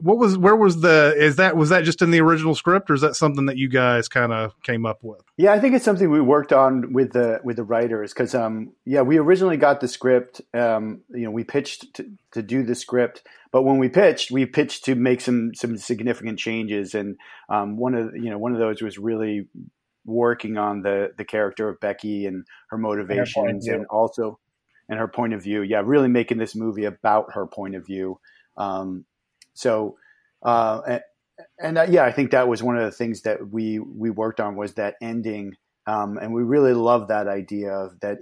what 0.00 0.18
was 0.18 0.38
where 0.38 0.56
was 0.56 0.80
the 0.80 1.14
is 1.16 1.36
that 1.36 1.56
was 1.56 1.70
that 1.70 1.84
just 1.84 2.02
in 2.02 2.10
the 2.10 2.20
original 2.20 2.54
script 2.54 2.90
or 2.90 2.94
is 2.94 3.00
that 3.00 3.16
something 3.16 3.46
that 3.46 3.56
you 3.56 3.68
guys 3.68 4.08
kind 4.08 4.32
of 4.32 4.54
came 4.62 4.86
up 4.86 4.98
with? 5.02 5.20
Yeah 5.36 5.52
i 5.52 5.60
think 5.60 5.74
it's 5.74 5.84
something 5.84 6.10
we 6.10 6.20
worked 6.20 6.52
on 6.52 6.92
with 6.92 7.12
the 7.12 7.40
with 7.42 7.56
the 7.56 7.64
writers 7.64 8.12
because 8.12 8.34
um 8.34 8.72
yeah 8.84 9.02
we 9.02 9.18
originally 9.18 9.56
got 9.56 9.80
the 9.80 9.88
script 9.88 10.40
um 10.54 11.00
you 11.10 11.24
know 11.24 11.30
we 11.30 11.44
pitched 11.44 11.94
to, 11.94 12.10
to 12.32 12.42
do 12.42 12.62
the 12.62 12.74
script 12.74 13.26
but 13.50 13.62
when 13.62 13.78
we 13.78 13.88
pitched 13.88 14.30
we 14.30 14.46
pitched 14.46 14.84
to 14.84 14.94
make 14.94 15.20
some 15.20 15.52
some 15.54 15.76
significant 15.76 16.38
changes 16.38 16.94
and 16.94 17.16
um 17.48 17.76
one 17.76 17.94
of 17.94 18.14
you 18.14 18.30
know 18.30 18.38
one 18.38 18.52
of 18.52 18.58
those 18.58 18.80
was 18.80 18.98
really 18.98 19.48
working 20.04 20.56
on 20.56 20.82
the 20.82 21.12
the 21.18 21.24
character 21.24 21.68
of 21.68 21.80
becky 21.80 22.26
and 22.26 22.44
her 22.70 22.78
motivations 22.78 23.66
and, 23.66 23.76
and 23.76 23.86
also 23.86 24.38
and 24.88 24.98
her 24.98 25.08
point 25.08 25.32
of 25.32 25.42
view. 25.42 25.62
Yeah 25.62 25.82
really 25.84 26.08
making 26.08 26.38
this 26.38 26.56
movie 26.56 26.84
about 26.84 27.32
her 27.34 27.46
point 27.46 27.76
of 27.76 27.86
view 27.86 28.18
um, 28.56 29.04
so, 29.60 29.96
uh, 30.42 30.80
and, 30.88 31.00
and 31.62 31.78
uh, 31.78 31.86
yeah, 31.88 32.04
I 32.04 32.12
think 32.12 32.30
that 32.30 32.48
was 32.48 32.62
one 32.62 32.76
of 32.76 32.84
the 32.84 32.90
things 32.90 33.22
that 33.22 33.50
we 33.50 33.78
we 33.78 34.10
worked 34.10 34.40
on 34.40 34.56
was 34.56 34.74
that 34.74 34.94
ending, 35.02 35.54
um, 35.86 36.16
and 36.16 36.32
we 36.32 36.42
really 36.42 36.72
love 36.72 37.08
that 37.08 37.28
idea 37.28 37.72
of 37.72 38.00
that. 38.00 38.18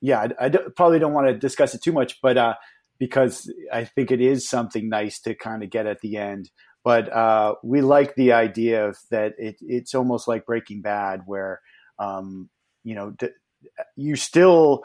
Yeah, 0.00 0.28
I, 0.40 0.48
probably 0.74 0.98
don't 0.98 1.12
want 1.12 1.28
to 1.28 1.34
discuss 1.34 1.74
it 1.74 1.82
too 1.82 1.92
much, 1.92 2.20
but 2.22 2.38
uh, 2.38 2.54
because 2.98 3.52
I 3.72 3.84
think 3.84 4.10
it 4.10 4.20
is 4.20 4.48
something 4.48 4.88
nice 4.88 5.20
to 5.20 5.34
kind 5.34 5.62
of 5.62 5.70
get 5.70 5.86
at 5.86 6.00
the 6.00 6.16
end. 6.16 6.50
But 6.84 7.12
uh, 7.12 7.54
we 7.62 7.80
like 7.80 8.14
the 8.14 8.32
idea 8.32 8.88
of 8.88 8.98
that 9.10 9.34
it, 9.38 9.56
it's 9.60 9.94
almost 9.94 10.26
like 10.26 10.46
Breaking 10.46 10.80
Bad, 10.80 11.22
where 11.26 11.60
um, 11.98 12.48
you 12.82 12.94
know, 12.94 13.10
d- 13.10 13.28
you 13.96 14.16
still 14.16 14.82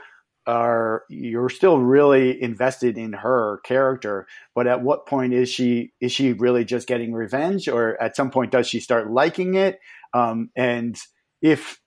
are 0.47 1.03
you're 1.09 1.49
still 1.49 1.79
really 1.79 2.41
invested 2.41 2.97
in 2.97 3.11
her 3.13 3.59
character 3.65 4.25
but 4.55 4.65
at 4.65 4.81
what 4.81 5.05
point 5.05 5.33
is 5.33 5.49
she 5.49 5.91
is 6.01 6.11
she 6.11 6.33
really 6.33 6.65
just 6.65 6.87
getting 6.87 7.13
revenge 7.13 7.67
or 7.67 8.01
at 8.01 8.15
some 8.15 8.31
point 8.31 8.51
does 8.51 8.67
she 8.67 8.79
start 8.79 9.11
liking 9.11 9.53
it? 9.55 9.79
Um, 10.13 10.49
and 10.55 10.97
if 11.41 11.79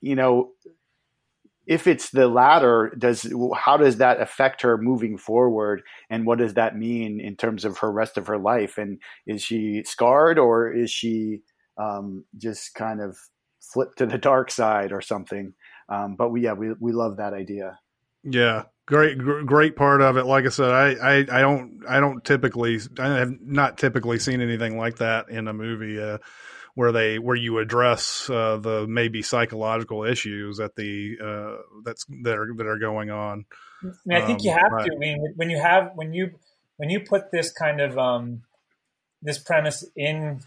you 0.00 0.14
know 0.14 0.50
if 1.66 1.86
it's 1.86 2.10
the 2.10 2.28
latter 2.28 2.92
does 2.98 3.32
how 3.56 3.76
does 3.76 3.96
that 3.96 4.20
affect 4.20 4.62
her 4.62 4.76
moving 4.76 5.16
forward? 5.16 5.82
And 6.10 6.26
what 6.26 6.38
does 6.38 6.54
that 6.54 6.76
mean 6.76 7.20
in 7.20 7.36
terms 7.36 7.64
of 7.64 7.78
her 7.78 7.90
rest 7.90 8.18
of 8.18 8.26
her 8.26 8.38
life? 8.38 8.78
And 8.78 9.00
is 9.26 9.42
she 9.42 9.82
scarred 9.84 10.38
or 10.38 10.72
is 10.72 10.90
she 10.90 11.40
um, 11.76 12.24
just 12.36 12.74
kind 12.74 13.00
of 13.00 13.16
flipped 13.60 13.98
to 13.98 14.06
the 14.06 14.18
dark 14.30 14.50
side 14.50 14.92
or 14.92 15.00
something? 15.00 15.54
Um, 15.88 16.14
but 16.16 16.30
we 16.30 16.42
yeah 16.42 16.52
we, 16.52 16.72
we 16.78 16.92
love 16.92 17.16
that 17.16 17.32
idea 17.32 17.78
yeah, 18.24 18.64
great, 18.86 19.18
great 19.18 19.76
part 19.76 20.00
of 20.00 20.16
it. 20.16 20.26
Like 20.26 20.46
I 20.46 20.50
said, 20.50 20.70
I, 20.70 20.92
I, 20.94 21.16
I 21.30 21.40
don't, 21.40 21.82
I 21.88 22.00
don't 22.00 22.24
typically, 22.24 22.78
I 22.98 23.18
have 23.18 23.32
not 23.40 23.78
typically 23.78 24.18
seen 24.18 24.40
anything 24.40 24.76
like 24.78 24.98
that 24.98 25.28
in 25.28 25.48
a 25.48 25.52
movie 25.52 26.00
uh, 26.00 26.18
where 26.74 26.92
they, 26.92 27.18
where 27.18 27.36
you 27.36 27.58
address 27.58 28.28
uh, 28.30 28.56
the 28.56 28.86
maybe 28.88 29.22
psychological 29.22 30.04
issues 30.04 30.58
that 30.58 30.74
the 30.76 31.16
uh, 31.22 31.62
that's 31.84 32.04
that 32.22 32.38
are 32.38 32.48
that 32.56 32.66
are 32.66 32.78
going 32.78 33.10
on. 33.10 33.44
I, 33.82 33.86
mean, 34.06 34.22
I 34.22 34.26
think 34.26 34.40
um, 34.40 34.44
you 34.44 34.50
have 34.52 34.72
right. 34.72 34.86
to. 34.86 34.94
I 34.94 34.98
mean, 34.98 35.34
when 35.36 35.50
you 35.50 35.58
have 35.60 35.90
when 35.94 36.12
you 36.12 36.30
when 36.76 36.88
you 36.88 37.00
put 37.00 37.30
this 37.30 37.52
kind 37.52 37.80
of 37.80 37.98
um, 37.98 38.42
this 39.20 39.38
premise 39.38 39.84
in, 39.94 40.40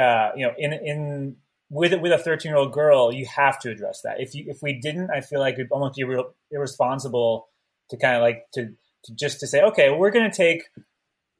uh, 0.00 0.30
you 0.36 0.46
know, 0.46 0.54
in 0.58 0.72
in 0.72 1.36
with 1.70 1.98
with 2.00 2.12
a 2.12 2.18
13 2.18 2.50
year 2.50 2.58
old 2.58 2.72
girl, 2.72 3.12
you 3.12 3.26
have 3.26 3.58
to 3.60 3.70
address 3.70 4.02
that. 4.02 4.20
If 4.20 4.34
you 4.34 4.44
if 4.48 4.62
we 4.62 4.80
didn't, 4.80 5.10
I 5.10 5.20
feel 5.20 5.40
like 5.40 5.54
it'd 5.54 5.70
almost 5.70 5.96
be 5.96 6.04
real, 6.04 6.34
irresponsible 6.50 7.48
to 7.90 7.96
kind 7.96 8.16
of 8.16 8.22
like 8.22 8.46
to, 8.54 8.74
to 9.04 9.14
just 9.14 9.40
to 9.40 9.46
say, 9.46 9.62
okay, 9.62 9.90
we're 9.90 10.10
going 10.10 10.30
to 10.30 10.36
take 10.36 10.64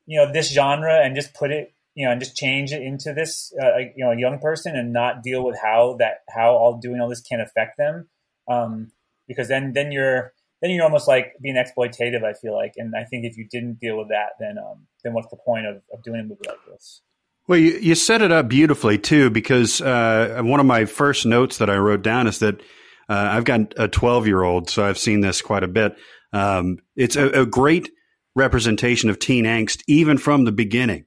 you 0.06 0.18
know 0.18 0.32
this 0.32 0.52
genre 0.52 1.00
and 1.04 1.16
just 1.16 1.34
put 1.34 1.50
it 1.50 1.74
you 1.94 2.06
know 2.06 2.12
and 2.12 2.20
just 2.20 2.36
change 2.36 2.72
it 2.72 2.82
into 2.82 3.12
this 3.12 3.52
uh, 3.60 3.78
you 3.78 4.04
know 4.04 4.12
young 4.12 4.38
person 4.38 4.76
and 4.76 4.92
not 4.92 5.22
deal 5.22 5.44
with 5.44 5.58
how 5.60 5.96
that 5.98 6.22
how 6.28 6.50
all 6.50 6.78
doing 6.78 7.00
all 7.00 7.08
this 7.08 7.20
can 7.20 7.40
affect 7.40 7.76
them 7.76 8.08
um, 8.48 8.92
because 9.26 9.48
then 9.48 9.72
then 9.72 9.90
you're 9.90 10.32
then 10.62 10.70
you're 10.70 10.84
almost 10.84 11.08
like 11.08 11.34
being 11.40 11.56
exploitative. 11.56 12.24
I 12.24 12.32
feel 12.32 12.54
like, 12.54 12.74
and 12.76 12.94
I 12.96 13.04
think 13.04 13.24
if 13.24 13.36
you 13.36 13.46
didn't 13.48 13.78
deal 13.78 13.98
with 13.98 14.08
that, 14.08 14.30
then 14.40 14.58
um, 14.58 14.86
then 15.04 15.12
what's 15.12 15.28
the 15.28 15.36
point 15.36 15.66
of, 15.66 15.82
of 15.92 16.02
doing 16.02 16.20
a 16.20 16.24
movie 16.24 16.46
like 16.46 16.64
this? 16.68 17.02
Well, 17.48 17.58
you, 17.58 17.78
you 17.78 17.94
set 17.94 18.22
it 18.22 18.32
up 18.32 18.48
beautifully 18.48 18.98
too, 18.98 19.30
because 19.30 19.80
uh, 19.80 20.40
one 20.42 20.60
of 20.60 20.66
my 20.66 20.84
first 20.84 21.26
notes 21.26 21.58
that 21.58 21.70
I 21.70 21.76
wrote 21.76 22.02
down 22.02 22.26
is 22.26 22.40
that 22.40 22.60
uh, 23.08 23.28
I've 23.32 23.44
got 23.44 23.74
a 23.76 23.88
12 23.88 24.26
year 24.26 24.42
old, 24.42 24.68
so 24.68 24.84
I've 24.84 24.98
seen 24.98 25.20
this 25.20 25.42
quite 25.42 25.62
a 25.62 25.68
bit. 25.68 25.96
Um, 26.32 26.78
it's 26.96 27.16
a, 27.16 27.42
a, 27.42 27.46
great 27.46 27.90
representation 28.34 29.10
of 29.10 29.18
teen 29.18 29.44
angst, 29.44 29.82
even 29.86 30.18
from 30.18 30.44
the 30.44 30.52
beginning. 30.52 31.02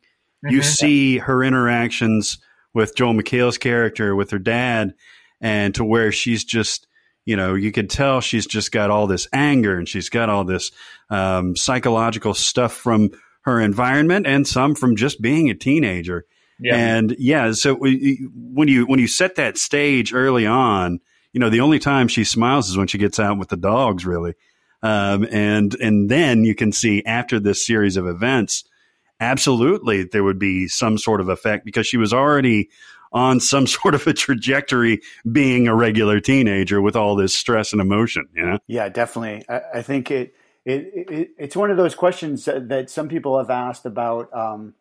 Mm-hmm. 0.45 0.55
You 0.55 0.63
see 0.63 1.17
her 1.17 1.43
interactions 1.43 2.39
with 2.73 2.95
Joel 2.95 3.13
McHale's 3.13 3.57
character, 3.57 4.15
with 4.15 4.31
her 4.31 4.39
dad, 4.39 4.93
and 5.41 5.75
to 5.75 5.83
where 5.83 6.11
she's 6.11 6.45
just, 6.45 6.87
you 7.25 7.35
know, 7.35 7.53
you 7.53 7.71
could 7.73 7.89
tell 7.89 8.21
she's 8.21 8.47
just 8.47 8.71
got 8.71 8.89
all 8.89 9.07
this 9.07 9.27
anger 9.33 9.77
and 9.77 9.87
she's 9.87 10.09
got 10.09 10.29
all 10.29 10.45
this 10.45 10.71
um, 11.09 11.55
psychological 11.55 12.33
stuff 12.33 12.73
from 12.73 13.11
her 13.49 13.61
environment 13.61 14.27
and 14.27 14.47
some 14.47 14.75
from 14.75 14.95
just 14.95 15.21
being 15.21 15.49
a 15.49 15.55
teenager. 15.55 16.25
Yeah. 16.59 16.75
And 16.75 17.15
yeah, 17.17 17.51
so 17.53 17.73
we, 17.73 18.27
when 18.33 18.67
you 18.67 18.85
when 18.85 18.99
you 18.99 19.07
set 19.07 19.35
that 19.35 19.57
stage 19.57 20.13
early 20.13 20.45
on, 20.45 20.99
you 21.33 21.39
know, 21.39 21.49
the 21.49 21.61
only 21.61 21.79
time 21.79 22.07
she 22.07 22.23
smiles 22.23 22.69
is 22.69 22.77
when 22.77 22.87
she 22.87 22.97
gets 22.97 23.19
out 23.19 23.37
with 23.37 23.49
the 23.49 23.57
dogs, 23.57 24.05
really. 24.05 24.33
Um, 24.81 25.27
and 25.31 25.75
and 25.75 26.09
then 26.09 26.43
you 26.43 26.55
can 26.55 26.71
see 26.71 27.03
after 27.05 27.39
this 27.39 27.65
series 27.65 27.97
of 27.97 28.07
events, 28.07 28.63
absolutely 29.19 30.03
there 30.03 30.23
would 30.23 30.39
be 30.39 30.67
some 30.67 30.97
sort 30.97 31.21
of 31.21 31.29
effect 31.29 31.65
because 31.65 31.87
she 31.87 31.97
was 31.97 32.13
already 32.13 32.69
on 33.11 33.39
some 33.39 33.67
sort 33.67 33.95
of 33.95 34.05
a 34.07 34.13
trajectory 34.13 35.01
being 35.31 35.67
a 35.67 35.75
regular 35.75 36.19
teenager 36.19 36.81
with 36.81 36.95
all 36.95 37.15
this 37.15 37.33
stress 37.33 37.71
and 37.71 37.81
emotion. 37.81 38.27
Yeah, 38.35 38.57
yeah, 38.67 38.89
definitely. 38.89 39.45
I, 39.49 39.61
I 39.75 39.81
think 39.81 40.11
it 40.11 40.33
it, 40.69 41.09
it, 41.09 41.29
it's 41.37 41.55
one 41.55 41.71
of 41.71 41.77
those 41.77 41.95
questions 41.95 42.45
that 42.45 42.89
some 42.89 43.09
people 43.09 43.37
have 43.37 43.49
asked 43.49 43.85
about 43.85 44.33
um, 44.33 44.75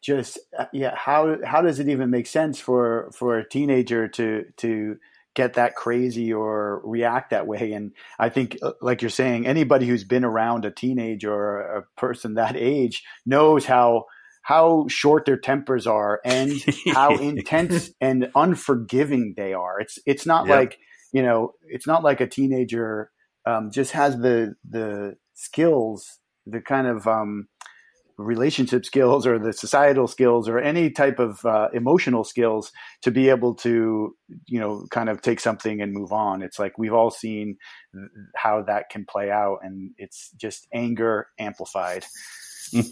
just 0.00 0.38
uh, 0.58 0.66
yeah 0.72 0.94
how 0.94 1.36
how 1.44 1.62
does 1.62 1.78
it 1.78 1.88
even 1.88 2.10
make 2.10 2.26
sense 2.26 2.58
for 2.58 3.10
for 3.12 3.38
a 3.38 3.48
teenager 3.48 4.08
to 4.08 4.44
to 4.56 4.98
get 5.34 5.54
that 5.54 5.76
crazy 5.76 6.32
or 6.32 6.80
react 6.84 7.30
that 7.30 7.46
way 7.46 7.72
and 7.72 7.92
i 8.18 8.28
think 8.28 8.58
uh, 8.62 8.72
like 8.80 9.02
you're 9.02 9.10
saying 9.10 9.46
anybody 9.46 9.86
who's 9.86 10.04
been 10.04 10.24
around 10.24 10.64
a 10.64 10.70
teenager 10.70 11.32
or 11.32 11.60
a 11.60 12.00
person 12.00 12.34
that 12.34 12.56
age 12.56 13.02
knows 13.26 13.64
how 13.64 14.04
how 14.42 14.86
short 14.88 15.26
their 15.26 15.36
tempers 15.36 15.86
are 15.86 16.20
and 16.24 16.52
how 16.92 17.16
intense 17.16 17.90
and 18.00 18.30
unforgiving 18.34 19.34
they 19.36 19.52
are 19.52 19.80
it's 19.80 19.98
it's 20.06 20.26
not 20.26 20.46
yep. 20.46 20.56
like 20.56 20.78
you 21.12 21.22
know 21.22 21.52
it's 21.68 21.86
not 21.86 22.02
like 22.02 22.20
a 22.20 22.26
teenager 22.26 23.10
um, 23.50 23.70
just 23.70 23.92
has 23.92 24.16
the 24.18 24.54
the 24.68 25.16
skills, 25.34 26.18
the 26.46 26.60
kind 26.60 26.86
of 26.86 27.06
um, 27.06 27.48
relationship 28.20 28.84
skills 28.84 29.26
or 29.26 29.38
the 29.38 29.52
societal 29.52 30.06
skills 30.06 30.48
or 30.48 30.58
any 30.58 30.90
type 30.90 31.18
of 31.18 31.44
uh, 31.44 31.68
emotional 31.72 32.22
skills 32.22 32.70
to 33.02 33.10
be 33.10 33.28
able 33.30 33.54
to 33.54 34.14
you 34.46 34.60
know 34.60 34.86
kind 34.90 35.08
of 35.08 35.22
take 35.22 35.40
something 35.40 35.80
and 35.80 35.92
move 35.92 36.12
on. 36.12 36.42
It's 36.42 36.58
like 36.58 36.78
we've 36.78 36.92
all 36.92 37.10
seen 37.10 37.56
how 38.36 38.62
that 38.62 38.90
can 38.90 39.04
play 39.04 39.30
out 39.30 39.58
and 39.62 39.90
it's 39.96 40.30
just 40.36 40.66
anger 40.72 41.28
amplified. 41.38 42.04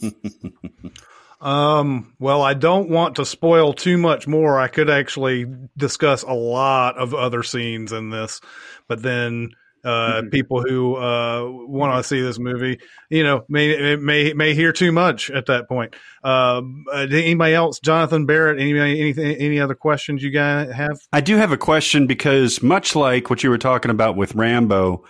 Um 1.41 2.17
well 2.19 2.43
i 2.43 2.53
don't 2.53 2.91
want 2.91 3.15
to 3.17 3.25
spoil 3.25 3.73
too 3.73 3.97
much 3.97 4.27
more. 4.27 4.59
I 4.59 4.67
could 4.67 4.91
actually 4.91 5.47
discuss 5.77 6.25
a 6.25 6.33
lot 6.33 6.99
of 6.99 7.15
other 7.15 7.45
scenes 7.45 7.93
in 7.93 8.11
this 8.11 8.41
but 8.89 9.03
then 9.03 9.51
uh, 9.85 9.89
mm-hmm. 9.89 10.29
people 10.29 10.63
who 10.63 10.97
uh, 10.97 11.45
want 11.47 11.97
to 11.97 12.07
see 12.07 12.21
this 12.21 12.39
movie, 12.39 12.79
you 13.11 13.23
know, 13.23 13.45
may 13.49 13.97
may 13.97 14.33
may 14.33 14.55
hear 14.55 14.73
too 14.73 14.93
much 14.93 15.31
at 15.31 15.47
that 15.47 15.69
point. 15.69 15.95
Um, 16.23 16.85
uh, 16.93 17.07
anybody 17.11 17.55
else, 17.55 17.79
Jonathan 17.81 18.27
Barrett? 18.27 18.61
Anybody, 18.61 19.01
anything, 19.01 19.37
any 19.37 19.61
other 19.61 19.75
questions 19.75 20.23
you 20.23 20.31
guys 20.31 20.73
have? 20.73 21.01
I 21.13 21.21
do 21.21 21.37
have 21.37 21.53
a 21.53 21.57
question 21.57 22.07
because 22.07 22.63
much 22.63 22.97
like 22.97 23.31
what 23.31 23.43
you 23.43 23.51
were 23.51 23.59
talking 23.59 23.91
about 23.91 24.17
with 24.17 24.35
Rambo, 24.35 25.05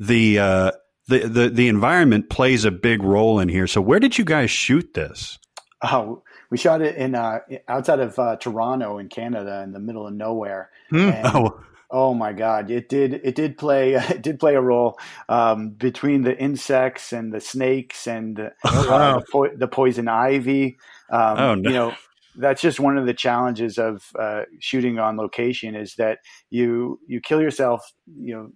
the 0.00 0.38
uh, 0.38 0.72
the 1.08 1.18
the 1.20 1.48
the 1.50 1.68
environment 1.68 2.30
plays 2.30 2.64
a 2.64 2.70
big 2.70 3.02
role 3.02 3.40
in 3.40 3.48
here. 3.48 3.66
So, 3.66 3.80
where 3.80 4.00
did 4.00 4.18
you 4.18 4.24
guys 4.24 4.50
shoot 4.50 4.94
this? 4.94 5.38
Oh, 5.82 6.22
we 6.50 6.56
shot 6.56 6.80
it 6.80 6.96
in 6.96 7.14
uh, 7.14 7.40
outside 7.68 8.00
of 8.00 8.18
uh, 8.18 8.36
Toronto 8.36 8.98
in 8.98 9.08
Canada, 9.08 9.62
in 9.62 9.72
the 9.72 9.80
middle 9.80 10.06
of 10.06 10.14
nowhere. 10.14 10.70
Hmm. 10.90 11.10
Oh 11.24 11.60
Oh 11.96 12.12
my 12.12 12.32
God! 12.32 12.72
It 12.72 12.88
did. 12.88 13.20
It 13.22 13.36
did 13.36 13.56
play. 13.56 13.94
It 14.10 14.20
did 14.20 14.40
play 14.40 14.56
a 14.56 14.60
role 14.60 14.98
um, 15.28 15.70
between 15.70 16.22
the 16.22 16.36
insects 16.36 17.12
and 17.12 17.32
the 17.32 17.40
snakes 17.40 18.08
and 18.08 18.40
uh, 18.40 18.50
oh, 18.64 18.90
wow. 18.90 19.18
the, 19.20 19.24
po- 19.30 19.56
the, 19.56 19.68
poison 19.68 20.08
ivy. 20.08 20.76
Um, 21.12 21.38
oh, 21.38 21.54
no. 21.54 21.70
You 21.70 21.76
know, 21.76 21.94
that's 22.34 22.60
just 22.60 22.80
one 22.80 22.98
of 22.98 23.06
the 23.06 23.14
challenges 23.14 23.78
of 23.78 24.02
uh, 24.18 24.42
shooting 24.58 24.98
on 24.98 25.16
location 25.16 25.76
is 25.76 25.94
that 25.94 26.18
you 26.50 26.98
you 27.06 27.20
kill 27.20 27.40
yourself. 27.40 27.92
You 28.20 28.34
know, 28.34 28.48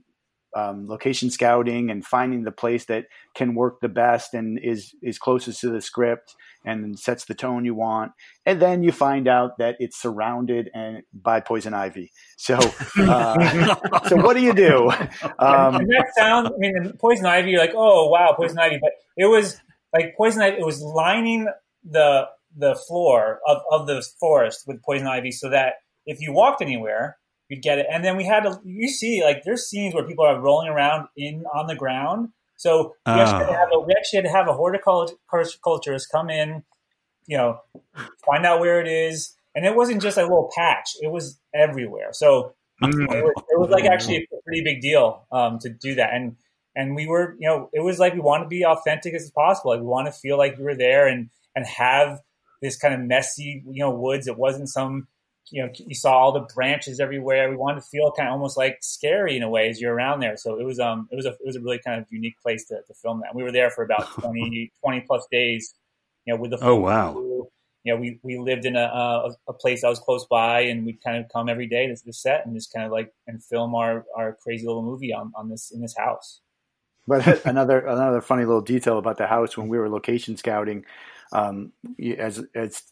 um, 0.56 0.86
location 0.88 1.30
scouting 1.30 1.90
and 1.90 2.04
finding 2.04 2.44
the 2.44 2.52
place 2.52 2.86
that 2.86 3.04
can 3.34 3.54
work 3.54 3.80
the 3.80 3.88
best 3.88 4.34
and 4.34 4.58
is 4.62 4.94
is 5.02 5.18
closest 5.18 5.60
to 5.60 5.70
the 5.70 5.80
script 5.80 6.34
and 6.64 6.98
sets 6.98 7.24
the 7.24 7.34
tone 7.34 7.64
you 7.64 7.74
want. 7.74 8.12
And 8.44 8.60
then 8.60 8.82
you 8.82 8.92
find 8.92 9.28
out 9.28 9.58
that 9.58 9.76
it's 9.78 10.00
surrounded 10.00 10.70
and 10.74 11.02
by 11.12 11.40
poison 11.40 11.74
ivy. 11.74 12.12
So, 12.36 12.56
uh, 12.98 13.74
so 14.08 14.16
what 14.16 14.34
do 14.34 14.42
you 14.42 14.54
do? 14.54 14.90
Um, 15.38 15.74
that 15.74 16.06
sounds. 16.16 16.48
I 16.48 16.58
mean, 16.58 16.92
poison 16.98 17.26
ivy. 17.26 17.50
You're 17.50 17.60
like, 17.60 17.74
oh 17.74 18.08
wow, 18.08 18.34
poison 18.36 18.58
ivy. 18.58 18.78
But 18.80 18.92
it 19.16 19.26
was 19.26 19.60
like 19.92 20.14
poison 20.16 20.42
ivy. 20.42 20.58
It 20.58 20.66
was 20.66 20.80
lining 20.80 21.48
the 21.84 22.26
the 22.56 22.74
floor 22.74 23.40
of, 23.46 23.58
of 23.70 23.86
the 23.86 24.04
forest 24.18 24.64
with 24.66 24.82
poison 24.82 25.06
ivy, 25.06 25.30
so 25.30 25.50
that 25.50 25.74
if 26.06 26.20
you 26.20 26.32
walked 26.32 26.62
anywhere, 26.62 27.18
you'd 27.48 27.62
get 27.62 27.78
it. 27.78 27.86
And 27.90 28.04
then 28.04 28.16
we 28.16 28.24
had 28.24 28.44
to, 28.44 28.60
you 28.64 28.88
see, 28.88 29.22
like 29.22 29.42
there's 29.44 29.66
scenes 29.66 29.94
where 29.94 30.04
people 30.04 30.24
are 30.24 30.40
rolling 30.40 30.68
around 30.68 31.08
in 31.16 31.44
on 31.54 31.66
the 31.66 31.74
ground. 31.74 32.30
So 32.56 32.94
we, 33.06 33.12
oh. 33.12 33.20
actually, 33.20 33.38
had 33.38 33.46
to 33.46 33.58
have 33.58 33.68
a, 33.72 33.80
we 33.80 33.94
actually 33.96 34.16
had 34.18 34.24
to 34.24 34.32
have 34.32 34.48
a 34.48 34.52
horticulturist 34.52 36.10
come 36.10 36.28
in, 36.28 36.64
you 37.26 37.36
know, 37.36 37.60
find 38.26 38.44
out 38.44 38.60
where 38.60 38.80
it 38.80 38.88
is. 38.88 39.34
And 39.54 39.64
it 39.64 39.74
wasn't 39.74 40.02
just 40.02 40.18
a 40.18 40.22
little 40.22 40.50
patch; 40.56 40.90
it 41.00 41.10
was 41.10 41.40
everywhere. 41.54 42.10
So 42.12 42.54
mm. 42.82 42.90
it, 42.92 43.24
was, 43.24 43.44
it, 43.50 43.58
was, 43.58 43.70
like 43.70 43.86
actually 43.86 44.16
a 44.18 44.42
pretty 44.44 44.62
big 44.62 44.80
deal 44.80 45.26
um, 45.32 45.58
to 45.60 45.70
do 45.70 45.94
that. 45.96 46.12
And 46.12 46.36
and 46.76 46.94
we 46.94 47.06
were, 47.06 47.34
you 47.40 47.48
know, 47.48 47.70
it 47.72 47.80
was 47.80 47.98
like 47.98 48.14
we 48.14 48.20
want 48.20 48.44
to 48.44 48.48
be 48.48 48.64
authentic 48.64 49.14
as 49.14 49.30
possible. 49.30 49.72
Like 49.72 49.80
we 49.80 49.86
want 49.86 50.06
to 50.06 50.12
feel 50.12 50.36
like 50.36 50.58
we 50.58 50.64
were 50.64 50.76
there 50.76 51.08
and 51.08 51.30
and 51.56 51.66
have 51.66 52.20
this 52.60 52.76
kind 52.76 52.94
of 52.94 53.00
messy, 53.00 53.64
you 53.68 53.80
know, 53.80 53.90
woods. 53.90 54.28
It 54.28 54.36
wasn't 54.36 54.68
some 54.68 55.08
you 55.50 55.62
know 55.62 55.70
you 55.74 55.94
saw 55.94 56.12
all 56.12 56.32
the 56.32 56.46
branches 56.54 57.00
everywhere. 57.00 57.50
We 57.50 57.56
wanted 57.56 57.82
to 57.82 57.86
feel 57.86 58.12
kind 58.12 58.28
of 58.28 58.32
almost 58.32 58.56
like 58.56 58.78
scary 58.80 59.36
in 59.36 59.42
a 59.42 59.50
way 59.50 59.68
as 59.68 59.80
you're 59.80 59.94
around 59.94 60.20
there. 60.20 60.36
So 60.36 60.58
it 60.58 60.64
was 60.64 60.78
um 60.78 61.08
it 61.10 61.16
was 61.16 61.26
a 61.26 61.30
it 61.30 61.46
was 61.46 61.56
a 61.56 61.60
really 61.60 61.80
kind 61.84 62.00
of 62.00 62.06
unique 62.10 62.40
place 62.40 62.64
to, 62.66 62.80
to 62.86 62.94
film 62.94 63.20
that. 63.20 63.34
We 63.34 63.42
were 63.42 63.52
there 63.52 63.70
for 63.70 63.84
about 63.84 64.10
20, 64.20 64.72
20 64.82 65.00
plus 65.02 65.26
days. 65.30 65.74
You 66.26 66.34
know, 66.34 66.40
with 66.40 66.50
the 66.50 66.58
oh 66.62 66.76
wow. 66.76 67.12
Crew. 67.12 67.48
You 67.84 67.94
know, 67.94 68.00
we, 68.00 68.18
we 68.22 68.38
lived 68.38 68.66
in 68.66 68.76
a, 68.76 68.82
a, 68.82 69.30
a 69.48 69.52
place 69.54 69.80
that 69.80 69.88
was 69.88 70.00
close 70.00 70.26
by, 70.26 70.62
and 70.62 70.84
we'd 70.84 71.02
kind 71.02 71.16
of 71.16 71.30
come 71.32 71.48
every 71.48 71.66
day 71.66 71.86
to 71.86 71.96
the 72.04 72.12
set 72.12 72.44
and 72.44 72.54
just 72.54 72.70
kind 72.70 72.84
of 72.84 72.92
like 72.92 73.14
and 73.26 73.42
film 73.42 73.74
our, 73.74 74.04
our 74.14 74.36
crazy 74.42 74.66
little 74.66 74.82
movie 74.82 75.14
on, 75.14 75.32
on 75.36 75.48
this 75.48 75.70
in 75.70 75.80
this 75.80 75.96
house. 75.96 76.40
But 77.06 77.46
another 77.46 77.78
another 77.80 78.20
funny 78.20 78.44
little 78.44 78.60
detail 78.60 78.98
about 78.98 79.16
the 79.16 79.26
house 79.26 79.56
when 79.56 79.68
we 79.68 79.78
were 79.78 79.88
location 79.88 80.36
scouting, 80.36 80.84
um, 81.32 81.72
as 82.18 82.44
as 82.54 82.82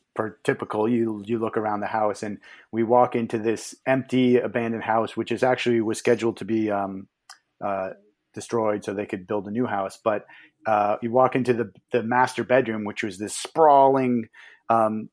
typical, 0.45 0.89
you 0.89 1.23
you 1.27 1.39
look 1.39 1.57
around 1.57 1.81
the 1.81 1.87
house 1.87 2.23
and 2.23 2.39
we 2.73 2.83
walk 2.83 3.15
into 3.15 3.39
this 3.39 3.75
empty 3.87 4.39
abandoned 4.39 4.85
house, 4.85 5.17
which 5.17 5.33
is 5.33 5.43
actually 5.43 5.81
was 5.81 5.99
scheduled 5.99 6.37
to 6.39 6.45
be 6.45 6.71
um, 6.71 7.09
uh, 7.65 7.91
destroyed 8.35 8.85
so 8.85 8.93
they 8.93 9.07
could 9.07 9.27
build 9.27 9.47
a 9.47 9.51
new 9.51 9.67
house. 9.67 9.99
But 10.03 10.27
uh, 10.67 10.97
you 11.03 11.11
walk 11.11 11.37
into 11.37 11.55
the 11.55 11.73
the 11.93 12.03
master 12.03 12.45
bedroom, 12.45 12.85
which 12.85 13.03
was 13.03 13.19
this 13.19 13.37
sprawling 13.37 14.29
um, 14.69 15.09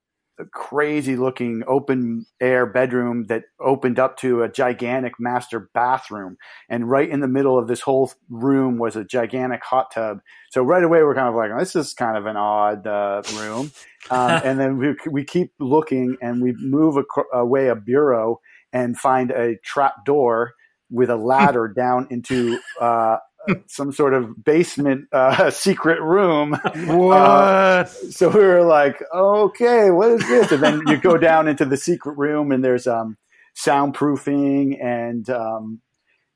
crazy 0.51 1.15
looking 1.15 1.63
open 1.67 2.25
air 2.41 2.65
bedroom 2.65 3.25
that 3.27 3.43
opened 3.59 3.99
up 3.99 4.17
to 4.17 4.41
a 4.41 4.49
gigantic 4.49 5.13
master 5.19 5.69
bathroom. 5.73 6.37
And 6.69 6.89
right 6.89 7.09
in 7.09 7.19
the 7.19 7.27
middle 7.27 7.57
of 7.57 7.67
this 7.67 7.81
whole 7.81 8.11
room 8.29 8.77
was 8.77 8.95
a 8.95 9.03
gigantic 9.03 9.63
hot 9.63 9.91
tub. 9.93 10.19
So 10.51 10.63
right 10.63 10.83
away, 10.83 11.03
we're 11.03 11.15
kind 11.15 11.29
of 11.29 11.35
like, 11.35 11.51
oh, 11.53 11.59
this 11.59 11.75
is 11.75 11.93
kind 11.93 12.17
of 12.17 12.25
an 12.25 12.37
odd 12.37 12.87
uh, 12.87 13.21
room. 13.35 13.71
Um, 14.11 14.41
and 14.43 14.59
then 14.59 14.77
we, 14.77 14.95
we 15.09 15.23
keep 15.23 15.53
looking 15.61 16.17
and 16.21 16.41
we 16.41 16.53
move 16.59 17.01
away 17.31 17.69
a 17.69 17.75
bureau 17.75 18.41
and 18.73 18.99
find 18.99 19.31
a 19.31 19.55
trap 19.63 20.03
door 20.05 20.55
with 20.89 21.09
a 21.09 21.15
ladder 21.15 21.69
down 21.69 22.07
into 22.09 22.59
uh, 22.81 23.15
some 23.67 23.91
sort 23.91 24.13
of 24.13 24.43
basement 24.43 25.07
uh, 25.11 25.49
secret 25.51 26.01
room. 26.01 26.51
What? 26.51 27.17
Uh, 27.17 27.85
so 27.85 28.29
we 28.29 28.39
were 28.39 28.63
like, 28.63 29.03
okay, 29.13 29.91
what 29.91 30.11
is 30.11 30.27
this? 30.27 30.51
And 30.51 30.63
then 30.63 30.81
you 30.87 30.97
go 30.97 31.17
down 31.17 31.47
into 31.47 31.65
the 31.65 31.77
secret 31.77 32.17
room, 32.17 32.51
and 32.51 32.63
there's 32.63 32.87
um, 32.87 33.17
soundproofing, 33.55 34.83
and 34.83 35.29
um, 35.29 35.81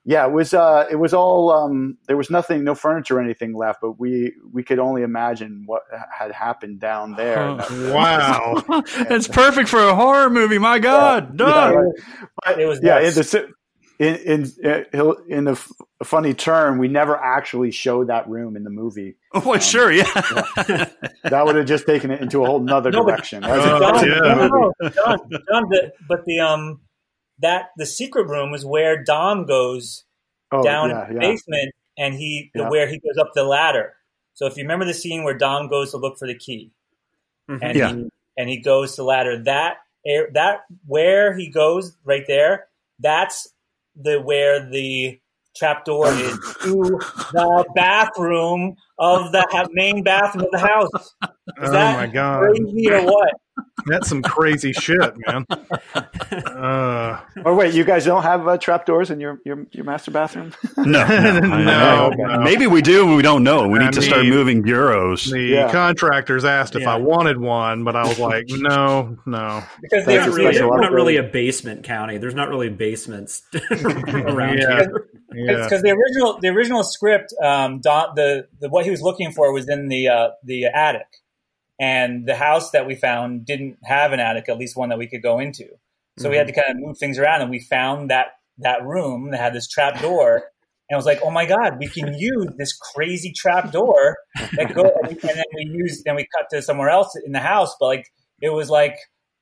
yeah, 0.03 0.25
it 0.25 0.31
was 0.31 0.53
uh, 0.53 0.85
it 0.89 0.95
was 0.95 1.13
all 1.13 1.51
um, 1.51 1.97
there 2.07 2.17
was 2.17 2.29
nothing, 2.29 2.63
no 2.63 2.75
furniture 2.75 3.17
or 3.17 3.21
anything 3.21 3.53
left, 3.53 3.79
but 3.81 3.99
we 3.99 4.33
we 4.51 4.63
could 4.63 4.79
only 4.79 5.01
imagine 5.01 5.63
what 5.65 5.83
had 6.17 6.31
happened 6.31 6.79
down 6.79 7.15
there. 7.15 7.55
wow, 7.93 8.63
that's 9.09 9.27
perfect 9.27 9.69
for 9.69 9.79
a 9.79 9.95
horror 9.95 10.29
movie. 10.29 10.59
My 10.59 10.79
God, 10.79 11.39
yeah, 11.39 11.47
yeah, 11.47 11.69
right. 11.71 11.93
but, 12.45 12.59
it 12.59 12.65
was 12.65 12.79
yeah. 12.81 12.99
The, 13.01 13.53
in 13.99 14.15
in 14.15 14.91
uh, 14.93 15.13
in 15.27 15.47
a, 15.47 15.57
funny 16.03 16.33
turn, 16.33 16.77
we 16.77 16.87
never 16.87 17.17
actually 17.17 17.71
showed 17.71 18.07
that 18.07 18.29
room 18.29 18.55
in 18.55 18.63
the 18.63 18.69
movie. 18.69 19.15
Oh, 19.33 19.39
well, 19.45 19.53
um, 19.55 19.59
sure, 19.59 19.91
yeah. 19.91 20.03
yeah. 20.69 20.89
That 21.23 21.45
would 21.45 21.55
have 21.55 21.65
just 21.65 21.85
taken 21.85 22.11
it 22.11 22.21
into 22.21 22.43
a 22.43 22.45
whole 22.45 22.59
nother 22.59 22.91
no, 22.91 23.03
direction. 23.03 23.41
But, 23.41 23.59
uh, 23.59 23.79
John, 23.79 24.07
yeah. 24.07 24.47
no, 24.47 24.73
John, 24.81 25.17
John, 25.29 25.69
the, 25.69 25.93
but 26.07 26.25
the 26.25 26.39
um 26.39 26.81
that 27.39 27.69
the 27.77 27.85
secret 27.85 28.27
room 28.27 28.53
is 28.53 28.65
where 28.65 29.03
Dom 29.03 29.45
goes 29.45 30.03
oh, 30.51 30.63
down 30.63 30.89
yeah, 30.89 31.07
in 31.07 31.13
the 31.15 31.19
basement, 31.19 31.73
and 31.97 32.13
he 32.13 32.51
where 32.53 32.87
he 32.87 32.99
goes 32.99 33.17
up 33.19 33.31
the 33.33 33.43
ladder. 33.43 33.93
So 34.33 34.45
if 34.45 34.57
you 34.57 34.63
remember 34.63 34.85
the 34.85 34.93
scene 34.93 35.23
where 35.23 35.37
Dom 35.37 35.67
goes 35.67 35.91
to 35.91 35.97
look 35.97 36.19
for 36.19 36.27
the 36.27 36.37
key, 36.37 36.71
mm-hmm. 37.49 37.63
and 37.63 37.75
yeah. 37.75 37.93
he, 37.93 38.09
and 38.37 38.49
he 38.49 38.61
goes 38.61 38.91
to 38.91 38.97
the 38.97 39.05
ladder, 39.05 39.43
that 39.45 39.77
that 40.33 40.59
where 40.85 41.35
he 41.35 41.49
goes 41.49 41.97
right 42.05 42.23
there, 42.27 42.67
that's 42.99 43.47
the 44.01 44.21
where 44.21 44.69
the 44.69 45.19
trapdoor 45.55 46.09
is 46.09 46.37
to 46.61 46.99
the 47.33 47.65
bathroom 47.75 48.75
of 48.99 49.31
the 49.31 49.69
main 49.73 50.03
bathroom 50.03 50.45
of 50.45 50.51
the 50.51 50.59
house. 50.59 51.15
Is 51.61 51.69
oh 51.69 51.71
my 51.71 52.07
god! 52.07 52.39
Crazy 52.39 52.91
or 52.91 53.05
what? 53.05 53.33
That's 53.85 54.09
some 54.09 54.21
crazy 54.21 54.73
shit, 54.73 55.15
man. 55.25 55.45
Uh, 56.31 57.21
oh 57.45 57.55
wait, 57.55 57.73
you 57.73 57.83
guys 57.83 58.05
don't 58.05 58.23
have 58.23 58.47
uh, 58.47 58.57
trapdoors 58.57 59.11
in 59.11 59.19
your, 59.19 59.39
your 59.45 59.65
your 59.71 59.85
master 59.85 60.11
bathroom? 60.11 60.53
no, 60.77 61.05
no, 61.05 61.39
no, 61.39 62.09
no, 62.09 62.39
Maybe 62.41 62.67
we 62.67 62.81
do, 62.81 63.15
we 63.15 63.21
don't 63.21 63.43
know. 63.43 63.67
We 63.67 63.79
need 63.79 63.85
I 63.85 63.91
to 63.91 64.01
mean, 64.01 64.09
start 64.09 64.25
moving 64.25 64.61
bureaus. 64.63 65.25
The 65.25 65.41
yeah. 65.41 65.71
contractors 65.71 66.43
asked 66.43 66.75
if 66.75 66.81
yeah. 66.81 66.93
I 66.93 66.97
wanted 66.97 67.37
one, 67.37 67.83
but 67.83 67.95
I 67.95 68.07
was 68.07 68.19
like, 68.19 68.45
no, 68.49 69.17
no. 69.25 69.63
Because 69.81 70.05
they're, 70.05 70.29
really, 70.31 70.61
we're 70.61 70.81
not 70.81 70.91
really 70.91 71.17
a 71.17 71.23
basement 71.23 71.83
county. 71.83 72.17
There's 72.17 72.35
not 72.35 72.49
really 72.49 72.69
basements 72.69 73.43
around 73.71 74.57
yeah. 74.57 74.77
here. 74.79 75.09
Yeah. 75.33 75.63
Because 75.63 75.81
the 75.81 75.91
original 75.91 76.39
the 76.39 76.47
original 76.49 76.83
script, 76.83 77.33
um, 77.43 77.79
Dom, 77.79 78.13
the, 78.15 78.47
the 78.59 78.69
what 78.69 78.85
he 78.85 78.91
was 78.91 79.01
looking 79.01 79.31
for 79.31 79.53
was 79.53 79.69
in 79.69 79.87
the 79.87 80.07
uh, 80.07 80.29
the 80.43 80.65
attic 80.65 81.07
and 81.79 82.25
the 82.25 82.35
house 82.35 82.71
that 82.71 82.87
we 82.87 82.95
found 82.95 83.45
didn't 83.45 83.77
have 83.83 84.11
an 84.11 84.19
attic, 84.19 84.49
at 84.49 84.57
least 84.57 84.75
one 84.75 84.89
that 84.89 84.97
we 84.97 85.07
could 85.07 85.21
go 85.21 85.39
into. 85.39 85.67
So 86.17 86.23
mm-hmm. 86.23 86.31
we 86.31 86.37
had 86.37 86.47
to 86.47 86.53
kind 86.53 86.71
of 86.71 86.77
move 86.77 86.97
things 86.97 87.19
around, 87.19 87.41
and 87.41 87.51
we 87.51 87.59
found 87.59 88.09
that 88.09 88.27
that 88.59 88.83
room 88.83 89.31
that 89.31 89.39
had 89.39 89.53
this 89.53 89.67
trap 89.67 90.01
door. 90.01 90.35
And 90.89 90.95
I 90.95 90.97
was 90.97 91.05
like, 91.05 91.19
"Oh 91.23 91.29
my 91.29 91.45
god, 91.45 91.77
we 91.79 91.87
can 91.87 92.13
use 92.17 92.47
this 92.57 92.75
crazy 92.75 93.31
trap 93.35 93.71
door 93.71 94.17
that 94.55 94.73
go." 94.73 94.91
and 95.03 95.19
then 95.19 95.45
we 95.55 95.69
used, 95.73 96.03
then 96.05 96.15
we 96.15 96.27
cut 96.35 96.49
to 96.51 96.61
somewhere 96.61 96.89
else 96.89 97.15
in 97.25 97.33
the 97.33 97.39
house. 97.39 97.75
But 97.79 97.87
like, 97.87 98.07
it 98.41 98.49
was 98.49 98.69
like, 98.69 98.95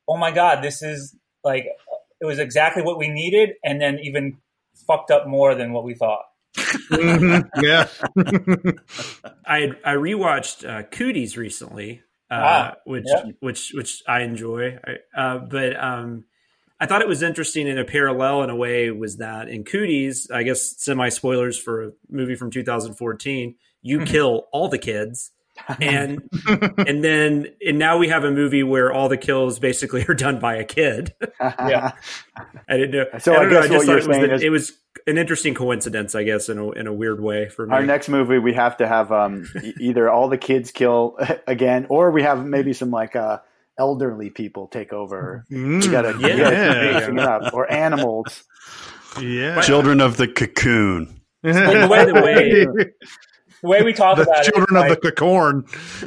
"Oh 0.07 0.17
my 0.17 0.31
god, 0.31 0.63
this 0.63 0.81
is 0.81 1.15
like, 1.43 1.65
it 2.19 2.25
was 2.25 2.39
exactly 2.39 2.83
what 2.83 2.97
we 2.97 3.07
needed," 3.07 3.51
and 3.63 3.79
then 3.79 3.99
even 3.99 4.38
fucked 4.88 5.11
up 5.11 5.27
more 5.27 5.55
than 5.55 5.71
what 5.71 5.83
we 5.83 5.93
thought. 5.93 6.23
mm-hmm. 6.57 7.63
Yeah, 7.63 7.88
I 9.45 9.71
I 9.86 9.95
rewatched 9.95 10.67
uh, 10.67 10.83
Cooties 10.83 11.38
recently, 11.38 12.01
uh, 12.32 12.41
ah, 12.43 12.73
which 12.86 13.05
yeah. 13.07 13.32
which 13.39 13.71
which 13.73 14.03
I 14.07 14.21
enjoy. 14.21 14.78
Uh, 15.15 15.39
but 15.39 15.82
um, 15.82 16.26
I 16.80 16.86
thought 16.86 17.01
it 17.01 17.07
was 17.07 17.23
interesting 17.23 17.67
in 17.67 17.78
a 17.78 17.86
parallel 17.86 18.43
in 18.43 18.49
a 18.49 18.55
way 18.55 18.91
was 18.91 19.17
that 19.17 19.47
in 19.47 19.63
Cooties, 19.63 20.30
I 20.32 20.43
guess 20.43 20.76
semi 20.78 21.09
spoilers 21.09 21.57
for 21.57 21.84
a 21.84 21.91
movie 22.09 22.36
from 22.36 22.51
2014, 22.51 23.55
you 23.82 24.05
kill 24.05 24.47
all 24.51 24.67
the 24.67 24.78
kids. 24.78 25.32
And 25.79 26.29
and 26.77 27.03
then 27.03 27.47
and 27.65 27.79
now 27.79 27.97
we 27.97 28.09
have 28.09 28.23
a 28.23 28.31
movie 28.31 28.63
where 28.63 28.91
all 28.91 29.09
the 29.09 29.17
kills 29.17 29.59
basically 29.59 30.05
are 30.07 30.13
done 30.13 30.39
by 30.39 30.55
a 30.55 30.63
kid. 30.63 31.13
yeah, 31.39 31.93
I 32.69 32.77
didn't 32.77 32.91
know. 32.91 33.19
So 33.19 33.33
I, 33.33 33.45
I 33.45 33.49
guess 33.49 33.69
know, 33.69 33.75
I 33.75 33.77
what 33.77 33.87
you're 33.87 34.01
saying 34.01 34.23
it 34.23 34.31
was, 34.31 34.41
is 34.41 34.43
it 34.43 34.49
was 34.49 34.73
an 35.07 35.17
interesting 35.17 35.53
coincidence, 35.53 36.15
I 36.15 36.23
guess, 36.23 36.49
in 36.49 36.57
a 36.57 36.71
in 36.71 36.87
a 36.87 36.93
weird 36.93 37.21
way 37.21 37.49
for 37.49 37.65
me. 37.65 37.73
Our 37.73 37.85
next 37.85 38.09
movie, 38.09 38.37
we 38.37 38.53
have 38.53 38.77
to 38.77 38.87
have 38.87 39.11
um, 39.11 39.47
either 39.79 40.09
all 40.09 40.29
the 40.29 40.37
kids 40.37 40.71
kill 40.71 41.17
again, 41.47 41.87
or 41.89 42.11
we 42.11 42.23
have 42.23 42.45
maybe 42.45 42.73
some 42.73 42.91
like 42.91 43.15
uh, 43.15 43.39
elderly 43.77 44.29
people 44.29 44.67
take 44.67 44.93
over. 44.93 45.45
Mm, 45.51 45.83
you 45.83 45.91
gotta, 45.91 46.17
yeah, 46.19 47.07
you 47.07 47.15
gotta 47.15 47.51
or 47.51 47.71
animals. 47.71 48.43
Yeah, 49.21 49.61
children 49.61 50.01
of 50.01 50.17
the 50.17 50.27
cocoon. 50.27 51.21
the 51.41 51.87
way, 51.89 52.05
the 52.05 52.13
way 52.13 52.85
the 53.61 53.67
way 53.67 53.81
we 53.81 53.93
talk 53.93 54.17
the 54.17 54.23
about 54.23 54.43
children 54.43 54.85
it, 54.85 54.91
of 54.91 55.01
the 55.01 55.11
corn. 55.11 55.65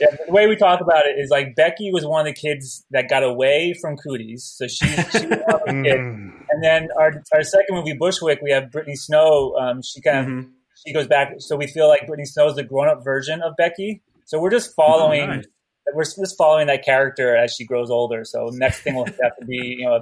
yeah, 0.00 0.16
the 0.26 0.32
way 0.32 0.46
we 0.46 0.56
talk 0.56 0.80
about 0.80 1.06
it 1.06 1.18
is 1.18 1.30
like 1.30 1.54
Becky 1.56 1.90
was 1.92 2.04
one 2.04 2.20
of 2.20 2.26
the 2.26 2.38
kids 2.38 2.84
that 2.90 3.08
got 3.08 3.22
away 3.22 3.74
from 3.80 3.96
Cooties, 3.96 4.40
so 4.40 4.66
she, 4.66 4.86
she 4.86 4.92
was 4.92 5.14
a 5.22 5.72
kid. 5.82 5.98
Mm. 5.98 6.44
And 6.50 6.62
then 6.62 6.88
our 6.98 7.22
our 7.32 7.42
second 7.42 7.76
movie, 7.76 7.94
Bushwick, 7.94 8.40
we 8.42 8.50
have 8.50 8.70
Brittany 8.70 8.96
Snow. 8.96 9.56
Um, 9.56 9.82
she 9.82 10.00
kind 10.00 10.18
of 10.18 10.26
mm-hmm. 10.26 10.50
she 10.86 10.92
goes 10.92 11.06
back, 11.06 11.34
so 11.38 11.56
we 11.56 11.66
feel 11.66 11.88
like 11.88 12.06
Brittany 12.06 12.26
Snow 12.26 12.48
is 12.48 12.56
the 12.56 12.64
grown 12.64 12.88
up 12.88 13.04
version 13.04 13.42
of 13.42 13.56
Becky. 13.56 14.02
So 14.24 14.40
we're 14.40 14.50
just 14.50 14.74
following. 14.74 15.22
Oh, 15.22 15.34
nice. 15.36 15.46
We're 15.92 16.04
just 16.04 16.38
following 16.38 16.68
that 16.68 16.82
character 16.82 17.36
as 17.36 17.52
she 17.52 17.66
grows 17.66 17.90
older. 17.90 18.24
So 18.24 18.48
next 18.50 18.80
thing 18.80 18.94
will 18.94 19.04
have 19.04 19.36
to 19.38 19.44
be, 19.46 19.76
you 19.80 19.84
know, 19.84 20.00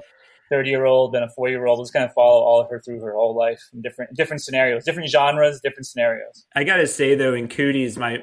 30 0.53 0.71
year 0.71 0.85
old 0.85 1.15
and 1.15 1.25
a 1.25 1.29
4 1.31 1.49
year 1.49 1.67
old 1.67 1.81
just 1.81 1.95
kind 1.95 2.05
of 2.05 2.13
follow 2.13 2.43
all 2.43 2.61
of 2.61 2.69
her 2.71 2.81
through 2.81 3.01
her 3.01 3.15
whole 3.15 3.35
life 3.35 3.61
in 3.73 3.81
different 3.81 4.15
different 4.15 4.43
scenarios 4.43 4.85
different 4.85 5.09
genres 5.09 5.61
different 5.63 5.87
scenarios. 5.87 6.47
I 6.55 6.65
gotta 6.65 6.87
say 6.87 7.15
though 7.15 7.35
in 7.35 7.49
cooties 7.49 7.97
my 7.97 8.19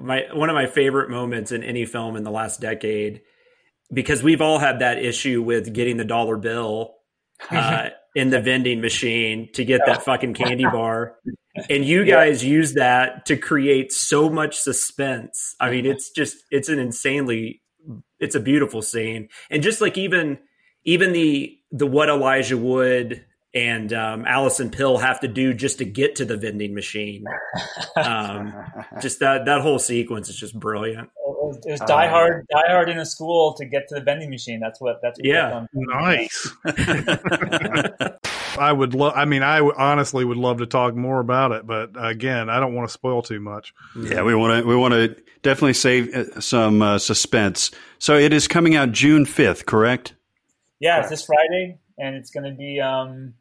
my 0.00 0.24
one 0.32 0.50
of 0.50 0.54
my 0.54 0.66
favorite 0.66 1.08
moments 1.08 1.52
in 1.52 1.62
any 1.62 1.86
film 1.86 2.16
in 2.16 2.24
the 2.24 2.30
last 2.30 2.60
decade 2.60 3.22
because 3.92 4.22
we've 4.22 4.40
all 4.40 4.58
had 4.58 4.80
that 4.80 4.98
issue 4.98 5.40
with 5.40 5.72
getting 5.72 5.96
the 5.96 6.04
dollar 6.04 6.36
bill 6.36 6.94
uh, 7.50 7.90
in 8.14 8.30
the 8.30 8.40
vending 8.40 8.80
machine 8.80 9.48
to 9.54 9.64
get 9.64 9.80
that 9.86 10.02
fucking 10.02 10.34
candy 10.34 10.64
bar. 10.72 11.16
And 11.70 11.84
you 11.84 12.04
guys 12.04 12.44
yeah. 12.44 12.50
use 12.50 12.74
that 12.74 13.26
to 13.26 13.36
create 13.36 13.92
so 13.92 14.28
much 14.28 14.58
suspense. 14.58 15.54
I 15.60 15.70
mean 15.70 15.86
it's 15.86 16.10
just 16.10 16.36
it's 16.50 16.68
an 16.68 16.80
insanely 16.80 17.62
it's 18.18 18.34
a 18.34 18.40
beautiful 18.40 18.82
scene. 18.82 19.28
And 19.48 19.62
just 19.62 19.80
like 19.80 19.96
even 19.96 20.38
even 20.84 21.12
the 21.12 21.57
the 21.70 21.86
what 21.86 22.08
Elijah 22.08 22.56
Wood 22.56 23.24
and 23.54 23.92
um, 23.92 24.24
Allison 24.26 24.70
Pill 24.70 24.98
have 24.98 25.20
to 25.20 25.28
do 25.28 25.54
just 25.54 25.78
to 25.78 25.84
get 25.84 26.16
to 26.16 26.24
the 26.24 26.36
vending 26.36 26.74
machine. 26.74 27.24
Um, 27.96 28.52
just 29.00 29.20
that 29.20 29.46
that 29.46 29.62
whole 29.62 29.78
sequence 29.78 30.28
is 30.28 30.36
just 30.36 30.58
brilliant. 30.58 31.08
It 31.08 31.10
was, 31.24 31.58
it 31.66 31.70
was 31.72 31.80
die 31.80 32.08
hard, 32.08 32.46
die 32.50 32.70
hard 32.70 32.90
in 32.90 32.98
a 32.98 33.06
school 33.06 33.54
to 33.54 33.64
get 33.64 33.88
to 33.88 33.96
the 33.96 34.02
vending 34.02 34.30
machine. 34.30 34.60
That's 34.60 34.80
what. 34.80 35.00
That's 35.02 35.18
what 35.18 35.26
Yeah. 35.26 35.66
Nice. 35.72 36.50
I 38.58 38.72
would 38.72 38.92
love. 38.94 39.14
I 39.16 39.24
mean, 39.24 39.42
I 39.42 39.58
w- 39.58 39.74
honestly 39.76 40.24
would 40.24 40.36
love 40.36 40.58
to 40.58 40.66
talk 40.66 40.94
more 40.94 41.20
about 41.20 41.52
it, 41.52 41.66
but 41.66 41.90
again, 41.96 42.50
I 42.50 42.60
don't 42.60 42.74
want 42.74 42.88
to 42.88 42.92
spoil 42.92 43.22
too 43.22 43.40
much. 43.40 43.72
Yeah, 43.96 44.22
we 44.22 44.34
want 44.34 44.62
to 44.62 44.68
we 44.68 44.76
want 44.76 44.92
to 44.94 45.16
definitely 45.42 45.74
save 45.74 46.14
uh, 46.14 46.40
some 46.40 46.82
uh, 46.82 46.98
suspense. 46.98 47.70
So 47.98 48.16
it 48.16 48.32
is 48.32 48.48
coming 48.48 48.74
out 48.74 48.92
June 48.92 49.24
fifth, 49.24 49.64
correct? 49.64 50.14
Yeah, 50.80 51.00
it's 51.00 51.08
this 51.10 51.24
Friday, 51.24 51.78
and 51.98 52.14
it's 52.16 52.30
going 52.30 52.44
to 52.44 52.56
be 52.56 52.80
um, 52.80 53.34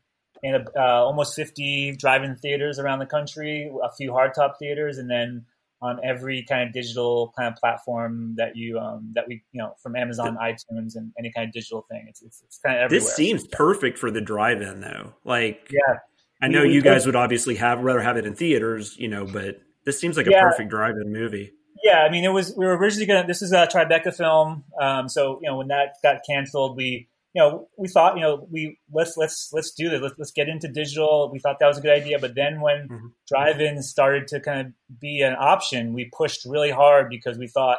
in 0.43 0.55
a, 0.55 0.65
uh, 0.75 1.03
almost 1.03 1.35
50 1.35 1.95
drive-in 1.97 2.35
theaters 2.37 2.79
around 2.79 2.99
the 2.99 3.05
country, 3.05 3.71
a 3.83 3.93
few 3.95 4.11
hardtop 4.11 4.57
theaters, 4.57 4.97
and 4.97 5.09
then 5.09 5.45
on 5.79 5.99
every 6.03 6.43
kind 6.49 6.67
of 6.67 6.73
digital 6.73 7.31
kind 7.37 7.53
of 7.53 7.59
platform 7.59 8.33
that 8.37 8.55
you 8.55 8.79
um, 8.79 9.11
that 9.13 9.25
we 9.27 9.43
you 9.51 9.61
know 9.61 9.75
from 9.83 9.95
Amazon, 9.95 10.35
iTunes, 10.41 10.95
and 10.95 11.11
any 11.19 11.31
kind 11.31 11.47
of 11.47 11.53
digital 11.53 11.85
thing. 11.89 12.05
It's 12.09 12.21
it's, 12.23 12.41
it's 12.43 12.57
kind 12.57 12.75
of 12.77 12.83
everywhere. 12.85 13.05
This 13.05 13.15
seems 13.15 13.45
perfect 13.47 13.99
for 13.99 14.09
the 14.09 14.21
drive-in, 14.21 14.81
though. 14.81 15.13
Like, 15.23 15.69
yeah. 15.71 15.99
I 16.41 16.47
know 16.47 16.61
We- 16.61 16.69
we 16.69 16.73
you 16.75 16.81
did- 16.81 16.89
guys 16.89 17.05
would 17.05 17.15
obviously 17.15 17.55
have 17.55 17.81
rather 17.81 18.01
have 18.01 18.17
it 18.17 18.25
in 18.25 18.35
theaters, 18.35 18.95
you 18.97 19.07
know, 19.07 19.25
but 19.25 19.59
this 19.85 19.99
seems 19.99 20.17
like 20.17 20.27
a 20.27 20.31
perfect 20.31 20.69
drive-in 20.69 21.11
movie. 21.13 21.51
Yeah, 21.83 21.99
I 21.99 22.09
mean, 22.09 22.23
it 22.23 22.29
was 22.33 22.55
we 22.57 22.65
were 22.65 22.75
originally 22.75 23.05
gonna. 23.05 23.27
This 23.27 23.43
is 23.43 23.51
a 23.53 23.67
Tribeca 23.67 24.15
film, 24.15 24.63
um, 24.81 25.07
so 25.07 25.39
you 25.43 25.47
know 25.49 25.57
when 25.57 25.67
that 25.67 25.97
got 26.01 26.21
canceled, 26.27 26.75
we 26.75 27.07
you 27.37 27.43
know 27.43 27.67
we 27.77 27.87
thought 27.87 28.15
you 28.15 28.21
know 28.23 28.47
we 28.49 28.79
let's 28.91 29.15
let's 29.15 29.49
let's 29.53 29.71
do 29.71 29.89
this. 29.89 30.01
Let's 30.01 30.15
let's 30.17 30.31
get 30.31 30.49
into 30.49 30.67
digital. 30.67 31.29
We 31.31 31.37
thought 31.37 31.57
that 31.59 31.67
was 31.67 31.77
a 31.77 31.81
good 31.81 31.91
idea, 31.91 32.17
but 32.17 32.33
then 32.33 32.61
when 32.61 32.87
Mhm. 32.89 33.11
drive-ins 33.27 33.87
started 33.87 34.27
to 34.29 34.39
kind 34.39 34.59
of 34.61 34.99
be 34.99 35.21
an 35.21 35.35
option, 35.37 35.93
we 35.93 36.09
pushed 36.17 36.45
really 36.45 36.71
hard 36.71 37.09
because 37.09 37.37
we 37.37 37.47
thought 37.47 37.77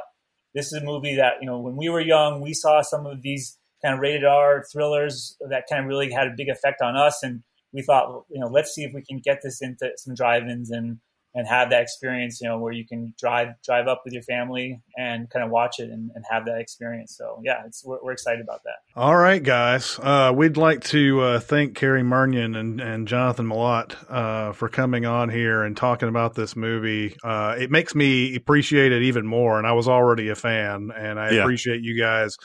this 0.54 0.66
is 0.66 0.74
a 0.80 0.84
movie 0.84 1.16
that 1.16 1.34
you 1.40 1.46
know 1.46 1.58
when 1.58 1.74
we 1.74 1.88
were 1.88 2.00
young, 2.00 2.40
we 2.40 2.54
saw 2.54 2.82
some 2.82 3.04
of 3.04 3.22
these 3.22 3.58
kind 3.82 3.94
of 3.94 4.00
rated 4.00 4.24
R 4.24 4.64
thrillers 4.72 5.36
that 5.50 5.64
kind 5.68 5.82
of 5.82 5.88
really 5.88 6.12
had 6.12 6.28
a 6.28 6.34
big 6.36 6.48
effect 6.48 6.80
on 6.80 6.96
us, 6.96 7.20
and 7.24 7.42
we 7.72 7.82
thought 7.82 8.26
you 8.30 8.38
know 8.40 8.46
let's 8.46 8.72
see 8.72 8.84
if 8.84 8.92
we 8.94 9.02
can 9.02 9.18
get 9.18 9.40
this 9.42 9.60
into 9.60 9.90
some 9.96 10.14
drive-ins 10.14 10.70
and 10.70 11.00
and 11.38 11.46
have 11.46 11.70
that 11.70 11.82
experience, 11.82 12.40
you 12.40 12.48
know, 12.48 12.58
where 12.58 12.72
you 12.72 12.84
can 12.84 13.14
drive 13.16 13.50
drive 13.64 13.86
up 13.86 14.02
with 14.04 14.12
your 14.12 14.24
family 14.24 14.80
and 14.98 15.30
kind 15.30 15.44
of 15.44 15.52
watch 15.52 15.78
it 15.78 15.88
and, 15.88 16.10
and 16.16 16.24
have 16.28 16.44
that 16.46 16.58
experience. 16.58 17.16
So 17.16 17.40
yeah, 17.44 17.62
it's 17.64 17.84
we're, 17.84 17.98
we're 18.02 18.10
excited 18.10 18.40
about 18.40 18.64
that. 18.64 18.78
All 18.96 19.14
right, 19.14 19.40
guys. 19.40 20.00
Uh, 20.02 20.32
we'd 20.34 20.56
like 20.56 20.82
to 20.86 21.20
uh, 21.20 21.38
thank 21.40 21.76
Cary 21.76 22.02
Murnion 22.02 22.56
and, 22.58 22.80
and 22.80 23.06
Jonathan 23.06 23.46
Milott 23.46 23.94
uh, 24.10 24.52
for 24.52 24.68
coming 24.68 25.06
on 25.06 25.28
here 25.30 25.62
and 25.62 25.76
talking 25.76 26.08
about 26.08 26.34
this 26.34 26.56
movie. 26.56 27.16
Uh, 27.22 27.54
it 27.56 27.70
makes 27.70 27.94
me 27.94 28.34
appreciate 28.34 28.90
it 28.90 29.02
even 29.02 29.24
more, 29.24 29.58
and 29.58 29.66
I 29.66 29.72
was 29.74 29.86
already 29.86 30.30
a 30.30 30.34
fan, 30.34 30.90
and 30.90 31.20
I 31.20 31.34
Yeah. 31.34 31.42
appreciate 31.42 31.82
you 31.82 31.96
guys 31.96 32.36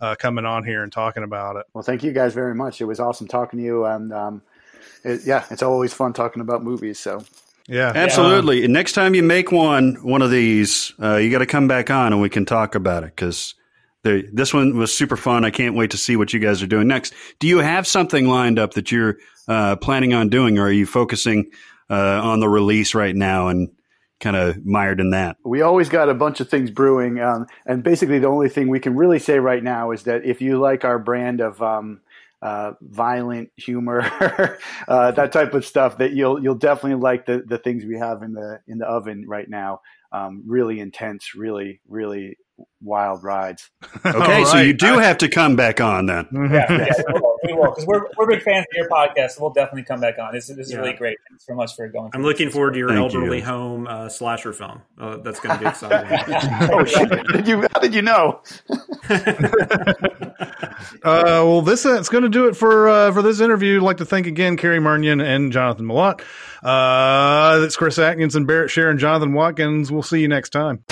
uh, 0.00 0.16
coming 0.18 0.44
on 0.44 0.64
here 0.64 0.82
and 0.82 0.90
talking 0.90 1.22
about 1.22 1.54
it. 1.54 1.66
Well, 1.72 1.84
thank 1.84 2.02
you 2.02 2.10
guys 2.10 2.34
very 2.34 2.56
much. 2.56 2.80
It 2.80 2.86
was 2.86 2.98
awesome 2.98 3.28
talking 3.28 3.60
to 3.60 3.64
you, 3.64 3.84
and 3.84 4.12
um, 4.12 4.42
it, 5.04 5.20
yeah, 5.24 5.44
it's 5.50 5.62
always 5.62 5.92
fun 5.94 6.14
talking 6.14 6.42
about 6.42 6.64
movies. 6.64 6.98
So 6.98 7.22
Yeah, 7.70 7.92
Absolutely. 7.94 8.64
And 8.64 8.72
next 8.72 8.94
time 8.94 9.14
you 9.14 9.22
make 9.22 9.52
one 9.52 9.94
one 10.02 10.22
of 10.22 10.30
these, 10.32 10.92
uh, 11.00 11.16
you 11.16 11.30
got 11.30 11.38
to 11.38 11.46
come 11.46 11.68
back 11.68 11.88
on 11.88 12.12
and 12.12 12.20
we 12.20 12.28
can 12.28 12.44
talk 12.44 12.74
about 12.74 13.04
it 13.04 13.14
because 13.14 13.54
this 14.02 14.52
one 14.52 14.76
was 14.76 14.92
super 14.92 15.16
fun. 15.16 15.44
I 15.44 15.50
can't 15.50 15.76
wait 15.76 15.92
to 15.92 15.96
see 15.96 16.16
what 16.16 16.32
you 16.32 16.40
guys 16.40 16.62
are 16.64 16.66
doing 16.66 16.88
next. 16.88 17.14
Do 17.38 17.46
you 17.46 17.58
have 17.58 17.86
something 17.86 18.26
lined 18.26 18.58
up 18.58 18.74
that 18.74 18.90
you're 18.90 19.18
uh, 19.46 19.76
planning 19.76 20.14
on 20.14 20.30
doing, 20.30 20.58
or 20.58 20.64
are 20.64 20.72
you 20.72 20.84
focusing 20.84 21.52
uh, 21.88 22.20
on 22.20 22.40
the 22.40 22.48
release 22.48 22.92
right 22.92 23.14
now 23.14 23.48
and 23.48 23.68
kind 24.18 24.34
of 24.34 24.66
mired 24.66 24.98
in 24.98 25.10
that? 25.10 25.36
we 25.44 25.62
always 25.62 25.88
got 25.88 26.08
a 26.08 26.14
bunch 26.14 26.40
of 26.40 26.48
things 26.48 26.72
brewing, 26.72 27.20
um, 27.20 27.46
and 27.66 27.84
basically 27.84 28.18
the 28.18 28.26
only 28.26 28.48
thing 28.48 28.68
we 28.68 28.80
can 28.80 28.96
really 28.96 29.20
say 29.20 29.38
right 29.38 29.62
now 29.62 29.92
is 29.92 30.02
that 30.04 30.24
if 30.24 30.40
you 30.40 30.58
like 30.58 30.84
our 30.84 30.98
brand 30.98 31.40
of 31.40 31.62
um, 31.62 32.00
uh, 32.42 32.72
violent 32.80 33.50
humor, 33.56 34.00
uh, 34.88 35.10
that 35.12 35.32
type 35.32 35.54
of 35.54 35.64
stuff, 35.64 35.98
that 35.98 36.12
you'll 36.12 36.42
you'll 36.42 36.54
definitely 36.54 37.00
like 37.00 37.26
the 37.26 37.42
the 37.46 37.58
things 37.58 37.84
we 37.84 37.98
have 37.98 38.22
in 38.22 38.32
the 38.32 38.60
in 38.66 38.78
the 38.78 38.86
oven 38.86 39.24
right 39.26 39.48
now. 39.48 39.80
Um, 40.12 40.42
really 40.46 40.80
intense, 40.80 41.34
really 41.34 41.80
really 41.88 42.36
wild 42.80 43.22
rides. 43.24 43.70
Okay, 44.04 44.38
All 44.40 44.46
so 44.46 44.56
you 44.58 44.70
right. 44.70 44.78
do 44.78 44.98
have 44.98 45.18
to 45.18 45.28
come 45.28 45.54
back 45.56 45.80
on 45.80 46.06
then. 46.06 46.26
Yeah, 46.32 46.66
yeah 46.70 46.86
we 47.44 47.52
will, 47.54 47.70
because 47.70 47.86
we're 47.86 48.02
we're 48.16 48.26
big 48.26 48.42
fans 48.42 48.64
of 48.70 48.76
your 48.76 48.88
podcast. 48.88 49.32
So 49.32 49.42
we'll 49.42 49.52
definitely 49.52 49.82
come 49.84 50.00
back 50.00 50.18
on. 50.18 50.32
This, 50.32 50.48
is- 50.50 50.56
this 50.56 50.66
is 50.68 50.72
Yeah. 50.72 50.78
really 50.80 50.94
great. 50.94 51.18
Thanks 51.28 51.46
so 51.46 51.54
much 51.54 51.74
for 51.76 51.86
going. 51.88 52.10
I'm 52.14 52.22
looking 52.22 52.50
forward 52.50 52.72
to 52.72 52.78
your 52.78 52.88
Thank 52.88 53.00
elderly 53.00 53.38
you. 53.38 53.44
home 53.44 53.86
uh, 53.86 54.08
slasher 54.08 54.52
film. 54.52 54.80
Uh, 54.98 55.18
that's 55.18 55.38
going 55.40 55.58
to 55.58 55.64
be 55.64 55.68
exciting. 55.68 56.18
oh 56.72 56.84
shit! 56.84 57.08
How 57.10 57.32
did 57.36 57.46
you 57.48 57.60
how 57.74 57.80
did 57.80 57.94
you 57.94 58.02
know? 58.02 58.40
Uh, 61.02 61.42
well, 61.44 61.62
this 61.62 61.84
uh, 61.86 61.94
it's 61.98 62.08
going 62.08 62.22
to 62.24 62.28
do 62.30 62.48
it 62.48 62.56
for 62.56 62.88
uh, 62.88 63.12
for 63.12 63.22
this 63.22 63.40
interview. 63.40 63.76
I'd 63.78 63.82
like 63.82 63.96
to 63.98 64.04
thank 64.06 64.26
again 64.26 64.56
Cary 64.56 64.78
Murnion 64.78 65.22
and 65.22 65.52
Jonathan 65.52 65.86
Milott. 65.86 66.20
Uh, 66.62 67.62
it's 67.64 67.76
Chris 67.76 67.98
Atkins 67.98 68.34
and 68.36 68.46
Barrett 68.46 68.70
Sharon, 68.70 68.98
Jonathan 68.98 69.32
Watkins. 69.34 69.90
We'll 69.92 70.02
see 70.02 70.20
you 70.20 70.28
next 70.28 70.50
time. 70.50 70.84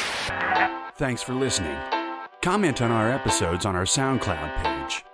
Thanks 0.99 1.22
for 1.22 1.32
listening. 1.32 1.78
Comment 2.42 2.82
on 2.82 2.90
our 2.90 3.09
episodes 3.09 3.64
on 3.64 3.76
our 3.76 3.84
SoundCloud 3.84 4.64
page. 4.64 5.05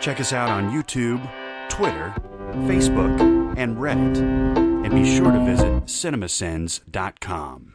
Check 0.00 0.18
us 0.18 0.32
out 0.32 0.48
on 0.48 0.70
YouTube, 0.70 1.20
Twitter, 1.68 2.14
Facebook, 2.66 3.20
and 3.58 3.76
Reddit. 3.76 4.16
And 4.16 4.90
be 4.90 5.04
sure 5.04 5.30
to 5.30 5.44
visit 5.44 5.84
cinemasins.com. 5.84 7.73